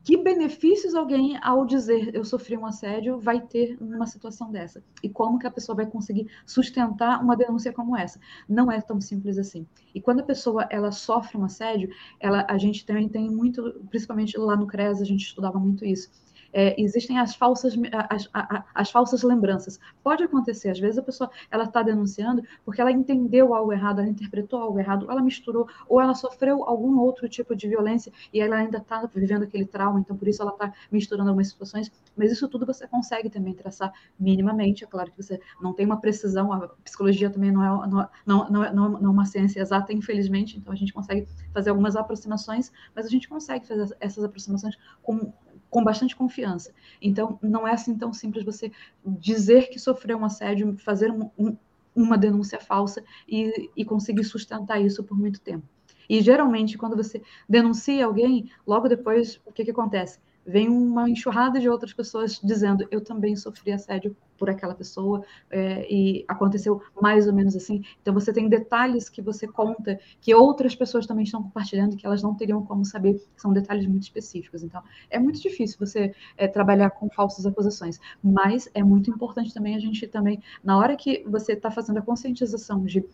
[0.06, 4.84] que benefícios alguém, ao dizer eu sofri um assédio, vai ter numa situação dessa?
[5.02, 8.20] E como que a pessoa vai conseguir sustentar uma denúncia como essa?
[8.48, 9.66] Não é tão simples assim.
[9.96, 14.38] E quando a pessoa ela sofre um assédio, ela, a gente também tem muito, principalmente
[14.38, 16.12] lá no CRES, a gente estudava muito isso
[16.56, 17.76] é, existem as falsas,
[18.10, 19.78] as, as, as, falsas lembranças.
[20.02, 24.10] Pode acontecer, às vezes a pessoa ela está denunciando porque ela entendeu algo errado, ela
[24.10, 28.56] interpretou algo errado, ela misturou, ou ela sofreu algum outro tipo de violência e ela
[28.56, 31.92] ainda está vivendo aquele trauma, então por isso ela está misturando algumas situações.
[32.16, 34.86] Mas isso tudo você consegue também traçar minimamente.
[34.86, 38.50] É claro que você não tem uma precisão, a psicologia também não é, não, não,
[38.50, 42.72] não, é, não é uma ciência exata, infelizmente, então a gente consegue fazer algumas aproximações,
[42.96, 45.34] mas a gente consegue fazer essas aproximações com
[45.76, 46.74] com bastante confiança.
[47.02, 48.72] Então, não é assim tão simples você
[49.06, 51.58] dizer que sofreu um assédio, fazer um, um,
[51.94, 55.68] uma denúncia falsa e, e conseguir sustentar isso por muito tempo.
[56.10, 60.18] E geralmente, quando você denuncia alguém, logo depois, o que, que acontece?
[60.46, 65.92] Vem uma enxurrada de outras pessoas dizendo eu também sofri assédio por aquela pessoa é,
[65.92, 67.84] e aconteceu mais ou menos assim.
[68.02, 72.22] Então você tem detalhes que você conta que outras pessoas também estão compartilhando que elas
[72.22, 74.62] não teriam como saber, são detalhes muito específicos.
[74.62, 79.76] Então é muito difícil você é, trabalhar com falsas acusações, mas é muito importante também
[79.76, 83.06] a gente também na hora que você está fazendo a conscientização de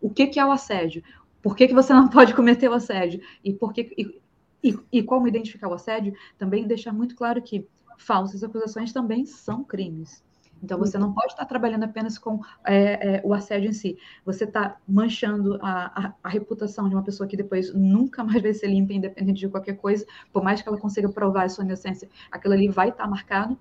[0.00, 1.02] o que, que é o assédio,
[1.40, 4.21] por que, que você não pode cometer o assédio e por que e,
[4.62, 7.66] e, e como identificar o assédio, também deixar muito claro que
[7.98, 10.22] falsas acusações também são crimes.
[10.62, 13.98] Então, você não pode estar trabalhando apenas com é, é, o assédio em si.
[14.24, 18.54] Você está manchando a, a, a, reputação de uma pessoa que depois nunca mais vai
[18.54, 22.08] ser limpa, independente de qualquer coisa, por mais que ela consiga provar a sua inocência,
[22.30, 23.58] aquilo ali vai estar marcado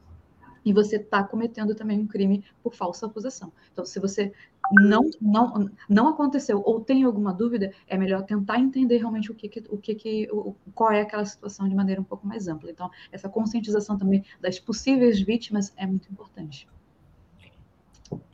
[0.64, 3.52] e você está cometendo também um crime por falsa acusação.
[3.72, 4.32] Então, se você
[4.72, 9.64] não, não, não aconteceu ou tem alguma dúvida, é melhor tentar entender realmente o que,
[9.70, 12.70] o que, que o, qual é aquela situação de maneira um pouco mais ampla.
[12.70, 16.68] Então, essa conscientização também das possíveis vítimas é muito importante.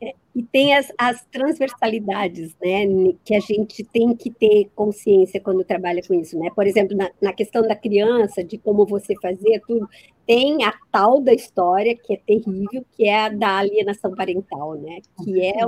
[0.01, 2.85] É, e tem as, as, transversalidades, né,
[3.25, 6.51] que a gente tem que ter consciência quando trabalha com isso, né?
[6.53, 9.89] Por exemplo, na, na, questão da criança, de como você fazer tudo,
[10.27, 14.99] tem a tal da história que é terrível, que é a da alienação parental, né?
[15.23, 15.65] Que é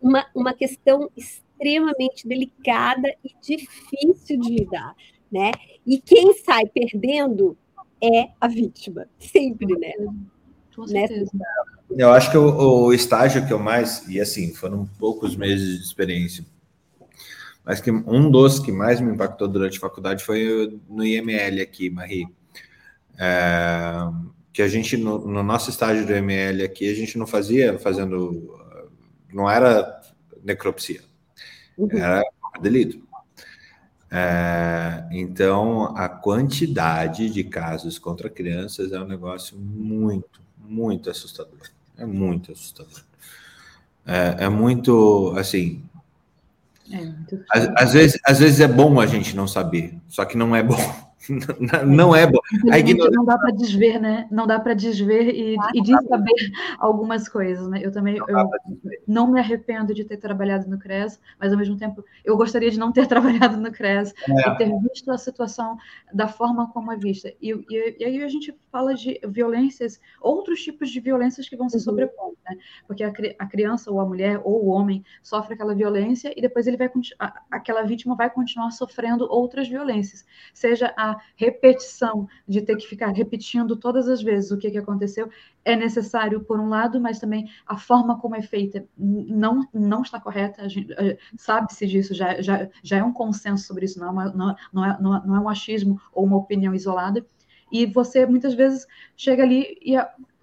[0.00, 4.94] uma, uma questão extremamente delicada e difícil de lidar,
[5.32, 5.50] né?
[5.84, 7.58] E quem sai perdendo
[8.00, 9.94] é a vítima, sempre, né?
[10.74, 11.30] Com certeza.
[11.90, 15.84] Eu acho que o, o, estágio que eu mais, e assim, foram poucos meses de
[15.84, 16.44] experiência,
[17.64, 21.90] mas que um dos que mais me impactou durante a faculdade foi no IML aqui,
[21.90, 22.26] Marie.
[23.18, 24.08] É,
[24.52, 28.58] que a gente, no, no, nosso estágio do IML aqui, a gente não fazia fazendo,
[29.32, 30.00] não era
[30.42, 31.00] necropsia,
[31.76, 31.96] uhum.
[31.96, 32.22] era
[32.60, 33.02] delito.
[34.10, 40.42] É, então, a quantidade de casos contra crianças é um negócio muito,
[40.72, 41.60] muito assustador.
[41.96, 43.02] É muito assustador.
[44.06, 45.82] É, é muito, assim.
[46.90, 47.12] É,
[47.50, 50.62] às, às, vezes, às vezes é bom a gente não saber, só que não é
[50.62, 50.76] bom.
[51.86, 52.38] Não é bom.
[52.70, 53.16] A ignorância...
[53.16, 54.26] Não dá para desver, né?
[54.30, 57.80] Não dá para desver e, e de saber algumas coisas, né?
[57.82, 58.50] Eu também eu
[59.06, 62.78] não me arrependo de ter trabalhado no CRES, mas ao mesmo tempo eu gostaria de
[62.78, 64.48] não ter trabalhado no CRES é.
[64.48, 65.76] e ter visto a situação
[66.12, 67.32] da forma como é vista.
[67.40, 71.68] E, e, e, aí a gente fala de violências, outros tipos de violências que vão
[71.68, 71.82] se uhum.
[71.82, 72.56] sobrepondo, né?
[72.86, 76.66] Porque a, a, criança ou a mulher ou o homem sofre aquela violência e depois
[76.66, 76.90] ele vai
[77.50, 83.76] aquela vítima vai continuar sofrendo outras violências, seja a repetição de ter que ficar repetindo
[83.76, 85.30] todas as vezes o que, que aconteceu
[85.64, 90.20] é necessário por um lado, mas também a forma como é feita não, não está
[90.20, 94.24] correta, eh, sabe-se disso, já, já, já é um consenso sobre isso, não é, uma,
[94.32, 97.24] não, não, é, não é um achismo ou uma opinião isolada,
[97.70, 98.86] e você muitas vezes
[99.16, 99.96] chega ali e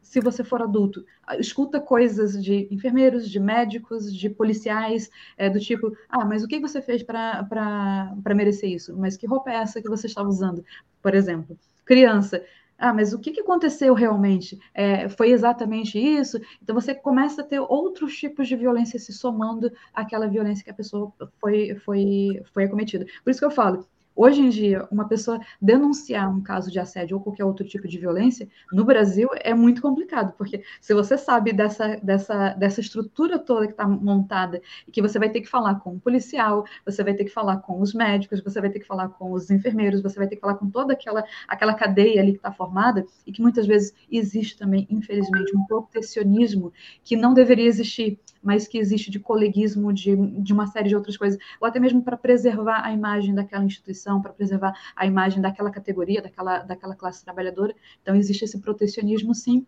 [0.10, 1.06] se você for adulto,
[1.38, 5.08] escuta coisas de enfermeiros, de médicos, de policiais,
[5.38, 8.98] é, do tipo, ah, mas o que você fez para merecer isso?
[8.98, 10.66] Mas que roupa é essa que você está usando,
[11.00, 11.56] por exemplo?
[11.86, 12.44] Criança,
[12.76, 14.58] ah, mas o que, que aconteceu realmente?
[14.74, 16.40] É, foi exatamente isso?
[16.60, 20.74] Então você começa a ter outros tipos de violência se somando àquela violência que a
[20.74, 23.06] pessoa foi, foi, foi acometida.
[23.24, 23.86] Por isso que eu falo,
[24.22, 27.98] Hoje em dia, uma pessoa denunciar um caso de assédio ou qualquer outro tipo de
[27.98, 33.66] violência, no Brasil é muito complicado, porque se você sabe dessa, dessa, dessa estrutura toda
[33.66, 37.14] que está montada e que você vai ter que falar com o policial, você vai
[37.14, 40.20] ter que falar com os médicos, você vai ter que falar com os enfermeiros, você
[40.20, 43.42] vai ter que falar com toda aquela, aquela cadeia ali que está formada e que
[43.42, 46.74] muitas vezes existe também, infelizmente, um protecionismo
[47.06, 51.18] que não deveria existir mas que existe de coleguismo, de, de uma série de outras
[51.18, 55.72] coisas, ou até mesmo para preservar a imagem daquela instituição, para preservar a imagem daquela
[55.72, 57.76] categoria, daquela, daquela classe trabalhadora.
[58.02, 59.66] Então, existe esse protecionismo, sim,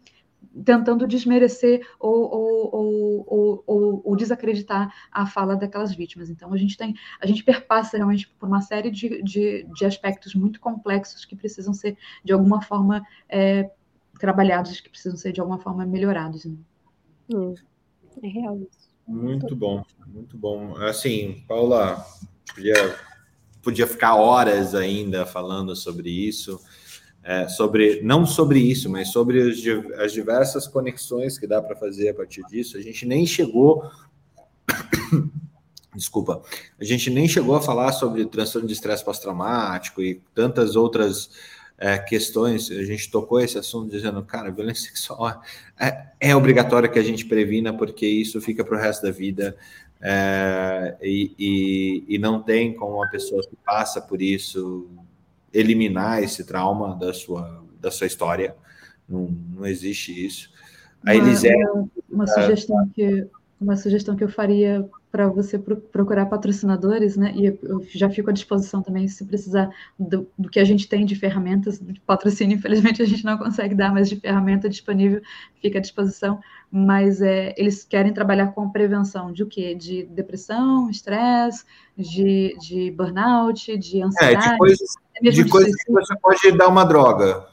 [0.66, 2.30] tentando desmerecer ou,
[2.74, 6.30] ou, ou, ou, desacreditar a fala daquelas vítimas.
[6.30, 10.34] Então a gente tem, a gente perpassa realmente por uma série de, de, de aspectos
[10.34, 13.70] muito complexos que precisam ser de alguma forma é,
[14.20, 16.46] trabalhados, que precisam ser de alguma forma melhorados.
[16.46, 16.58] Né?
[18.22, 18.92] É real isso.
[19.08, 20.76] Muito bom, muito bom.
[20.78, 22.06] Assim, Paula,
[22.54, 22.96] podia,
[23.62, 26.60] podia ficar horas ainda falando sobre isso,
[27.24, 29.58] é, sobre não sobre isso, mas sobre as,
[30.00, 32.78] as diversas conexões que dá para fazer a partir disso.
[32.78, 33.84] A gente nem chegou.
[35.94, 36.42] Desculpa,
[36.80, 41.30] a gente nem chegou a falar sobre transtorno de estresse pós-traumático e tantas outras
[41.82, 45.42] é, questões, a gente tocou esse assunto dizendo, cara, violência sexual
[45.80, 49.58] é, é obrigatório que a gente previna, porque isso fica para o resto da vida,
[50.00, 54.92] é, e, e, e, não tem como uma pessoa que passa por isso
[55.52, 58.56] eliminar esse trauma da sua, da sua história,
[59.10, 60.52] não, não existe isso.
[61.04, 63.28] A Elisete, uma, uma, sugestão que
[63.60, 67.34] uma sugestão que eu faria para você procurar patrocinadores, né?
[67.36, 69.70] E eu já fico à disposição também se precisar
[70.00, 72.56] do, do, que a gente tem de ferramentas de patrocínio.
[72.58, 75.22] Infelizmente a gente não consegue dar, mas de ferramenta disponível
[75.62, 76.40] fica à disposição.
[76.72, 79.76] Mas é, eles querem trabalhar com prevenção de o quê?
[79.76, 81.66] De depressão, estresse,
[81.98, 84.48] de, de burnout, de ansiedade.
[84.48, 84.90] É, de coisas,
[85.22, 87.51] de coisas que você pode dar uma droga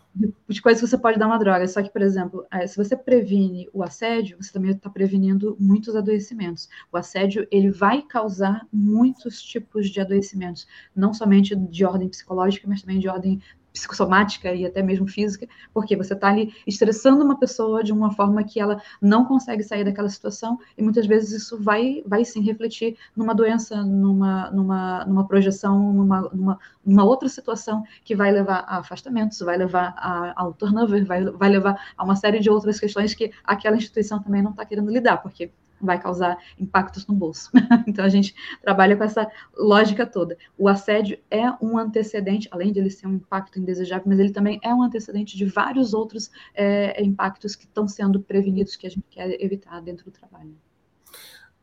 [0.48, 1.66] de coisas que você pode dar uma droga.
[1.68, 5.94] Só que, por exemplo, é, se você previne o assédio, você também está prevenindo muitos
[5.94, 6.68] adoecimentos.
[6.92, 12.82] O assédio ele vai causar muitos tipos de adoecimentos, não somente de ordem psicológica, mas
[12.82, 13.40] também de ordem
[13.78, 18.42] psicossomática e até mesmo física, porque você está ali estressando uma pessoa de uma forma
[18.42, 22.96] que ela não consegue sair daquela situação e muitas vezes isso vai, vai sim refletir
[23.16, 28.78] numa doença, numa, numa, numa projeção, numa, numa, numa outra situação que vai levar a
[28.78, 33.14] afastamentos, vai levar a, ao turnover, vai, vai levar a uma série de outras questões
[33.14, 35.50] que aquela instituição também não está querendo lidar, porque
[35.80, 37.50] vai causar impactos no bolso.
[37.86, 40.36] então a gente trabalha com essa lógica toda.
[40.56, 44.60] O assédio é um antecedente, além de ele ser um impacto indesejável, mas ele também
[44.62, 49.06] é um antecedente de vários outros é, impactos que estão sendo prevenidos que a gente
[49.10, 50.54] quer evitar dentro do trabalho.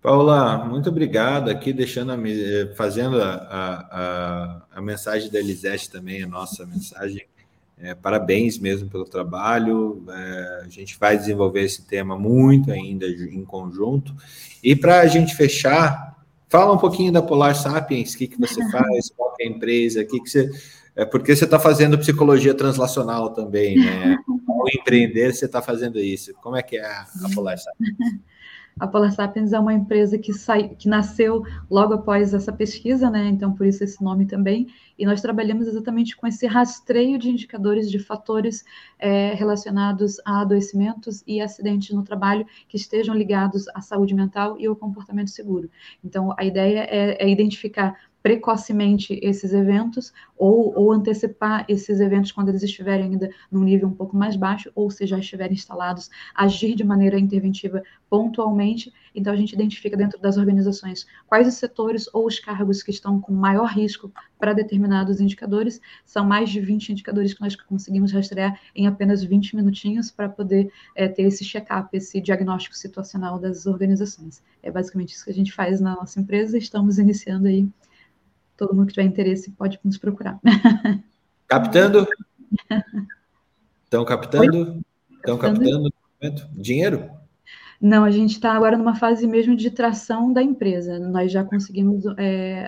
[0.02, 2.18] Paula, muito obrigado aqui, deixando a,
[2.76, 7.26] fazendo a, a, a mensagem da Elisete também, a nossa mensagem
[7.78, 10.04] é, parabéns mesmo pelo trabalho.
[10.10, 14.16] É, a gente vai desenvolver esse tema muito ainda em conjunto.
[14.64, 16.16] E para a gente fechar,
[16.48, 20.02] fala um pouquinho da Polar Sapiens, o que, que você faz, qual é a empresa,
[20.02, 20.50] o que, que você.
[20.96, 24.18] É porque você está fazendo psicologia translacional também, né?
[24.48, 26.34] Ao empreender, você está fazendo isso.
[26.36, 27.96] Como é que é a, a Polar Sapiens?
[28.78, 33.26] A Polar Sapiens é uma empresa que, sai, que nasceu logo após essa pesquisa, né?
[33.28, 34.68] Então, por isso esse nome também.
[35.00, 38.66] E nós trabalhamos exatamente com esse rastreio de indicadores de fatores
[39.00, 44.66] é, relacionados a adoecimentos e acidentes no trabalho que estejam ligados à saúde mental e
[44.66, 45.70] ao comportamento seguro.
[46.04, 52.50] Então, a ideia é, é identificar precocemente esses eventos ou, ou antecipar esses eventos quando
[52.50, 56.74] eles estiverem ainda num nível um pouco mais baixo ou se já estiverem instalados, agir
[56.74, 58.92] de maneira interventiva pontualmente.
[59.14, 63.22] Então, a gente identifica dentro das organizações quais os setores ou os cargos que estão
[63.22, 65.80] com maior risco para determinados indicadores.
[66.04, 70.72] São mais de 20 indicadores que nós conseguimos rastrear em apenas 20 minutinhos para poder
[70.96, 74.42] é, ter esse check-up, esse diagnóstico situacional das organizações.
[74.64, 76.58] É basicamente isso que a gente faz na nossa empresa.
[76.58, 77.70] Estamos iniciando aí.
[78.58, 80.40] Todo mundo que tiver interesse pode nos procurar.
[81.48, 82.08] Captando?
[83.84, 84.82] Estão captando?
[85.12, 85.90] Estão captando?
[86.54, 87.10] Dinheiro?
[87.80, 90.98] Não, a gente está agora numa fase mesmo de tração da empresa.
[91.00, 92.04] Nós já conseguimos.
[92.18, 92.66] É,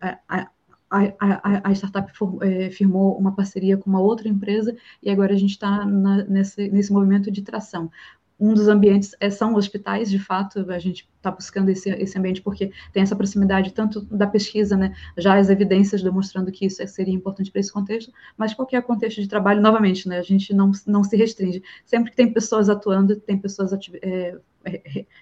[0.00, 0.50] a, a,
[0.90, 5.36] a, a, startup for, é, firmou uma parceria com uma outra empresa e agora a
[5.36, 7.90] gente está nesse, nesse movimento de tração
[8.38, 12.40] um dos ambientes é, são hospitais, de fato, a gente está buscando esse, esse ambiente
[12.40, 17.12] porque tem essa proximidade tanto da pesquisa, né, já as evidências demonstrando que isso seria
[17.12, 21.02] importante para esse contexto, mas qualquer contexto de trabalho, novamente, né, a gente não, não
[21.02, 21.62] se restringe.
[21.84, 24.38] Sempre que tem pessoas atuando, tem pessoas é,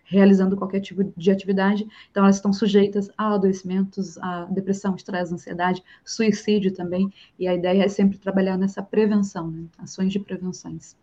[0.04, 5.82] realizando qualquer tipo de atividade, então elas estão sujeitas a adoecimentos, a depressão, estresse, ansiedade,
[6.04, 10.96] suicídio também, e a ideia é sempre trabalhar nessa prevenção, né, ações de prevenções.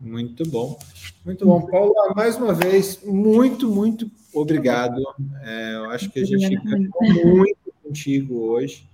[0.00, 0.78] Muito bom,
[1.26, 1.60] muito bom.
[1.66, 5.02] Paula, mais uma vez, muito, muito obrigado.
[5.42, 8.88] É, eu acho que a gente ganhou muito contigo hoje.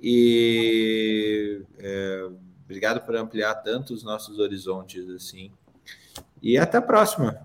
[0.00, 2.28] E é,
[2.64, 5.50] obrigado por ampliar tanto os nossos horizontes assim.
[6.40, 7.44] E até a próxima.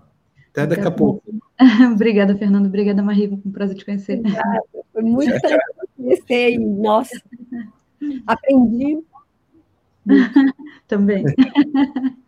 [0.50, 1.22] Até daqui a pouco.
[1.92, 2.66] Obrigada, Fernando.
[2.66, 3.36] Obrigada, Mariva.
[3.36, 4.18] Foi um prazer te conhecer.
[4.20, 4.62] Obrigada.
[4.92, 6.58] Foi muito prazer te conhecer.
[6.58, 7.22] Nossa,
[8.26, 9.02] aprendi.
[10.86, 11.24] Também.